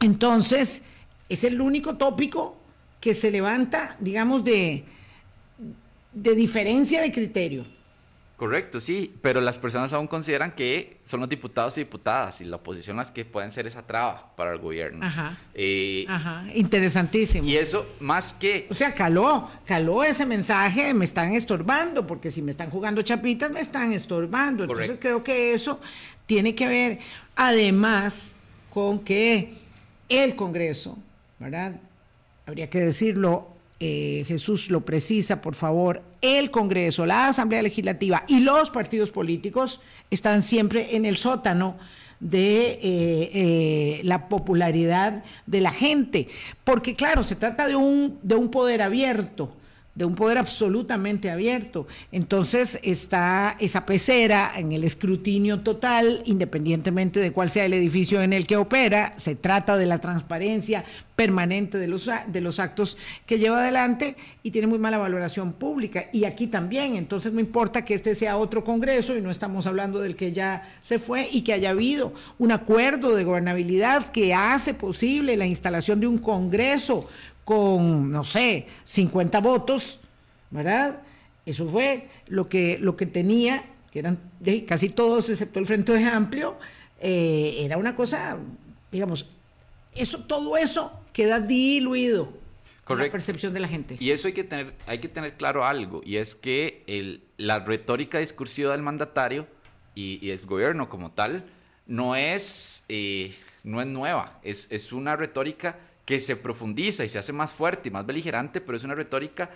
Entonces, 0.00 0.82
es 1.28 1.44
el 1.44 1.60
único 1.60 1.96
tópico 1.96 2.56
que 3.00 3.14
se 3.14 3.30
levanta, 3.30 3.96
digamos, 4.00 4.44
de, 4.44 4.84
de 6.12 6.34
diferencia 6.34 7.00
de 7.00 7.12
criterio. 7.12 7.79
Correcto, 8.40 8.80
sí, 8.80 9.14
pero 9.20 9.42
las 9.42 9.58
personas 9.58 9.92
aún 9.92 10.06
consideran 10.06 10.52
que 10.52 10.96
son 11.04 11.20
los 11.20 11.28
diputados 11.28 11.76
y 11.76 11.80
diputadas 11.82 12.40
y 12.40 12.46
la 12.46 12.56
oposición 12.56 12.96
las 12.96 13.12
que 13.12 13.26
pueden 13.26 13.50
ser 13.50 13.66
esa 13.66 13.86
traba 13.86 14.34
para 14.34 14.54
el 14.54 14.58
gobierno. 14.60 15.04
Ajá. 15.04 15.36
Eh, 15.52 16.06
Ajá, 16.08 16.46
interesantísimo. 16.54 17.46
y 17.46 17.58
eso, 17.58 17.84
más 18.00 18.32
que... 18.32 18.66
O 18.70 18.72
sea, 18.72 18.94
caló, 18.94 19.50
caló 19.66 20.02
ese 20.02 20.24
mensaje, 20.24 20.94
me 20.94 21.04
están 21.04 21.34
estorbando, 21.34 22.06
porque 22.06 22.30
si 22.30 22.40
me 22.40 22.50
están 22.50 22.70
jugando 22.70 23.02
chapitas, 23.02 23.50
me 23.50 23.60
están 23.60 23.92
estorbando. 23.92 24.62
Entonces 24.64 24.86
Correcto. 24.86 25.02
creo 25.02 25.22
que 25.22 25.52
eso 25.52 25.78
tiene 26.24 26.54
que 26.54 26.66
ver, 26.66 26.98
además, 27.36 28.32
con 28.72 29.00
que 29.00 29.52
el 30.08 30.34
Congreso, 30.34 30.96
¿verdad? 31.38 31.78
Habría 32.46 32.70
que 32.70 32.80
decirlo, 32.80 33.48
eh, 33.80 34.24
Jesús 34.26 34.70
lo 34.70 34.80
precisa, 34.80 35.42
por 35.42 35.54
favor, 35.54 36.00
el 36.20 36.50
Congreso, 36.50 37.06
la 37.06 37.28
Asamblea 37.28 37.62
Legislativa 37.62 38.24
y 38.28 38.40
los 38.40 38.70
partidos 38.70 39.10
políticos 39.10 39.80
están 40.10 40.42
siempre 40.42 40.96
en 40.96 41.04
el 41.04 41.16
sótano 41.16 41.78
de 42.20 42.72
eh, 42.72 42.80
eh, 42.82 44.00
la 44.04 44.28
popularidad 44.28 45.24
de 45.46 45.60
la 45.60 45.70
gente, 45.70 46.28
porque 46.64 46.94
claro, 46.94 47.22
se 47.22 47.34
trata 47.34 47.66
de 47.66 47.76
un, 47.76 48.18
de 48.22 48.34
un 48.34 48.50
poder 48.50 48.82
abierto, 48.82 49.56
de 49.94 50.04
un 50.04 50.14
poder 50.14 50.38
absolutamente 50.38 51.30
abierto. 51.30 51.86
Entonces 52.12 52.78
está 52.82 53.56
esa 53.58 53.86
pecera 53.86 54.52
en 54.56 54.72
el 54.72 54.84
escrutinio 54.84 55.60
total, 55.60 56.22
independientemente 56.24 57.20
de 57.20 57.32
cuál 57.32 57.50
sea 57.50 57.64
el 57.64 57.74
edificio 57.74 58.22
en 58.22 58.32
el 58.32 58.46
que 58.46 58.56
opera, 58.56 59.14
se 59.16 59.34
trata 59.34 59.76
de 59.76 59.86
la 59.86 59.98
transparencia 59.98 60.84
permanente 61.16 61.76
de 61.76 61.86
los, 61.86 62.08
de 62.28 62.40
los 62.40 62.58
actos 62.58 62.96
que 63.26 63.38
lleva 63.38 63.60
adelante 63.60 64.16
y 64.42 64.52
tiene 64.52 64.68
muy 64.68 64.78
mala 64.78 64.96
valoración 64.96 65.52
pública. 65.52 66.06
Y 66.12 66.24
aquí 66.24 66.46
también, 66.46 66.96
entonces 66.96 67.30
no 67.32 67.40
importa 67.40 67.84
que 67.84 67.92
este 67.92 68.14
sea 68.14 68.38
otro 68.38 68.64
Congreso 68.64 69.14
y 69.14 69.20
no 69.20 69.30
estamos 69.30 69.66
hablando 69.66 70.00
del 70.00 70.16
que 70.16 70.32
ya 70.32 70.62
se 70.80 70.98
fue 70.98 71.28
y 71.30 71.42
que 71.42 71.52
haya 71.52 71.70
habido 71.70 72.14
un 72.38 72.52
acuerdo 72.52 73.14
de 73.14 73.24
gobernabilidad 73.24 74.08
que 74.08 74.32
hace 74.32 74.72
posible 74.72 75.36
la 75.36 75.44
instalación 75.44 76.00
de 76.00 76.06
un 76.06 76.16
Congreso 76.16 77.06
con, 77.54 78.12
no 78.12 78.22
sé, 78.22 78.68
50 78.84 79.40
votos, 79.40 79.98
¿verdad? 80.52 81.00
Eso 81.44 81.66
fue 81.66 82.06
lo 82.28 82.48
que, 82.48 82.78
lo 82.78 82.96
que 82.96 83.06
tenía, 83.06 83.64
que 83.90 83.98
eran 83.98 84.20
casi 84.68 84.88
todos, 84.88 85.28
excepto 85.28 85.58
el 85.58 85.66
Frente 85.66 85.96
Amplio, 86.06 86.56
eh, 87.00 87.56
era 87.58 87.76
una 87.76 87.96
cosa, 87.96 88.36
digamos, 88.92 89.26
eso, 89.96 90.20
todo 90.20 90.56
eso 90.56 90.92
queda 91.12 91.40
diluido 91.40 92.22
en 92.26 92.30
la 92.30 92.84
Correcto. 92.84 93.10
percepción 93.12 93.52
de 93.52 93.58
la 93.58 93.66
gente. 93.66 93.96
Y 93.98 94.12
eso 94.12 94.28
hay 94.28 94.32
que 94.32 94.44
tener, 94.44 94.72
hay 94.86 94.98
que 95.00 95.08
tener 95.08 95.34
claro 95.34 95.64
algo, 95.64 96.02
y 96.04 96.18
es 96.18 96.36
que 96.36 96.84
el- 96.86 97.20
la 97.36 97.58
retórica 97.58 98.20
discursiva 98.20 98.70
del 98.70 98.82
mandatario 98.82 99.48
y, 99.96 100.24
y 100.24 100.30
el 100.30 100.38
gobierno 100.46 100.88
como 100.88 101.10
tal 101.10 101.42
no 101.88 102.14
es, 102.14 102.84
eh, 102.88 103.34
no 103.64 103.80
es 103.80 103.88
nueva, 103.88 104.38
es, 104.44 104.68
es 104.70 104.92
una 104.92 105.16
retórica 105.16 105.80
que 106.10 106.18
se 106.18 106.34
profundiza 106.34 107.04
y 107.04 107.08
se 107.08 107.20
hace 107.20 107.32
más 107.32 107.52
fuerte 107.52 107.88
y 107.88 107.92
más 107.92 108.04
beligerante, 108.04 108.60
pero 108.60 108.76
es 108.76 108.82
una 108.82 108.96
retórica, 108.96 109.48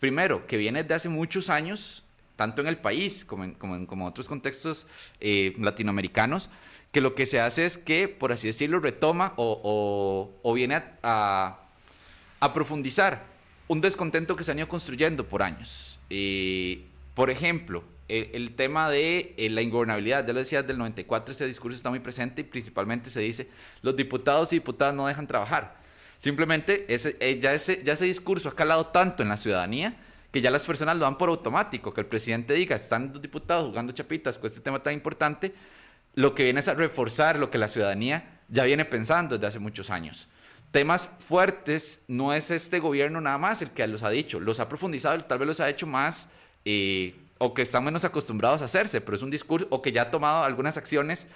primero, 0.00 0.44
que 0.44 0.56
viene 0.56 0.82
desde 0.82 0.96
hace 0.96 1.08
muchos 1.08 1.48
años, 1.48 2.02
tanto 2.34 2.60
en 2.62 2.66
el 2.66 2.78
país 2.78 3.24
como 3.24 3.44
en, 3.44 3.54
como 3.86 4.06
otros 4.06 4.26
contextos 4.26 4.88
eh, 5.20 5.54
latinoamericanos, 5.60 6.50
que 6.90 7.00
lo 7.00 7.14
que 7.14 7.26
se 7.26 7.38
hace 7.38 7.64
es 7.64 7.78
que, 7.78 8.08
por 8.08 8.32
así 8.32 8.48
decirlo, 8.48 8.80
retoma 8.80 9.34
o, 9.36 10.32
o- 10.42 10.52
viene 10.52 10.82
a- 11.04 11.60
a 12.40 12.52
profundizar 12.54 13.22
un 13.68 13.80
descontento 13.80 14.34
que 14.34 14.42
se 14.42 14.50
han 14.50 14.58
ido 14.58 14.66
construyendo 14.68 15.28
por 15.28 15.44
años. 15.44 15.96
Eh, 16.10 16.86
por 17.14 17.30
ejemplo, 17.30 17.84
el, 18.08 18.30
el 18.32 18.56
tema 18.56 18.90
de 18.90 19.32
eh, 19.36 19.48
la 19.48 19.62
ingobernabilidad, 19.62 20.26
ya 20.26 20.32
lo 20.32 20.40
decía, 20.40 20.64
del 20.64 20.76
94 20.78 21.30
ese 21.30 21.46
discurso 21.46 21.76
está 21.76 21.88
muy 21.88 22.00
presente 22.00 22.40
y 22.40 22.44
principalmente 22.44 23.10
se 23.10 23.20
dice, 23.20 23.46
los 23.82 23.94
diputados 23.94 24.52
y 24.52 24.56
diputadas 24.56 24.92
no 24.92 25.06
dejan 25.06 25.28
trabajar. 25.28 25.78
Simplemente 26.20 26.84
ese, 26.92 27.16
eh, 27.18 27.40
ya, 27.40 27.54
ese, 27.54 27.82
ya 27.82 27.94
ese 27.94 28.04
discurso 28.04 28.50
ha 28.50 28.54
calado 28.54 28.88
tanto 28.88 29.22
en 29.22 29.30
la 29.30 29.38
ciudadanía 29.38 29.96
que 30.30 30.42
ya 30.42 30.50
las 30.50 30.66
personas 30.66 30.96
lo 30.96 31.04
dan 31.04 31.16
por 31.16 31.30
automático, 31.30 31.92
que 31.92 32.02
el 32.02 32.06
presidente 32.06 32.54
diga, 32.54 32.76
están 32.76 33.10
los 33.12 33.22
diputados 33.22 33.68
jugando 33.68 33.92
chapitas 33.94 34.36
con 34.38 34.48
este 34.48 34.60
tema 34.60 34.82
tan 34.82 34.92
importante, 34.92 35.54
lo 36.14 36.34
que 36.34 36.44
viene 36.44 36.60
es 36.60 36.68
a 36.68 36.74
reforzar 36.74 37.38
lo 37.38 37.50
que 37.50 37.58
la 37.58 37.68
ciudadanía 37.68 38.38
ya 38.48 38.64
viene 38.64 38.84
pensando 38.84 39.36
desde 39.36 39.46
hace 39.46 39.58
muchos 39.58 39.88
años. 39.88 40.28
Temas 40.70 41.08
fuertes 41.26 42.00
no 42.06 42.34
es 42.34 42.50
este 42.50 42.78
gobierno 42.80 43.20
nada 43.20 43.38
más 43.38 43.62
el 43.62 43.70
que 43.70 43.86
los 43.88 44.02
ha 44.02 44.10
dicho, 44.10 44.38
los 44.38 44.60
ha 44.60 44.68
profundizado, 44.68 45.24
tal 45.24 45.38
vez 45.38 45.48
los 45.48 45.60
ha 45.60 45.70
hecho 45.70 45.86
más 45.86 46.28
eh, 46.64 47.16
o 47.38 47.54
que 47.54 47.62
están 47.62 47.82
menos 47.82 48.04
acostumbrados 48.04 48.60
a 48.60 48.66
hacerse, 48.66 49.00
pero 49.00 49.16
es 49.16 49.22
un 49.22 49.30
discurso 49.30 49.66
o 49.70 49.80
que 49.80 49.90
ya 49.90 50.02
ha 50.02 50.10
tomado 50.10 50.44
algunas 50.44 50.76
acciones 50.76 51.26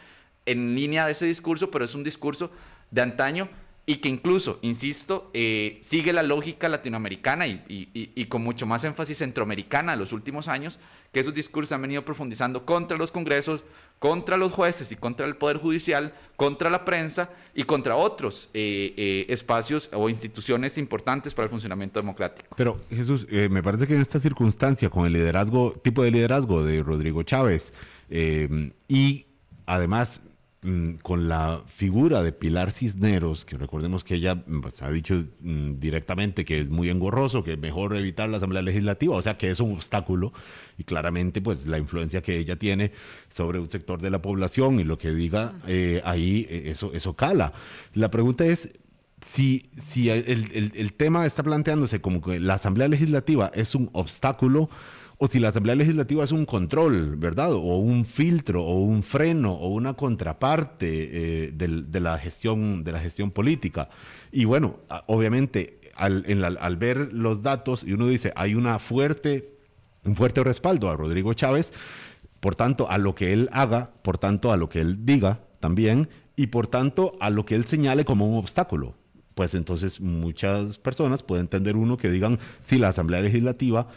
en 0.46 0.74
línea 0.74 1.06
de 1.06 1.12
ese 1.12 1.24
discurso, 1.24 1.70
pero 1.70 1.86
es 1.86 1.94
un 1.94 2.04
discurso 2.04 2.50
de 2.90 3.00
antaño 3.00 3.48
y 3.86 3.96
que 3.96 4.08
incluso, 4.08 4.58
insisto, 4.62 5.30
eh, 5.34 5.80
sigue 5.82 6.12
la 6.12 6.22
lógica 6.22 6.68
latinoamericana 6.68 7.46
y, 7.46 8.26
con 8.28 8.42
mucho 8.42 8.66
más 8.66 8.82
énfasis 8.84 9.18
centroamericana 9.18 9.92
en 9.92 9.98
los 9.98 10.12
últimos 10.12 10.48
años, 10.48 10.78
que 11.12 11.20
esos 11.20 11.34
discursos 11.34 11.72
han 11.72 11.82
venido 11.82 12.04
profundizando 12.04 12.64
contra 12.64 12.96
los 12.96 13.12
congresos, 13.12 13.62
contra 13.98 14.36
los 14.36 14.52
jueces 14.52 14.90
y 14.92 14.96
contra 14.96 15.26
el 15.26 15.36
Poder 15.36 15.58
Judicial, 15.58 16.12
contra 16.36 16.68
la 16.68 16.84
prensa 16.84 17.30
y 17.54 17.64
contra 17.64 17.96
otros 17.96 18.50
eh, 18.52 18.92
eh, 18.96 19.26
espacios 19.28 19.88
o 19.92 20.08
instituciones 20.08 20.76
importantes 20.76 21.32
para 21.32 21.44
el 21.44 21.50
funcionamiento 21.50 22.00
democrático. 22.00 22.54
Pero 22.56 22.80
Jesús, 22.90 23.26
eh, 23.30 23.48
me 23.48 23.62
parece 23.62 23.86
que 23.86 23.94
en 23.94 24.00
esta 24.00 24.20
circunstancia, 24.20 24.90
con 24.90 25.06
el 25.06 25.12
liderazgo, 25.12 25.72
tipo 25.82 26.02
de 26.02 26.10
liderazgo 26.10 26.64
de 26.64 26.82
Rodrigo 26.82 27.22
Chávez, 27.22 27.72
y 28.88 29.26
además 29.66 30.20
con 31.02 31.28
la 31.28 31.62
figura 31.76 32.22
de 32.22 32.32
Pilar 32.32 32.70
Cisneros, 32.70 33.44
que 33.44 33.58
recordemos 33.58 34.02
que 34.02 34.14
ella 34.14 34.34
mm, 34.34 34.60
pues, 34.62 34.80
ha 34.82 34.90
dicho 34.90 35.24
mm, 35.40 35.78
directamente 35.78 36.44
que 36.44 36.60
es 36.60 36.70
muy 36.70 36.88
engorroso, 36.88 37.44
que 37.44 37.52
es 37.52 37.58
mejor 37.58 37.94
evitar 37.96 38.28
la 38.30 38.38
Asamblea 38.38 38.62
Legislativa, 38.62 39.14
o 39.16 39.20
sea 39.22 39.36
que 39.36 39.50
es 39.50 39.60
un 39.60 39.72
obstáculo, 39.72 40.32
y 40.78 40.84
claramente 40.84 41.42
pues 41.42 41.66
la 41.66 41.78
influencia 41.78 42.22
que 42.22 42.38
ella 42.38 42.56
tiene 42.56 42.92
sobre 43.30 43.58
un 43.60 43.68
sector 43.68 44.00
de 44.00 44.10
la 44.10 44.22
población 44.22 44.80
y 44.80 44.84
lo 44.84 44.96
que 44.96 45.10
diga 45.14 45.54
eh, 45.66 46.00
ahí, 46.04 46.46
eh, 46.48 46.70
eso, 46.70 46.92
eso 46.94 47.14
cala. 47.14 47.52
La 47.92 48.10
pregunta 48.10 48.46
es, 48.46 48.70
si, 49.24 49.70
si 49.76 50.08
el, 50.10 50.24
el- 50.52 50.72
el 50.74 50.92
tema 50.94 51.26
está 51.26 51.42
planteándose 51.42 52.00
como 52.00 52.20
que 52.20 52.40
la 52.40 52.54
Asamblea 52.54 52.88
Legislativa 52.88 53.50
es 53.54 53.74
un 53.74 53.90
obstáculo 53.92 54.68
o 55.18 55.28
si 55.28 55.38
la 55.38 55.48
Asamblea 55.48 55.76
Legislativa 55.76 56.24
es 56.24 56.32
un 56.32 56.44
control, 56.44 57.16
¿verdad? 57.16 57.52
O 57.52 57.78
un 57.78 58.04
filtro, 58.04 58.64
o 58.64 58.80
un 58.80 59.02
freno, 59.02 59.52
o 59.54 59.68
una 59.68 59.94
contraparte 59.94 61.46
eh, 61.46 61.52
de, 61.52 62.00
la 62.00 62.18
gestión, 62.18 62.84
de 62.84 62.92
la 62.92 63.00
gestión 63.00 63.30
política. 63.30 63.88
Y 64.32 64.44
bueno, 64.44 64.80
obviamente, 65.06 65.78
al 65.94 66.76
ver 66.76 67.12
los 67.12 67.42
datos, 67.42 67.84
y 67.84 67.92
uno 67.92 68.08
dice, 68.08 68.32
hay 68.34 68.54
una 68.54 68.78
fuerte, 68.78 69.56
un 70.04 70.16
fuerte 70.16 70.42
respaldo 70.42 70.90
a 70.90 70.96
Rodrigo 70.96 71.32
Chávez, 71.34 71.72
por 72.44 72.56
tanto, 72.56 72.90
a 72.90 72.98
lo 72.98 73.14
que 73.14 73.32
él 73.32 73.48
haga, 73.52 73.92
por 74.02 74.18
tanto, 74.18 74.52
a 74.52 74.58
lo 74.58 74.68
que 74.68 74.80
él 74.80 75.06
diga 75.06 75.40
también, 75.60 76.10
y 76.36 76.48
por 76.48 76.66
tanto, 76.66 77.16
a 77.20 77.30
lo 77.30 77.46
que 77.46 77.54
él 77.54 77.64
señale 77.64 78.04
como 78.04 78.26
un 78.26 78.36
obstáculo. 78.36 78.96
Pues 79.34 79.54
entonces 79.54 80.00
muchas 80.00 80.78
personas 80.78 81.22
pueden 81.22 81.44
entender 81.46 81.74
uno 81.74 81.96
que 81.96 82.10
digan, 82.10 82.38
si 82.62 82.78
la 82.78 82.88
Asamblea 82.88 83.22
Legislativa, 83.22 83.88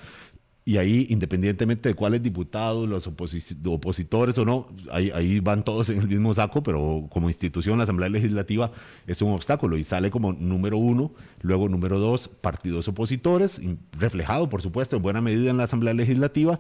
y 0.68 0.76
ahí, 0.76 1.08
independientemente 1.10 1.88
de 1.88 1.96
cuáles 1.96 2.22
diputados, 2.22 2.90
los 2.90 3.08
oposi- 3.08 3.56
opositores 3.66 4.38
o 4.38 4.44
no, 4.44 4.68
ahí, 4.92 5.40
van 5.40 5.64
todos 5.64 5.90
en 5.90 6.00
el 6.00 6.10
mismo 6.10 6.34
saco, 6.34 6.62
pero 6.62 7.08
como 7.10 7.30
institución 7.30 7.78
la 7.78 7.86
Asamblea 7.86 8.10
Legislativa 8.10 8.74
es 9.08 9.22
un 9.22 9.32
obstáculo 9.32 9.78
y 9.78 9.86
sale 9.86 10.12
como 10.12 10.34
número 10.34 10.78
uno, 10.78 11.14
luego 11.42 11.70
número 11.70 12.00
dos, 12.00 12.28
partidos 12.28 12.90
opositores, 12.90 13.62
reflejado 13.98 14.50
por 14.50 14.62
supuesto 14.62 14.98
en 14.98 15.04
buena 15.04 15.22
medida 15.22 15.52
en 15.52 15.56
la 15.56 15.64
Asamblea 15.64 15.94
Legislativa, 15.94 16.60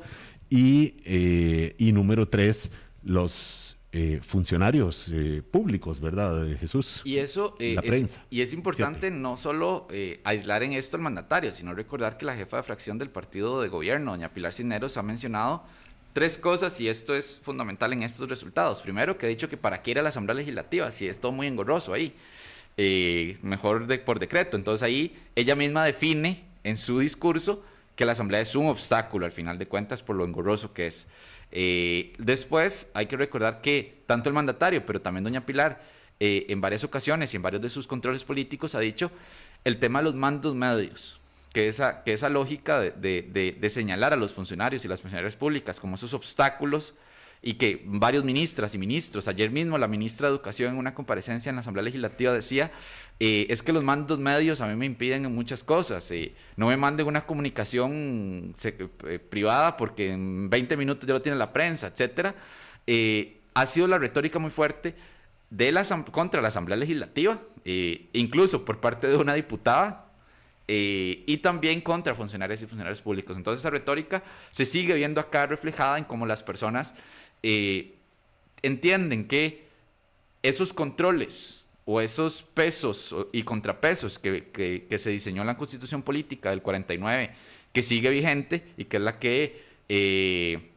y, 0.49 0.93
eh, 1.03 1.75
y 1.77 1.91
número 1.91 2.29
tres, 2.29 2.71
los 3.03 3.66
eh, 3.93 4.19
funcionarios 4.25 5.07
eh, 5.11 5.41
públicos, 5.49 5.99
¿verdad, 6.01 6.47
eh, 6.47 6.57
Jesús? 6.57 7.01
Y 7.03 7.17
eso 7.17 7.55
eh, 7.59 7.73
La 7.75 7.81
es, 7.81 7.87
prensa. 7.87 8.23
y 8.29 8.41
es 8.41 8.53
importante 8.53 9.09
no 9.11 9.37
solo 9.37 9.87
aislar 10.23 10.63
en 10.63 10.73
esto 10.73 10.97
al 10.97 11.03
mandatario, 11.03 11.53
sino 11.53 11.73
recordar 11.73 12.17
que 12.17 12.25
la 12.25 12.35
jefa 12.35 12.57
de 12.57 12.63
fracción 12.63 12.97
del 12.97 13.09
partido 13.09 13.61
de 13.61 13.69
gobierno, 13.69 14.11
doña 14.11 14.29
Pilar 14.33 14.53
Cisneros, 14.53 14.97
ha 14.97 15.03
mencionado 15.03 15.63
tres 16.13 16.37
cosas 16.37 16.79
y 16.81 16.89
esto 16.89 17.15
es 17.15 17.39
fundamental 17.43 17.93
en 17.93 18.03
estos 18.03 18.27
resultados. 18.27 18.81
Primero, 18.81 19.17
que 19.17 19.25
ha 19.25 19.29
dicho 19.29 19.47
que 19.49 19.55
para 19.57 19.81
qué 19.81 19.91
ir 19.91 19.99
a 19.99 20.01
la 20.01 20.09
Asamblea 20.09 20.35
Legislativa, 20.35 20.91
si 20.91 21.07
es 21.07 21.19
todo 21.19 21.31
muy 21.31 21.47
engorroso 21.47 21.93
ahí, 21.93 22.13
mejor 23.41 23.87
de- 23.87 23.99
por 23.99 24.19
decreto. 24.19 24.57
Entonces 24.57 24.83
ahí 24.83 25.15
ella 25.35 25.55
misma 25.55 25.85
define 25.85 26.43
en 26.63 26.77
su 26.77 26.99
discurso 26.99 27.63
que 27.95 28.05
la 28.05 28.11
Asamblea 28.11 28.41
es 28.41 28.55
un 28.55 28.67
obstáculo 28.67 29.25
al 29.25 29.31
final 29.31 29.57
de 29.57 29.65
cuentas 29.67 30.03
por 30.03 30.15
lo 30.15 30.25
engorroso 30.25 30.73
que 30.73 30.87
es. 30.87 31.07
Eh, 31.51 32.13
después 32.17 32.87
hay 32.93 33.05
que 33.05 33.17
recordar 33.17 33.61
que 33.61 34.03
tanto 34.05 34.29
el 34.29 34.35
mandatario, 34.35 34.85
pero 34.85 35.01
también 35.01 35.23
doña 35.23 35.45
Pilar, 35.45 35.81
eh, 36.19 36.47
en 36.49 36.61
varias 36.61 36.83
ocasiones 36.83 37.33
y 37.33 37.37
en 37.37 37.43
varios 37.43 37.61
de 37.61 37.69
sus 37.69 37.85
controles 37.85 38.23
políticos 38.23 38.73
ha 38.73 38.79
dicho 38.79 39.11
el 39.63 39.77
tema 39.77 39.99
de 39.99 40.05
los 40.05 40.15
mandos 40.15 40.55
medios. 40.55 41.19
que 41.53 41.67
esa, 41.67 42.03
esa 42.05 42.29
lógica 42.29 42.81
de, 42.81 43.69
señalar 43.71 44.13
a 44.13 44.15
los 44.15 44.31
funcionarios 44.31 44.85
y 44.85 44.87
las 44.87 45.01
funcionarias 45.01 45.35
públicas 45.35 45.79
como 45.79 45.95
esos 45.95 46.13
obstáculos 46.13 46.93
y 47.41 47.53
que 47.53 47.83
varios 47.85 48.23
ministras 48.23 48.73
y 48.75 48.77
ministros, 48.77 49.27
ayer 49.27 49.51
mismo 49.51 49.77
la 49.77 49.87
ministra 49.87 50.27
de 50.27 50.33
Educación 50.33 50.73
en 50.73 50.79
una 50.79 50.93
comparecencia 50.93 51.49
en 51.49 51.55
la 51.55 51.61
Asamblea 51.61 51.83
Legislativa 51.83 52.33
decía, 52.33 52.71
eh, 53.19 53.47
es 53.49 53.63
que 53.63 53.73
los 53.73 53.83
mandos 53.83 54.19
medios 54.19 54.61
a 54.61 54.67
mí 54.67 54.75
me 54.75 54.85
impiden 54.85 55.33
muchas 55.33 55.63
cosas, 55.63 56.09
eh, 56.11 56.33
no 56.55 56.67
me 56.67 56.77
manden 56.77 57.07
una 57.07 57.25
comunicación 57.25 58.53
eh, 58.63 59.19
privada 59.19 59.77
porque 59.77 60.11
en 60.11 60.49
20 60.49 60.77
minutos 60.77 61.07
ya 61.07 61.13
lo 61.13 61.21
tiene 61.21 61.37
la 61.37 61.53
prensa, 61.53 61.87
etcétera. 61.87 62.35
ha 63.53 63.65
sido 63.65 63.87
la 63.87 63.97
retórica 63.97 64.39
muy 64.39 64.51
fuerte 64.51 64.95
de 65.49 65.71
la, 65.71 65.83
contra 66.11 66.41
la 66.41 66.49
Asamblea 66.49 66.77
Legislativa, 66.77 67.39
incluso 68.13 68.65
por 68.65 68.79
parte 68.79 69.07
de 69.07 69.15
una 69.15 69.33
diputada 69.33 70.07
eh, 70.69 71.23
y 71.25 71.37
también 71.37 71.79
contra 71.79 72.13
funcionarios 72.13 72.61
y 72.61 72.65
funcionarios 72.65 73.01
públicos. 73.01 73.37
Entonces 73.37 73.61
esa 73.61 73.69
retórica 73.69 74.21
se 74.51 74.65
sigue 74.65 74.95
viendo 74.95 75.21
acá 75.21 75.45
reflejada 75.45 75.97
en 75.97 76.03
cómo 76.03 76.25
las 76.25 76.43
personas 76.43 76.93
eh, 77.43 77.95
entienden 78.61 79.27
que 79.27 79.65
esos 80.43 80.73
controles 80.73 81.63
o 81.85 82.01
esos 82.01 82.41
pesos 82.41 83.15
y 83.31 83.43
contrapesos 83.43 84.19
que, 84.19 84.87
se 84.97 85.09
diseñó 85.09 85.41
en 85.41 85.47
la 85.47 85.57
constitución 85.57 86.03
política 86.03 86.49
del 86.49 86.61
49, 86.61 87.31
que 87.71 87.83
sigue 87.83 88.09
vigente 88.09 88.63
y 88.77 88.85
que 88.85 88.97
es 88.97 89.03
la 89.03 89.19
que, 89.19 89.63
eh, 89.87 90.69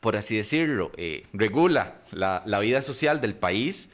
por 0.00 0.16
así 0.16 0.36
decirlo, 0.36 0.92
regula 1.32 1.96
la 2.12 2.58
vida 2.60 2.82
social 2.82 3.20
del 3.20 3.34
país, 3.34 3.88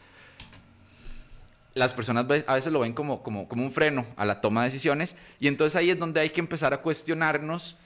las 1.77 1.93
personas 1.93 2.25
a 2.47 2.55
veces 2.55 2.73
lo 2.73 2.81
ven 2.81 2.95
como, 2.95 3.23
como, 3.23 3.49
como 3.49 3.63
un 3.63 3.71
freno 3.71 4.07
a 4.17 4.25
la 4.25 4.41
toma 4.41 4.63
de 4.63 4.71
decisiones. 4.71 5.15
Y 5.39 5.47
entonces 5.47 5.77
ahí 5.77 5.91
es 5.91 5.99
donde 5.99 6.21
hay 6.21 6.31
que 6.31 6.41
empezar 6.41 6.73
a 6.73 6.79
cuestionarnos 6.79 7.77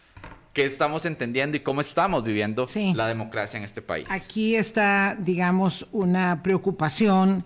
qué 0.52 0.66
estamos 0.66 1.06
entendiendo 1.06 1.56
y 1.56 1.60
cómo 1.60 1.80
estamos 1.80 2.24
viviendo 2.24 2.66
la 2.94 3.06
democracia 3.06 3.58
en 3.58 3.64
este 3.64 3.82
país. 3.82 4.06
Aquí 4.10 4.56
está, 4.56 5.16
digamos, 5.18 5.86
una 5.92 6.42
preocupación 6.42 7.44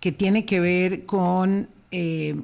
que 0.00 0.12
tiene 0.12 0.44
que 0.44 0.60
ver 0.60 1.04
con 1.04 1.68
eh, 1.90 2.36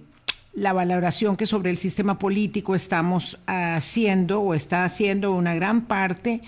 la 0.55 0.73
valoración 0.73 1.37
que 1.37 1.47
sobre 1.47 1.71
el 1.71 1.79
sistema 1.79 2.19
político 2.19 2.75
estamos 2.75 3.39
haciendo 3.47 4.41
o 4.41 4.55
está 4.55 4.85
haciendo 4.85 5.33
una 5.33 5.55
gran 5.55 5.83
parte 5.83 6.41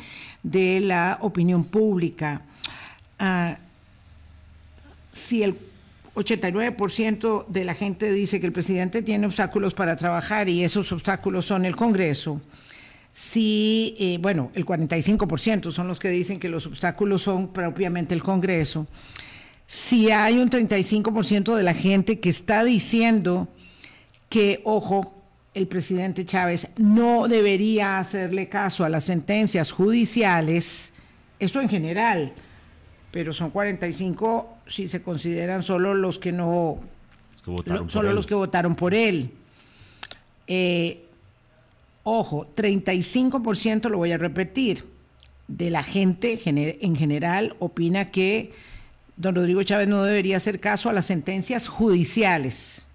de 0.43 0.81
la 0.81 1.19
opinión 1.21 1.65
pública. 1.65 2.43
Ah, 3.19 3.59
si 5.13 5.43
el 5.43 5.57
89% 6.15 7.47
de 7.49 7.65
la 7.65 7.75
gente 7.75 8.13
dice 8.13 8.41
que 8.41 8.47
el 8.47 8.53
presidente 8.53 9.03
tiene 9.03 9.27
obstáculos 9.27 9.75
para 9.75 9.97
trabajar 9.97 10.49
y 10.49 10.65
esos 10.65 10.91
obstáculos 10.93 11.47
son 11.47 11.65
el 11.65 11.77
Congreso. 11.77 12.41
Si, 13.17 13.95
eh, 13.99 14.19
bueno, 14.21 14.51
el 14.55 14.67
45% 14.67 15.71
son 15.71 15.89
los 15.89 15.99
que 15.99 16.11
dicen 16.11 16.39
que 16.39 16.51
los 16.51 16.67
obstáculos 16.67 17.23
son 17.23 17.51
propiamente 17.51 18.13
el 18.13 18.23
Congreso. 18.23 18.87
Si 19.67 20.11
hay 20.11 20.37
un 20.37 20.51
35% 20.51 21.55
de 21.55 21.63
la 21.63 21.73
gente 21.73 22.21
que 22.21 22.29
está 22.29 22.63
diciendo 22.63 23.49
que, 24.29 24.61
ojo, 24.65 25.15
el 25.55 25.67
presidente 25.67 26.27
Chávez 26.27 26.69
no 26.77 27.27
debería 27.27 27.99
hacerle 27.99 28.51
caso 28.51 28.85
a 28.85 28.91
las 28.91 29.05
sentencias 29.05 29.73
judiciales, 29.73 30.93
eso 31.39 31.63
en 31.63 31.71
general, 31.71 32.35
pero 33.13 33.33
son 33.33 33.49
45 33.49 34.59
si 34.67 34.89
se 34.89 35.01
consideran 35.01 35.63
solo 35.63 35.95
los 35.95 36.19
que 36.19 36.33
no, 36.33 36.81
solo 37.89 38.13
los 38.13 38.27
que 38.27 38.35
votaron 38.35 38.77
por 38.77 38.93
él. 38.93 39.31
Eh, 40.47 41.06
ojo, 42.09 42.47
35%, 42.55 43.91
lo 43.91 43.99
voy 43.99 44.13
a 44.13 44.17
repetir, 44.17 44.85
de 45.49 45.71
la 45.71 45.83
gente 45.83 46.41
en 46.45 46.95
general 46.95 47.57
opina 47.59 48.13
que 48.13 48.53
don 49.17 49.35
Rodrigo 49.35 49.61
Chávez 49.65 49.89
no 49.89 50.05
debería 50.05 50.37
hacer 50.37 50.61
caso 50.61 50.89
a 50.89 50.93
las 50.93 51.07
sentencias 51.07 51.67
judiciales. 51.67 52.87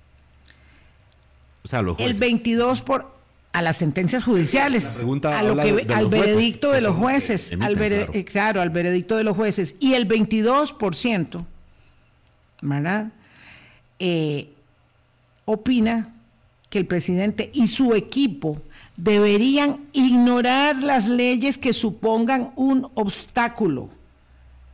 O 1.63 1.67
sea, 1.67 1.81
los 1.81 1.99
El 1.99 2.13
22 2.13 2.81
por 2.81 3.19
a 3.51 3.61
las 3.61 3.75
sentencias 3.75 4.23
judiciales, 4.23 5.03
a 5.23 5.43
lo 5.43 5.57
que, 5.57 5.85
al 5.93 6.07
veredicto 6.07 6.71
de 6.71 6.79
los 6.79 6.95
jueces, 6.95 7.51
al 7.59 7.75
claro. 8.23 8.61
al 8.61 8.69
veredicto 8.69 9.17
de 9.17 9.25
los 9.25 9.35
jueces 9.35 9.75
y 9.81 9.95
el 9.95 10.07
22%, 10.07 11.45
¿verdad? 12.61 13.11
Eh, 13.99 14.53
opina 15.43 16.15
que 16.69 16.79
el 16.79 16.85
presidente 16.85 17.51
y 17.53 17.67
su 17.67 17.93
equipo 17.93 18.61
deberían 19.01 19.87
ignorar 19.93 20.75
las 20.83 21.09
leyes 21.09 21.57
que 21.57 21.73
supongan 21.73 22.51
un 22.55 22.91
obstáculo 22.93 23.89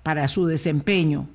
para 0.04 0.28
su 0.28 0.46
desempeño. 0.46 1.30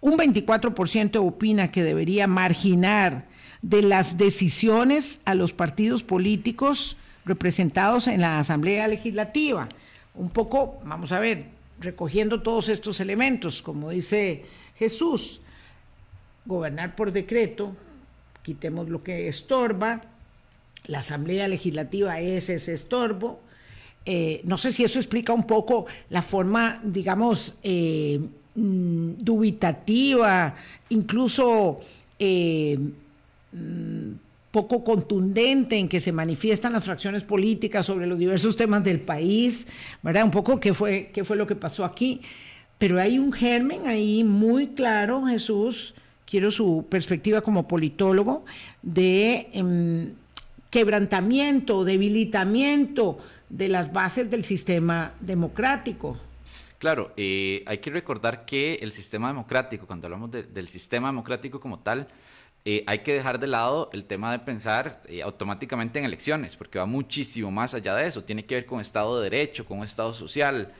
Un 0.00 0.16
24% 0.16 1.16
opina 1.16 1.70
que 1.70 1.82
debería 1.82 2.26
marginar 2.26 3.26
de 3.60 3.82
las 3.82 4.16
decisiones 4.16 5.20
a 5.26 5.34
los 5.34 5.52
partidos 5.52 6.02
políticos 6.02 6.96
representados 7.26 8.06
en 8.06 8.22
la 8.22 8.38
Asamblea 8.38 8.88
Legislativa. 8.88 9.68
Un 10.14 10.30
poco, 10.30 10.80
vamos 10.86 11.12
a 11.12 11.20
ver, 11.20 11.48
recogiendo 11.78 12.40
todos 12.40 12.70
estos 12.70 13.00
elementos, 13.00 13.60
como 13.60 13.90
dice 13.90 14.46
Jesús, 14.78 15.42
gobernar 16.46 16.96
por 16.96 17.12
decreto, 17.12 17.76
quitemos 18.42 18.88
lo 18.88 19.02
que 19.02 19.28
estorba, 19.28 20.00
la 20.86 21.00
Asamblea 21.00 21.48
Legislativa 21.48 22.20
es 22.20 22.48
ese 22.48 22.72
estorbo. 22.72 23.40
Eh, 24.04 24.40
no 24.44 24.56
sé 24.56 24.72
si 24.72 24.84
eso 24.84 24.98
explica 24.98 25.32
un 25.32 25.46
poco 25.46 25.86
la 26.08 26.22
forma, 26.22 26.80
digamos, 26.82 27.54
eh, 27.62 28.20
mm, 28.54 29.12
dubitativa, 29.18 30.54
incluso 30.88 31.80
eh, 32.18 32.78
mm, 33.52 34.12
poco 34.50 34.82
contundente 34.82 35.76
en 35.76 35.88
que 35.88 36.00
se 36.00 36.10
manifiestan 36.10 36.72
las 36.72 36.84
fracciones 36.84 37.22
políticas 37.22 37.84
sobre 37.84 38.06
los 38.06 38.18
diversos 38.18 38.56
temas 38.56 38.82
del 38.82 39.00
país, 39.00 39.66
¿verdad? 40.02 40.24
Un 40.24 40.30
poco 40.30 40.58
qué 40.58 40.72
fue, 40.72 41.10
qué 41.12 41.22
fue 41.24 41.36
lo 41.36 41.46
que 41.46 41.54
pasó 41.54 41.84
aquí. 41.84 42.22
Pero 42.78 43.00
hay 43.00 43.18
un 43.18 43.32
germen 43.32 43.86
ahí 43.86 44.24
muy 44.24 44.68
claro, 44.68 45.26
Jesús, 45.26 45.94
quiero 46.24 46.50
su 46.50 46.86
perspectiva 46.88 47.40
como 47.40 47.68
politólogo, 47.68 48.44
de 48.82 49.48
em, 49.52 50.12
quebrantamiento, 50.70 51.84
debilitamiento 51.84 53.18
de 53.48 53.68
las 53.68 53.92
bases 53.92 54.30
del 54.30 54.44
sistema 54.44 55.14
democrático. 55.20 56.18
Claro, 56.78 57.12
eh, 57.16 57.64
hay 57.66 57.78
que 57.78 57.90
recordar 57.90 58.44
que 58.44 58.74
el 58.82 58.92
sistema 58.92 59.28
democrático, 59.28 59.86
cuando 59.86 60.06
hablamos 60.06 60.30
del 60.30 60.68
sistema 60.68 61.08
democrático 61.08 61.58
como 61.58 61.80
tal, 61.80 62.06
eh, 62.64 62.84
hay 62.86 63.00
que 63.00 63.14
dejar 63.14 63.40
de 63.40 63.48
lado 63.48 63.90
el 63.92 64.04
tema 64.04 64.30
de 64.30 64.38
pensar 64.40 65.02
eh, 65.08 65.22
automáticamente 65.22 65.98
en 65.98 66.04
elecciones, 66.04 66.54
porque 66.54 66.78
va 66.78 66.86
muchísimo 66.86 67.50
más 67.50 67.74
allá 67.74 67.96
de 67.96 68.06
eso. 68.06 68.22
Tiene 68.22 68.44
que 68.44 68.54
ver 68.54 68.66
con 68.66 68.80
Estado 68.80 69.18
de 69.18 69.28
Derecho, 69.28 69.64
con 69.64 69.82
Estado 69.82 70.14
social, 70.14 70.72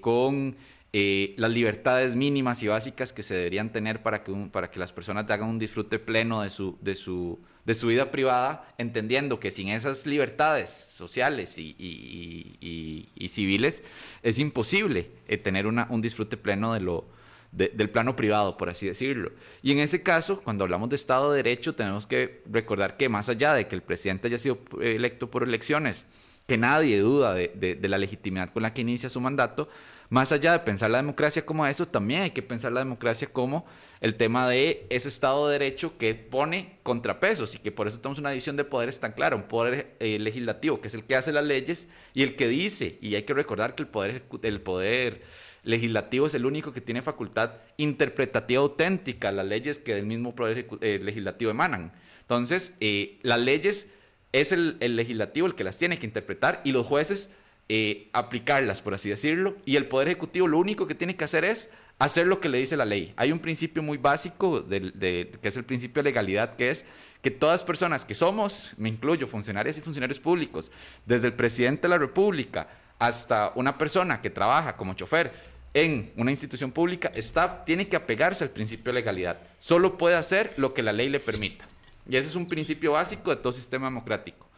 con 0.00 0.56
eh, 0.92 1.34
las 1.36 1.52
libertades 1.52 2.16
mínimas 2.16 2.62
y 2.64 2.66
básicas 2.66 3.12
que 3.12 3.22
se 3.22 3.34
deberían 3.34 3.70
tener 3.70 4.02
para 4.02 4.24
que, 4.24 4.32
para 4.50 4.70
que 4.72 4.80
las 4.80 4.92
personas 4.92 5.30
hagan 5.30 5.48
un 5.48 5.58
disfrute 5.58 6.00
pleno 6.00 6.42
de 6.42 6.50
su, 6.50 6.78
de 6.80 6.96
su, 6.96 7.38
de 7.64 7.74
su 7.74 7.86
vida 7.86 8.10
privada, 8.10 8.74
entendiendo 8.76 9.38
que 9.38 9.52
sin 9.52 9.68
esas 9.68 10.04
libertades 10.04 10.70
sociales 10.70 11.58
y, 11.58 11.76
y, 11.78 13.28
civiles 13.28 13.84
es 14.24 14.40
imposible 14.40 15.10
eh, 15.28 15.38
tener 15.38 15.68
una, 15.68 15.86
un 15.90 16.00
disfrute 16.00 16.36
pleno 16.36 16.74
de 16.74 16.80
lo, 16.80 17.06
del 17.52 17.90
plano 17.90 18.16
privado, 18.16 18.56
por 18.56 18.68
así 18.68 18.86
decirlo. 18.86 19.30
Y 19.62 19.70
en 19.70 19.78
ese 19.78 20.02
caso, 20.02 20.40
cuando 20.42 20.64
hablamos 20.64 20.88
de 20.88 20.96
Estado 20.96 21.30
de 21.30 21.36
Derecho, 21.36 21.76
tenemos 21.76 22.08
que 22.08 22.42
recordar 22.50 22.96
que 22.96 23.08
más 23.08 23.28
allá 23.28 23.54
de 23.54 23.68
que 23.68 23.76
el 23.76 23.82
presidente 23.82 24.26
haya 24.26 24.38
sido 24.38 24.58
electo 24.80 25.30
por 25.30 25.44
elecciones, 25.44 26.04
que 26.50 26.58
nadie 26.58 26.98
duda 26.98 27.32
de, 27.32 27.78
la 27.80 27.96
legitimidad 27.96 28.52
con 28.52 28.64
la 28.64 28.74
que 28.74 28.80
inicia 28.80 29.08
su 29.08 29.20
mandato, 29.20 29.68
más 30.08 30.32
allá 30.32 30.50
de 30.50 30.58
pensar 30.58 30.90
la 30.90 30.98
democracia 30.98 31.46
como 31.46 31.64
eso, 31.64 31.86
también 31.86 32.22
hay 32.22 32.30
que 32.32 32.42
pensar 32.42 32.72
la 32.72 32.80
democracia 32.80 33.28
como 33.32 33.66
el 34.00 34.16
tema 34.16 34.48
de 34.48 34.84
ese 34.90 35.06
Estado 35.06 35.46
de 35.46 35.60
Derecho 35.60 35.96
que 35.96 36.16
pone 36.16 36.80
contrapesos 36.82 37.54
y 37.54 37.58
que 37.58 37.70
por 37.70 37.86
eso 37.86 38.00
tenemos 38.00 38.18
una 38.18 38.30
división 38.30 38.56
de 38.56 38.64
poderes 38.64 38.98
tan 38.98 39.12
clara, 39.12 39.36
un 39.36 39.44
poder 39.44 39.94
eh, 40.00 40.18
legislativo 40.18 40.80
que 40.80 40.88
es 40.88 40.94
el 40.94 41.04
que 41.04 41.14
hace 41.14 41.30
las 41.30 41.44
leyes 41.44 41.86
y 42.14 42.24
el 42.24 42.34
que 42.34 42.48
dice, 42.48 42.98
y 43.00 43.14
hay 43.14 43.22
que 43.22 43.32
recordar 43.32 43.76
que 43.76 43.84
el 43.84 43.88
poder, 43.88 44.24
el 44.42 44.60
poder 44.60 45.22
legislativo 45.62 46.26
es 46.26 46.34
el 46.34 46.46
único 46.46 46.72
que 46.72 46.80
tiene 46.80 47.00
facultad 47.00 47.52
interpretativa 47.76 48.60
auténtica, 48.60 49.30
las 49.30 49.46
leyes 49.46 49.78
que 49.78 49.94
del 49.94 50.06
mismo 50.06 50.34
poder 50.34 50.66
eh, 50.80 50.98
legislativo 51.00 51.52
emanan. 51.52 51.92
Entonces, 52.22 52.72
eh, 52.80 53.20
las 53.22 53.38
leyes 53.38 53.86
es 54.32 54.52
el, 54.52 54.76
el 54.80 54.96
legislativo 54.96 55.46
el 55.46 55.54
que 55.54 55.64
las 55.64 55.76
tiene 55.76 55.98
que 55.98 56.06
interpretar 56.06 56.60
y 56.64 56.72
los 56.72 56.86
jueces 56.86 57.30
eh, 57.72 58.08
aplicarlas, 58.12 58.82
por 58.82 58.94
así 58.94 59.08
decirlo, 59.10 59.56
y 59.64 59.76
el 59.76 59.86
Poder 59.86 60.08
Ejecutivo 60.08 60.48
lo 60.48 60.58
único 60.58 60.88
que 60.88 60.96
tiene 60.96 61.14
que 61.14 61.22
hacer 61.22 61.44
es 61.44 61.70
hacer 62.00 62.26
lo 62.26 62.40
que 62.40 62.48
le 62.48 62.58
dice 62.58 62.76
la 62.76 62.84
ley. 62.84 63.14
Hay 63.16 63.30
un 63.30 63.38
principio 63.38 63.80
muy 63.80 63.96
básico 63.96 64.60
de, 64.60 65.30
que 65.40 65.48
es 65.48 65.56
el 65.56 65.64
principio 65.64 66.02
de 66.02 66.10
legalidad, 66.10 66.56
que 66.56 66.70
es 66.70 66.84
que 67.22 67.30
todas 67.30 67.62
personas 67.62 68.04
que 68.04 68.16
somos, 68.16 68.72
me 68.76 68.88
incluyo, 68.88 69.28
funcionarias 69.28 69.78
y 69.78 69.82
funcionarios 69.82 70.18
públicos, 70.18 70.72
desde 71.06 71.28
el 71.28 71.34
presidente 71.34 71.82
de 71.82 71.90
la 71.90 71.98
República 71.98 72.66
hasta 72.98 73.52
una 73.54 73.78
persona 73.78 74.20
que 74.20 74.30
trabaja 74.30 74.76
como 74.76 74.94
chofer 74.94 75.32
en 75.72 76.12
una 76.16 76.32
institución 76.32 76.72
pública, 76.72 77.12
está, 77.14 77.64
tiene 77.64 77.86
que 77.86 77.94
apegarse 77.94 78.42
al 78.42 78.50
principio 78.50 78.92
de 78.92 78.98
legalidad. 78.98 79.38
Solo 79.60 79.96
puede 79.96 80.16
hacer 80.16 80.54
lo 80.56 80.74
que 80.74 80.82
la 80.82 80.92
ley 80.92 81.08
le 81.08 81.20
permita. 81.20 81.69
Y 82.10 82.16
ese 82.16 82.28
es 82.28 82.34
un 82.34 82.48
principio 82.48 82.92
básico 82.92 83.30
de 83.30 83.36
todo 83.36 83.52
sistema 83.52 83.86
democrático. 83.86 84.48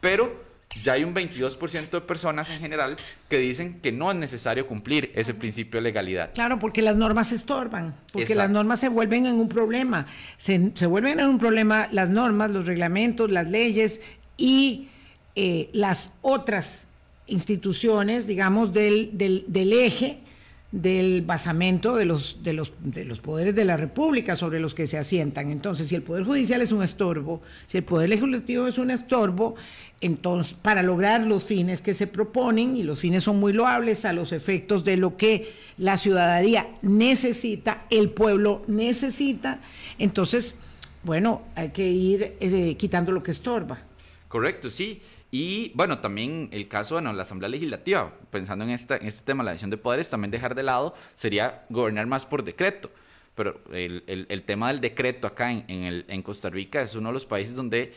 Pero 0.00 0.46
ya 0.84 0.92
hay 0.92 1.04
un 1.04 1.14
22% 1.14 1.90
de 1.90 2.00
personas 2.02 2.50
en 2.50 2.60
general 2.60 2.96
que 3.30 3.38
dicen 3.38 3.80
que 3.80 3.90
no 3.90 4.10
es 4.10 4.16
necesario 4.18 4.66
cumplir 4.66 5.10
ese 5.14 5.32
principio 5.32 5.78
de 5.78 5.84
legalidad. 5.84 6.34
Claro, 6.34 6.58
porque 6.58 6.82
las 6.82 6.96
normas 6.96 7.28
se 7.28 7.36
estorban, 7.36 7.96
porque 8.12 8.34
las 8.34 8.50
normas 8.50 8.80
se 8.80 8.90
vuelven 8.90 9.24
en 9.24 9.36
un 9.36 9.48
problema. 9.48 10.06
Se, 10.36 10.58
vuelven 10.86 11.18
en 11.20 11.26
un 11.26 11.38
problema 11.38 11.88
las 11.90 12.10
normas, 12.10 12.50
los 12.50 12.66
reglamentos, 12.66 13.30
las 13.30 13.48
leyes 13.48 14.02
y 14.36 14.88
eh, 15.34 15.70
las 15.72 16.12
otras 16.20 16.86
instituciones, 17.26 18.26
digamos, 18.26 18.74
del, 18.74 19.16
del, 19.16 19.44
del 19.48 19.72
eje 19.72 20.18
del 20.70 21.22
basamento 21.22 21.96
de 21.96 22.04
los, 22.04 22.42
de, 22.42 22.52
los, 22.52 22.72
de 22.80 23.06
los 23.06 23.20
poderes 23.20 23.54
de 23.54 23.64
la 23.64 23.78
República 23.78 24.36
sobre 24.36 24.60
los 24.60 24.74
que 24.74 24.86
se 24.86 24.98
asientan. 24.98 25.50
Entonces, 25.50 25.88
si 25.88 25.94
el 25.94 26.02
Poder 26.02 26.24
Judicial 26.24 26.60
es 26.60 26.72
un 26.72 26.82
estorbo, 26.82 27.40
si 27.66 27.78
el 27.78 27.84
Poder 27.84 28.10
Legislativo 28.10 28.66
es 28.66 28.76
un 28.76 28.90
estorbo, 28.90 29.54
entonces, 30.00 30.54
para 30.60 30.82
lograr 30.82 31.22
los 31.22 31.44
fines 31.44 31.80
que 31.80 31.94
se 31.94 32.06
proponen, 32.06 32.76
y 32.76 32.82
los 32.82 32.98
fines 32.98 33.24
son 33.24 33.40
muy 33.40 33.52
loables 33.52 34.04
a 34.04 34.12
los 34.12 34.32
efectos 34.32 34.84
de 34.84 34.96
lo 34.96 35.16
que 35.16 35.52
la 35.78 35.96
ciudadanía 35.96 36.68
necesita, 36.82 37.86
el 37.90 38.10
pueblo 38.10 38.62
necesita, 38.68 39.60
entonces, 39.98 40.54
bueno, 41.02 41.42
hay 41.54 41.70
que 41.70 41.88
ir 41.88 42.36
eh, 42.40 42.76
quitando 42.76 43.10
lo 43.10 43.22
que 43.22 43.30
estorba. 43.30 43.78
Correcto, 44.28 44.70
sí. 44.70 45.02
Y 45.30 45.72
bueno, 45.74 45.98
también 45.98 46.48
el 46.52 46.68
caso, 46.68 46.94
bueno, 46.94 47.12
la 47.12 47.24
Asamblea 47.24 47.48
Legislativa, 47.48 48.12
pensando 48.30 48.64
en, 48.64 48.70
esta, 48.70 48.96
en 48.96 49.06
este 49.06 49.22
tema, 49.24 49.42
la 49.42 49.52
división 49.52 49.70
de 49.70 49.76
poderes, 49.76 50.08
también 50.08 50.30
dejar 50.30 50.54
de 50.54 50.62
lado 50.62 50.94
sería 51.16 51.64
gobernar 51.68 52.06
más 52.06 52.24
por 52.24 52.44
decreto. 52.44 52.90
Pero 53.34 53.60
el, 53.72 54.42
tema 54.46 54.68
del 54.68 54.80
decreto 54.80 55.26
acá 55.26 55.52
en, 55.52 55.64
en, 55.68 55.82
el, 55.84 56.04
en 56.08 56.22
Costa 56.22 56.50
Rica 56.50 56.82
es 56.82 56.94
uno 56.94 57.10
de 57.10 57.12
los 57.12 57.24
países 57.24 57.54
donde 57.54 57.92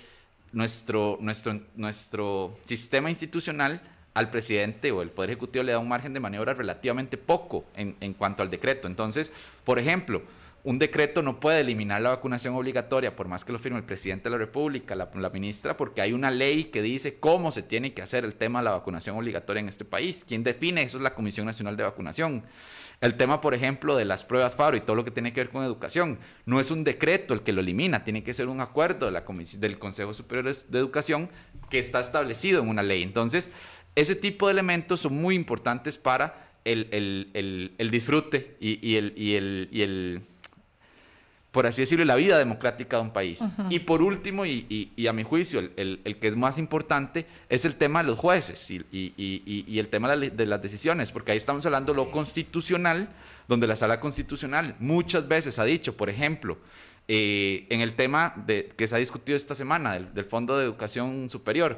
nuestro, 0.52 1.18
nuestro, 1.20 1.60
nuestro 1.76 2.58
sistema 2.66 3.10
institucional 3.10 3.82
al 4.14 4.30
presidente 4.30 4.92
o 4.92 5.02
el 5.02 5.10
Poder 5.10 5.32
Ejecutivo 5.32 5.64
le 5.64 5.72
da 5.72 5.80
un 5.80 5.88
margen 5.88 6.14
de 6.14 6.20
maniobra 6.20 6.54
relativamente 6.54 7.18
poco 7.18 7.66
en, 7.76 7.96
en 8.02 8.14
cuanto 8.14 8.44
al 8.44 8.50
decreto. 8.50 8.88
Entonces, 8.88 9.32
por 9.64 9.80
ejemplo, 9.80 10.22
un 10.64 10.78
decreto 10.78 11.24
no 11.24 11.40
puede 11.40 11.62
eliminar 11.62 12.02
la 12.02 12.10
vacunación 12.10 12.56
obligatoria, 12.56 13.16
por 13.16 13.28
más 13.28 13.44
que 13.44 13.52
lo 13.52 13.60
firme 13.60 13.80
el 13.80 13.84
presidente 13.84 14.26
de 14.26 14.32
la 14.32 14.38
República, 14.38 14.96
la, 14.96 15.10
ministra, 15.32 15.76
porque 15.76 16.02
hay 16.02 16.14
una 16.14 16.30
ley 16.30 16.66
que 16.66 16.82
dice 16.82 17.16
cómo 17.20 17.52
se 17.52 17.64
tiene 17.64 17.94
que 17.94 18.02
hacer 18.02 18.26
el 18.26 18.36
tema 18.36 18.60
de 18.60 18.66
la 18.66 18.72
vacunación 18.72 19.18
obligatoria 19.18 19.62
en 19.62 19.70
este 19.70 19.86
país. 19.86 20.24
¿Quién 20.28 20.44
define 20.44 20.84
eso? 20.84 20.98
Es 20.98 21.04
la 21.04 21.16
Comisión 21.16 21.48
Nacional 21.48 21.78
de 21.78 21.84
Vacunación. 21.84 22.44
El 23.00 23.16
tema, 23.16 23.42
por 23.42 23.56
ejemplo, 23.56 23.96
de 23.96 24.06
las 24.06 24.24
pruebas 24.24 24.56
FARO 24.56 24.78
y 24.78 24.82
todo 24.82 24.96
lo 24.96 25.04
que 25.04 25.10
tiene 25.10 25.34
que 25.34 25.42
ver 25.42 25.50
con 25.50 25.66
educación, 25.66 26.20
no 26.46 26.60
es 26.60 26.70
un 26.70 26.84
decreto 26.84 27.34
el 27.34 27.42
que 27.42 27.54
lo 27.54 27.62
elimina, 27.62 28.04
tiene 28.04 28.24
que 28.24 28.36
ser 28.36 28.48
un 28.48 28.62
acuerdo 28.62 29.08
de 29.08 29.12
la 29.12 29.24
del 29.58 29.80
Consejo 29.80 30.14
Superior 30.14 30.56
de 30.56 30.78
Educación 30.78 31.30
que 31.72 31.80
está 31.80 32.00
establecido 32.00 32.62
en 32.62 32.70
una 32.70 32.84
ley. 32.84 33.02
Entonces, 33.02 33.50
ese 33.96 34.14
tipo 34.14 34.46
de 34.46 34.54
elementos 34.54 35.00
son 35.00 35.16
muy 35.16 35.34
importantes 35.34 35.98
para 35.98 36.52
el, 36.64 37.90
disfrute 37.92 38.56
y, 38.60 38.96
el 38.96 40.22
por 41.52 41.68
así 41.68 41.82
decirlo, 41.82 42.06
la 42.06 42.16
vida 42.16 42.38
democrática 42.38 42.96
de 42.98 43.04
un 43.04 43.12
país. 43.12 43.40
Y 43.70 43.80
por 43.80 44.02
último, 44.02 44.46
y, 44.46 45.08
a 45.08 45.12
mi 45.12 45.24
juicio, 45.24 45.60
el, 45.60 46.18
que 46.20 46.28
es 46.30 46.36
más 46.36 46.58
importante, 46.58 47.26
es 47.50 47.66
el 47.66 47.76
tema 47.76 48.02
de 48.02 48.08
los 48.08 48.20
jueces 48.20 48.72
y, 48.72 49.78
el 49.78 49.88
tema 49.90 50.16
de, 50.16 50.46
las 50.46 50.62
decisiones, 50.62 51.12
porque 51.12 51.34
ahí 51.34 51.38
estamos 51.38 51.66
hablando 51.66 51.92
de 51.92 51.98
lo 51.98 52.10
constitucional, 52.10 53.10
donde 53.50 53.68
la 53.68 53.76
sala 53.76 54.00
constitucional 54.00 54.76
muchas 54.80 55.28
veces 55.28 55.60
ha 55.60 55.66
dicho, 55.66 55.98
por 55.98 56.10
ejemplo, 56.10 56.58
eh, 57.10 57.66
en 57.70 57.82
el 57.82 57.96
tema 57.96 58.34
de, 58.46 58.72
que 58.78 58.88
se 58.88 58.96
ha 58.96 59.00
discutido 59.00 59.36
esta 59.36 59.54
semana 59.54 60.00
del, 60.00 60.26
Fondo 60.26 60.58
de 60.58 60.64
Educación 60.64 61.30
Superior, 61.30 61.78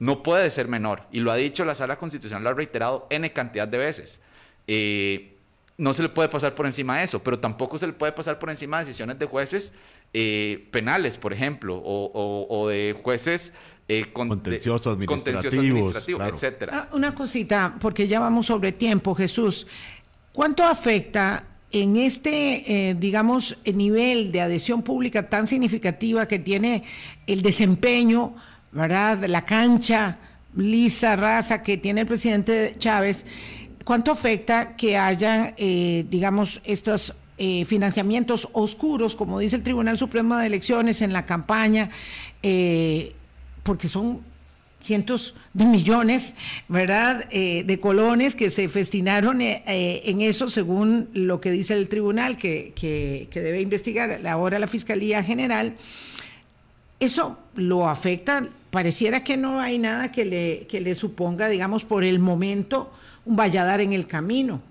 no 0.00 0.24
puede 0.24 0.50
ser 0.50 0.66
menor, 0.66 1.04
y 1.12 1.20
lo 1.20 1.30
ha 1.30 1.36
dicho 1.36 1.64
la 1.64 1.76
sala 1.76 1.96
constitucional, 1.96 2.42
lo 2.42 2.50
ha 2.50 2.54
reiterado 2.54 3.06
N 3.08 3.32
cantidad 3.32 3.68
de 3.68 3.78
veces. 3.78 4.20
Eh, 4.66 5.31
no 5.78 5.94
se 5.94 6.02
le 6.02 6.08
puede 6.08 6.28
pasar 6.28 6.54
por 6.54 6.66
encima 6.66 6.98
de 6.98 7.04
eso, 7.04 7.22
pero 7.22 7.38
tampoco 7.38 7.78
se 7.78 7.86
le 7.86 7.92
puede 7.92 8.12
pasar 8.12 8.38
por 8.38 8.50
encima 8.50 8.78
de 8.78 8.86
decisiones 8.86 9.18
de 9.18 9.26
jueces 9.26 9.72
eh, 10.12 10.68
penales, 10.70 11.16
por 11.16 11.32
ejemplo, 11.32 11.80
o, 11.82 12.68
de 12.68 12.94
jueces 13.02 13.52
eh, 13.88 14.06
contenciosos 14.12 14.94
administrativos, 14.94 15.94
etcétera. 16.32 16.88
Ah, 16.90 16.94
una 16.94 17.14
cosita, 17.14 17.76
porque 17.80 18.06
ya 18.06 18.20
vamos 18.20 18.46
sobre 18.46 18.72
tiempo, 18.72 19.14
Jesús. 19.14 19.66
¿Cuánto 20.32 20.64
afecta 20.64 21.44
en 21.70 21.96
este, 21.96 22.90
eh, 22.90 22.94
digamos, 22.94 23.56
nivel 23.64 24.30
de 24.30 24.42
adhesión 24.42 24.82
pública 24.82 25.28
tan 25.28 25.46
significativa 25.46 26.28
que 26.28 26.38
tiene 26.38 26.84
el 27.26 27.42
desempeño, 27.42 28.34
¿verdad? 28.70 29.24
La 29.24 29.46
cancha 29.46 30.18
lisa, 30.54 31.16
raza 31.16 31.62
que 31.62 31.78
tiene 31.78 32.02
el 32.02 32.06
presidente 32.06 32.76
Chávez? 32.78 33.24
¿Cuánto 33.84 34.12
afecta 34.12 34.76
que 34.76 34.96
haya, 34.96 35.54
eh, 35.56 36.04
digamos, 36.08 36.60
estos 36.64 37.14
eh, 37.38 37.64
financiamientos 37.64 38.48
oscuros, 38.52 39.16
como 39.16 39.38
dice 39.38 39.56
el 39.56 39.62
Tribunal 39.62 39.98
Supremo 39.98 40.36
de 40.36 40.46
Elecciones 40.46 41.00
en 41.00 41.12
la 41.12 41.26
campaña, 41.26 41.90
eh, 42.42 43.14
porque 43.62 43.88
son 43.88 44.20
cientos 44.82 45.34
de 45.52 45.64
millones, 45.64 46.34
¿verdad?, 46.68 47.28
de 47.30 47.78
colones 47.80 48.34
que 48.34 48.50
se 48.50 48.68
festinaron 48.68 49.40
en 49.40 50.20
eso 50.20 50.50
según 50.50 51.08
lo 51.14 51.40
que 51.40 51.52
dice 51.52 51.74
el 51.74 51.86
tribunal 51.88 52.36
que, 52.36 52.72
que, 52.74 53.28
debe 53.32 53.60
investigar 53.60 54.26
ahora 54.26 54.58
la 54.58 54.66
Fiscalía 54.66 55.22
General. 55.22 55.76
Eso 56.98 57.38
lo 57.54 57.88
afecta, 57.88 58.48
pareciera 58.72 59.22
que 59.22 59.36
no 59.36 59.60
hay 59.60 59.78
nada 59.78 60.10
que 60.10 60.24
le, 60.24 60.66
que 60.66 60.80
le 60.80 60.96
suponga, 60.96 61.48
digamos, 61.48 61.84
por 61.84 62.02
el 62.02 62.18
momento, 62.18 62.92
un 63.24 63.36
valladar 63.36 63.80
en 63.80 63.92
el 63.92 64.06
camino. 64.06 64.62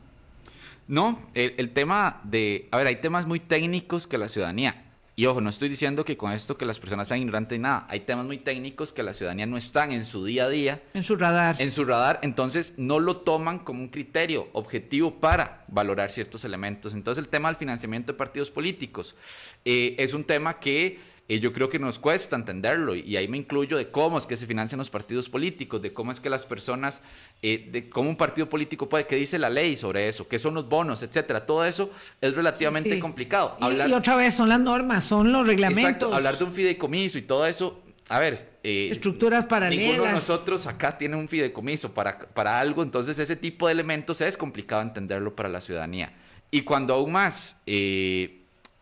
No, 0.88 1.20
el, 1.34 1.70
tema 1.70 2.20
de, 2.24 2.68
a 2.72 2.78
ver, 2.78 2.88
hay 2.88 2.98
temas 2.98 3.26
muy 3.26 3.40
técnicos 3.40 4.08
que 4.08 4.18
la 4.18 4.28
ciudadanía, 4.28 4.92
y 5.16 5.26
ojo, 5.26 5.40
no 5.40 5.50
estoy 5.50 5.70
diciendo 5.70 6.04
que 6.04 6.18
con 6.18 6.32
esto 6.32 6.58
que 6.58 6.66
las 6.66 6.80
personas 6.80 7.08
sean 7.08 7.20
ignorantes 7.20 7.56
y 7.56 7.60
nada, 7.60 7.86
hay 7.90 8.02
temas 8.02 8.26
muy 8.26 8.40
técnicos 8.40 8.92
que 8.92 9.04
la 9.04 9.14
ciudadanía 9.14 9.46
no 9.46 9.56
están 9.56 9.92
en 9.92 10.04
su 10.04 10.26
día 10.26 10.46
a 10.46 10.50
día. 10.50 10.82
En 10.94 11.04
su 11.04 11.16
radar. 11.16 11.62
En 11.62 11.72
su 11.72 11.86
radar, 11.86 12.20
entonces 12.24 12.74
no 12.78 13.00
lo 13.00 13.18
toman 13.18 13.60
como 13.60 13.82
un 13.82 13.90
criterio 13.90 14.48
objetivo 14.54 15.16
para 15.16 15.64
valorar 15.68 16.12
ciertos 16.12 16.44
elementos. 16.44 16.94
Entonces 16.94 17.24
el 17.24 17.30
tema 17.30 17.50
del 17.50 17.58
financiamiento 17.58 18.14
de 18.14 18.18
partidos 18.18 18.50
políticos 18.50 19.16
eh, 19.64 19.96
es 20.00 20.14
un 20.14 20.24
tema 20.24 20.60
que 20.60 21.11
y 21.36 21.40
yo 21.40 21.54
creo 21.54 21.70
que 21.70 21.80
nos 21.80 21.98
cuesta 21.98 22.36
entenderlo, 22.36 22.94
y 22.94 23.16
ahí 23.16 23.26
me 23.30 23.38
incluyo 23.38 23.78
de 23.78 23.90
cómo 23.90 24.18
es 24.18 24.26
que 24.26 24.36
se 24.36 24.46
financian 24.46 24.78
los 24.80 24.90
partidos 24.90 25.30
políticos, 25.30 25.82
de 25.82 25.94
cómo 25.94 26.12
es 26.12 26.20
que 26.20 26.30
las 26.30 26.44
personas, 26.44 27.02
eh, 27.42 27.70
de 27.72 27.90
cómo 27.90 28.10
un 28.10 28.18
partido 28.18 28.50
político 28.50 28.90
puede, 28.90 29.08
qué 29.08 29.16
dice 29.16 29.40
la 29.40 29.50
ley 29.50 29.78
sobre 29.78 30.10
eso, 30.10 30.28
qué 30.28 30.40
son 30.40 30.56
los 30.56 30.68
bonos, 30.68 31.04
etcétera. 31.04 31.46
Todo 31.46 31.64
eso 31.64 31.90
es 32.20 32.36
relativamente 32.36 33.00
complicado. 33.00 33.56
y, 33.62 33.94
otra 33.94 34.18
vez 34.18 34.34
son 34.34 34.50
las 34.50 34.60
normas, 34.60 35.06
son 35.06 35.32
los 35.32 35.48
reglamentos. 35.48 35.86
Exacto, 35.86 36.14
hablar 36.14 36.38
de 36.38 36.44
un 36.44 36.52
fideicomiso 36.52 37.18
y 37.18 37.22
todo 37.22 37.46
eso, 37.46 37.82
a 38.10 38.20
ver. 38.20 38.60
Eh, 38.62 38.90
Estructuras 38.92 39.46
paralelas. 39.46 39.86
Ninguno 39.86 40.08
de 40.08 40.12
nosotros 40.12 40.68
acá 40.68 40.98
tiene 40.98 41.16
un 41.16 41.30
fideicomiso 41.30 41.94
para, 41.94 42.20
para 42.20 42.60
algo, 42.60 42.84
entonces 42.84 43.18
ese 43.18 43.38
tipo 43.38 43.68
de 43.68 43.72
elementos 43.72 44.20
es 44.20 44.36
complicado 44.36 44.82
entenderlo 44.82 45.34
para 45.34 45.48
la 45.48 45.62
ciudadanía. 45.62 46.12
Y 46.52 46.64
cuando 46.64 46.94
aún 46.94 47.14
más. 47.14 47.56
Eh, 47.66 48.40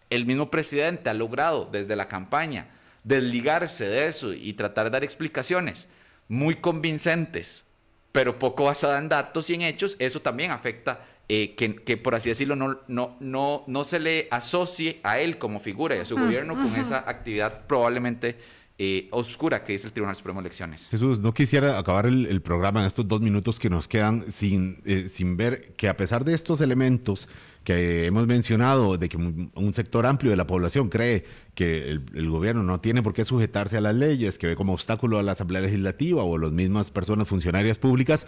el 0.10 0.26
mismo 0.26 0.50
presidente 0.50 1.10
ha 1.10 1.14
logrado 1.14 1.70
desde 1.72 1.96
la 1.96 2.08
campaña 2.08 2.68
desligarse 3.04 3.86
de 3.86 4.08
eso 4.08 4.34
y 4.34 4.54
tratar 4.54 4.86
de 4.86 4.92
dar 4.92 5.04
explicaciones 5.04 5.88
muy 6.28 6.56
convincentes, 6.56 7.66
pero 8.12 8.40
poco 8.40 8.66
basadas 8.66 9.02
en 9.02 9.10
datos 9.10 9.50
y 9.50 9.56
en 9.56 9.62
hechos, 9.62 9.96
eso 10.00 10.22
también 10.22 10.52
afecta 10.52 11.06
eh, 11.28 11.56
que, 11.56 11.98
por 11.98 12.16
así 12.16 12.30
decirlo, 12.30 12.56
no, 12.56 12.80
no, 12.88 13.16
no, 13.20 13.64
no 13.68 13.84
se 13.84 14.00
le 14.00 14.28
asocie 14.32 15.00
a 15.04 15.20
él 15.20 15.38
como 15.38 15.60
figura 15.60 15.96
y 15.96 16.00
a 16.00 16.06
su 16.06 16.18
gobierno 16.18 16.56
con 16.56 16.76
esa 16.76 17.08
actividad 17.08 17.68
probablemente 17.68 18.38
eh, 18.80 19.10
oscura 19.12 19.64
que 19.64 19.76
es 19.76 19.86
el 19.86 19.92
Tribunal 19.92 20.16
Supremo 20.16 20.42
de 20.42 20.48
Elecciones. 20.48 20.88
Jesús, 20.90 21.20
no 21.20 21.34
quisiera 21.34 21.78
acabar 21.78 22.08
el, 22.08 22.42
programa 22.42 22.80
en 22.80 22.88
estos 22.88 23.08
dos 23.08 23.22
minutos 23.22 23.60
que 23.60 23.70
nos 23.70 23.88
quedan 23.88 24.32
sin, 24.32 24.82
eh, 24.86 25.08
sin 25.10 25.38
ver 25.38 25.74
que 25.76 25.88
a 25.88 25.98
pesar 25.98 26.24
de 26.26 26.34
estos 26.34 26.62
elementos, 26.62 27.28
que 27.64 28.06
hemos 28.06 28.26
mencionado 28.28 28.98
de 28.98 29.10
que 29.10 29.18
un, 29.18 29.74
sector 29.74 30.06
amplio 30.06 30.32
de 30.32 30.38
la 30.38 30.48
población 30.48 30.90
cree 30.90 31.26
que 31.56 31.90
el, 31.92 32.30
gobierno 32.30 32.64
no 32.64 32.80
tiene 32.80 33.04
por 33.04 33.14
qué 33.14 33.26
sujetarse 33.26 33.78
a 33.78 33.82
las 33.82 33.96
leyes, 33.96 34.38
que 34.38 34.48
ve 34.48 34.56
como 34.56 34.74
obstáculo 34.74 35.20
a 35.20 35.24
la 35.24 35.34
Asamblea 35.34 35.62
Legislativa 35.62 36.24
o 36.24 36.36
a 36.36 36.40
las 36.40 36.52
mismas 36.52 36.90
personas 36.92 37.28
funcionarias 37.28 37.78
públicas, 37.78 38.26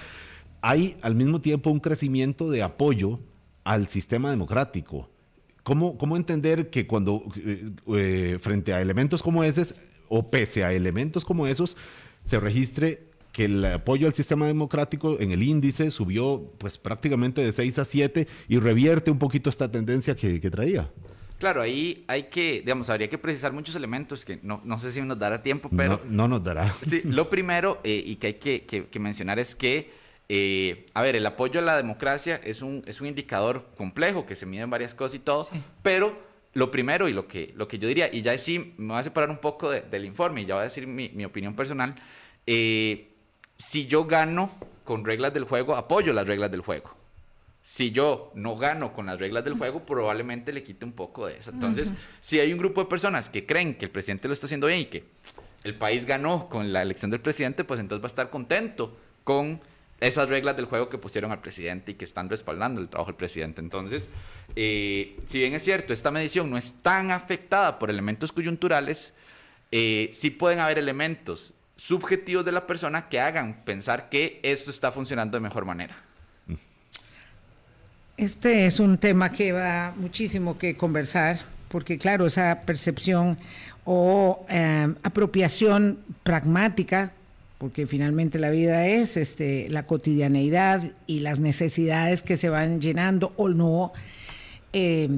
hay 0.61 0.97
al 1.01 1.15
mismo 1.15 1.41
tiempo 1.41 1.69
un 1.71 1.79
crecimiento 1.79 2.49
de 2.49 2.61
apoyo 2.61 3.19
al 3.63 3.87
sistema 3.87 4.29
democrático. 4.29 5.09
¿Cómo, 5.63 5.97
cómo 5.97 6.17
entender 6.17 6.69
que 6.69 6.87
cuando 6.87 7.23
eh, 7.37 7.69
eh, 7.95 8.39
frente 8.41 8.73
a 8.73 8.81
elementos 8.81 9.21
como 9.21 9.43
esos, 9.43 9.75
o 10.09 10.29
pese 10.29 10.63
a 10.63 10.73
elementos 10.73 11.23
como 11.23 11.47
esos, 11.47 11.77
se 12.23 12.39
registre 12.39 13.10
que 13.31 13.45
el 13.45 13.63
apoyo 13.65 14.07
al 14.07 14.13
sistema 14.13 14.45
democrático 14.45 15.19
en 15.19 15.31
el 15.31 15.43
índice 15.43 15.91
subió 15.91 16.51
pues 16.57 16.77
prácticamente 16.77 17.41
de 17.41 17.51
6 17.51 17.79
a 17.79 17.85
7 17.85 18.27
y 18.47 18.59
revierte 18.59 19.11
un 19.11 19.19
poquito 19.19 19.49
esta 19.49 19.71
tendencia 19.71 20.15
que, 20.15 20.39
traía. 20.51 20.89
Claro, 21.39 21.61
ahí 21.61 22.03
hay 22.07 22.23
que, 22.23 22.59
digamos, 22.59 22.89
habría 22.89 23.09
que 23.09 23.17
precisar 23.17 23.53
muchos 23.53 23.75
elementos 23.75 24.25
que 24.25 24.39
no, 24.43 24.61
no 24.63 24.77
sé 24.77 24.91
si 24.91 25.01
nos 25.01 25.17
dará 25.17 25.41
tiempo, 25.41 25.69
pero... 25.75 26.01
No, 26.07 26.27
nos 26.27 26.43
dará. 26.43 26.75
Sí, 26.85 27.01
lo 27.05 27.29
primero 27.29 27.79
eh, 27.83 28.03
y 28.05 28.17
que 28.17 28.27
hay 28.27 28.33
que, 28.35 28.65
que, 28.65 28.99
mencionar 28.99 29.39
es 29.39 29.55
que, 29.55 29.91
eh, 30.29 30.87
a 30.93 31.01
ver, 31.01 31.15
el 31.15 31.25
apoyo 31.25 31.59
a 31.59 31.63
la 31.63 31.77
democracia 31.77 32.39
es 32.43 32.61
un, 32.61 32.83
es 32.85 33.01
un 33.01 33.07
indicador 33.07 33.69
complejo 33.77 34.25
que 34.25 34.35
se 34.35 34.45
mide 34.45 34.61
en 34.61 34.69
varias 34.69 34.93
cosas 34.93 35.15
y 35.15 35.19
todo, 35.19 35.49
pero 35.81 36.31
lo 36.53 36.69
primero 36.69 37.07
y 37.07 37.13
lo 37.13 37.27
que, 37.27 37.53
lo 37.55 37.67
que 37.67 37.79
yo 37.79 37.87
diría, 37.87 38.13
y 38.13 38.21
ya 38.21 38.37
sí 38.37 38.73
me 38.77 38.89
voy 38.89 38.99
a 38.99 39.03
separar 39.03 39.29
un 39.29 39.37
poco 39.37 39.71
del 39.71 40.05
informe 40.05 40.41
y 40.41 40.45
ya 40.45 40.55
voy 40.55 40.61
a 40.61 40.65
decir 40.65 40.85
mi, 40.85 41.09
mi 41.09 41.23
opinión 41.23 41.55
personal, 41.55 41.95
eh, 42.45 43.10
si 43.61 43.87
yo 43.87 44.05
gano 44.05 44.51
con 44.83 45.05
reglas 45.05 45.33
del 45.33 45.45
juego, 45.45 45.75
apoyo 45.75 46.13
las 46.13 46.27
reglas 46.27 46.51
del 46.51 46.61
juego. 46.61 46.91
Si 47.63 47.91
yo 47.91 48.31
no 48.33 48.57
gano 48.57 48.91
con 48.91 49.05
las 49.05 49.19
reglas 49.19 49.43
del 49.43 49.53
juego, 49.53 49.85
probablemente 49.85 50.51
le 50.51 50.63
quite 50.63 50.83
un 50.83 50.93
poco 50.93 51.27
de 51.27 51.37
eso. 51.37 51.51
Entonces, 51.51 51.89
si 52.19 52.39
hay 52.39 52.51
un 52.51 52.59
grupo 52.59 52.81
de 52.81 52.89
personas 52.89 53.29
que 53.29 53.45
creen 53.45 53.75
que 53.75 53.85
el 53.85 53.91
presidente 53.91 54.27
lo 54.27 54.33
está 54.33 54.47
haciendo 54.47 54.67
bien 54.67 54.79
y 54.79 54.85
que 54.85 55.03
el 55.63 55.75
país 55.75 56.05
ganó 56.05 56.49
con 56.49 56.73
la 56.73 56.81
elección 56.81 57.11
del 57.11 57.21
presidente, 57.21 57.63
pues 57.63 57.79
entonces 57.79 58.03
va 58.03 58.07
a 58.07 58.13
estar 58.13 58.29
contento 58.31 58.97
con 59.23 59.61
esas 59.99 60.27
reglas 60.27 60.55
del 60.55 60.65
juego 60.65 60.89
que 60.89 60.97
pusieron 60.97 61.31
al 61.31 61.39
presidente 61.39 61.91
y 61.91 61.93
que 61.93 62.05
están 62.05 62.29
respaldando 62.29 62.81
el 62.81 62.89
trabajo 62.89 63.11
del 63.11 63.17
presidente. 63.17 63.61
Entonces, 63.61 64.09
eh, 64.55 65.19
si 65.27 65.37
bien 65.37 65.53
es 65.53 65.63
cierto, 65.63 65.93
esta 65.93 66.09
medición 66.09 66.49
no 66.49 66.57
es 66.57 66.73
tan 66.81 67.11
afectada 67.11 67.77
por 67.77 67.91
elementos 67.91 68.31
coyunturales, 68.31 69.13
eh, 69.71 70.09
sí 70.13 70.31
pueden 70.31 70.59
haber 70.59 70.79
elementos 70.79 71.53
subjetivos 71.81 72.45
de 72.45 72.51
la 72.51 72.67
persona 72.67 73.09
que 73.09 73.19
hagan 73.19 73.63
pensar 73.65 74.07
que 74.09 74.39
esto 74.43 74.69
está 74.69 74.91
funcionando 74.91 75.35
de 75.35 75.41
mejor 75.41 75.65
manera. 75.65 75.95
Este 78.17 78.67
es 78.67 78.79
un 78.79 78.99
tema 78.99 79.31
que 79.31 79.51
va 79.51 79.91
muchísimo 79.97 80.59
que 80.59 80.77
conversar, 80.77 81.39
porque 81.69 81.97
claro, 81.97 82.27
esa 82.27 82.61
percepción 82.67 83.39
o 83.83 84.45
eh, 84.47 84.93
apropiación 85.01 85.97
pragmática, 86.21 87.13
porque 87.57 87.87
finalmente 87.87 88.37
la 88.37 88.51
vida 88.51 88.85
es 88.85 89.17
este, 89.17 89.67
la 89.69 89.87
cotidianeidad 89.87 90.83
y 91.07 91.21
las 91.21 91.39
necesidades 91.39 92.21
que 92.21 92.37
se 92.37 92.49
van 92.49 92.79
llenando 92.79 93.33
o 93.37 93.49
no, 93.49 93.91
eh, 94.71 95.09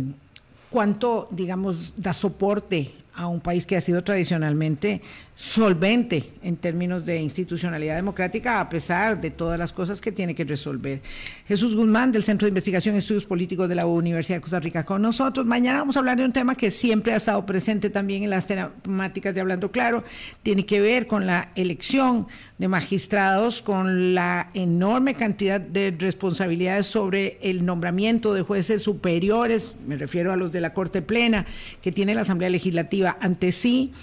cuánto, 0.70 1.28
digamos, 1.30 1.94
da 1.98 2.14
soporte 2.14 2.94
a 3.16 3.28
un 3.28 3.42
país 3.42 3.66
que 3.66 3.78
ha 3.78 3.82
sido 3.82 4.04
tradicionalmente 4.04 5.02
solvente 5.36 6.34
en 6.44 6.58
términos 6.58 7.06
de 7.06 7.20
institucionalidad 7.20 7.96
democrática, 7.96 8.60
a 8.60 8.70
pesar 8.70 9.20
de 9.20 9.32
todas 9.32 9.58
las 9.58 9.74
cosas 9.74 10.00
que 10.00 10.12
tiene 10.12 10.36
que 10.36 10.44
resolver. 10.44 11.02
Jesús 11.48 11.76
Guzmán, 11.76 12.12
del 12.12 12.24
Centro 12.24 12.46
de 12.46 12.50
Investigación 12.50 12.96
y 12.96 13.00
Estudios 13.00 13.26
Políticos 13.26 13.68
de 13.68 13.76
la 13.76 13.86
Universidad 13.86 14.38
de 14.38 14.42
Costa 14.42 14.60
Rica, 14.60 14.84
con 14.84 15.02
nosotros. 15.02 15.46
Mañana 15.46 15.80
vamos 15.80 15.96
a 15.96 16.00
hablar 16.00 16.18
de 16.18 16.26
un 16.26 16.34
tema 16.34 16.56
que 16.56 16.70
siempre 16.70 17.14
ha 17.14 17.16
estado 17.16 17.46
presente 17.46 17.90
también 17.90 18.24
en 18.24 18.30
las 18.30 18.48
temáticas 18.48 19.34
de 19.34 19.42
Hablando 19.42 19.72
Claro, 19.72 20.04
tiene 20.44 20.66
que 20.66 20.80
ver 20.80 21.08
con 21.08 21.26
la 21.26 21.50
elección 21.56 22.28
de 22.60 22.68
magistrados, 22.68 23.62
con 23.62 24.14
la 24.14 24.52
enorme 24.54 25.16
cantidad 25.16 25.60
de 25.60 25.96
responsabilidades 25.98 26.86
sobre 26.86 27.40
el 27.42 27.66
nombramiento 27.66 28.34
de 28.34 28.44
jueces 28.44 28.84
superiores, 28.84 29.76
me 29.86 29.98
refiero 29.98 30.32
a 30.32 30.36
los 30.36 30.52
de 30.52 30.62
la 30.62 30.74
Corte 30.74 31.02
Plena, 31.02 31.46
que 31.82 31.92
tiene 31.92 32.14
la 32.14 32.22
Asamblea 32.22 32.50
Legislativa 32.50 33.18
ante 33.20 33.52
sí 33.52 33.94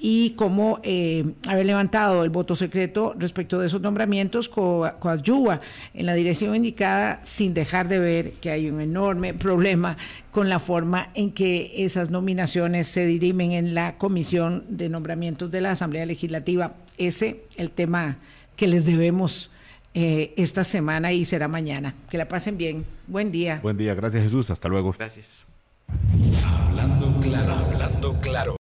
y 0.00 0.30
cómo 0.30 0.80
eh, 0.82 1.24
haber 1.48 1.66
levantado 1.66 2.24
el 2.24 2.30
voto 2.30 2.54
secreto 2.54 3.14
respecto 3.18 3.58
de 3.58 3.66
esos 3.66 3.80
nombramientos 3.80 4.48
co 4.48 4.90
coadyuva 4.98 5.60
en 5.94 6.06
la 6.06 6.14
dirección 6.14 6.54
indicada 6.54 7.20
sin 7.24 7.54
dejar 7.54 7.88
de 7.88 7.98
ver 7.98 8.32
que 8.32 8.50
hay 8.50 8.70
un 8.70 8.80
enorme 8.80 9.34
problema 9.34 9.96
con 10.30 10.48
la 10.48 10.58
forma 10.58 11.10
en 11.14 11.32
que 11.32 11.72
esas 11.84 12.10
nominaciones 12.10 12.86
se 12.86 13.06
dirimen 13.06 13.52
en 13.52 13.74
la 13.74 13.96
comisión 13.98 14.64
de 14.68 14.88
nombramientos 14.88 15.50
de 15.50 15.60
la 15.60 15.72
Asamblea 15.72 16.06
Legislativa. 16.06 16.74
Ese 16.96 17.44
el 17.56 17.70
tema 17.70 18.18
que 18.56 18.66
les 18.66 18.84
debemos 18.84 19.50
eh, 19.94 20.32
esta 20.36 20.64
semana 20.64 21.12
y 21.12 21.24
será 21.24 21.48
mañana. 21.48 21.94
Que 22.08 22.18
la 22.18 22.28
pasen 22.28 22.56
bien. 22.56 22.84
Buen 23.06 23.32
día. 23.32 23.60
Buen 23.62 23.76
día. 23.76 23.94
Gracias 23.94 24.22
Jesús. 24.22 24.50
Hasta 24.50 24.68
luego. 24.68 24.94
Gracias. 24.96 25.46
Hablando 26.44 27.20
claro, 27.20 27.52
hablando 27.54 28.14
claro. 28.20 28.56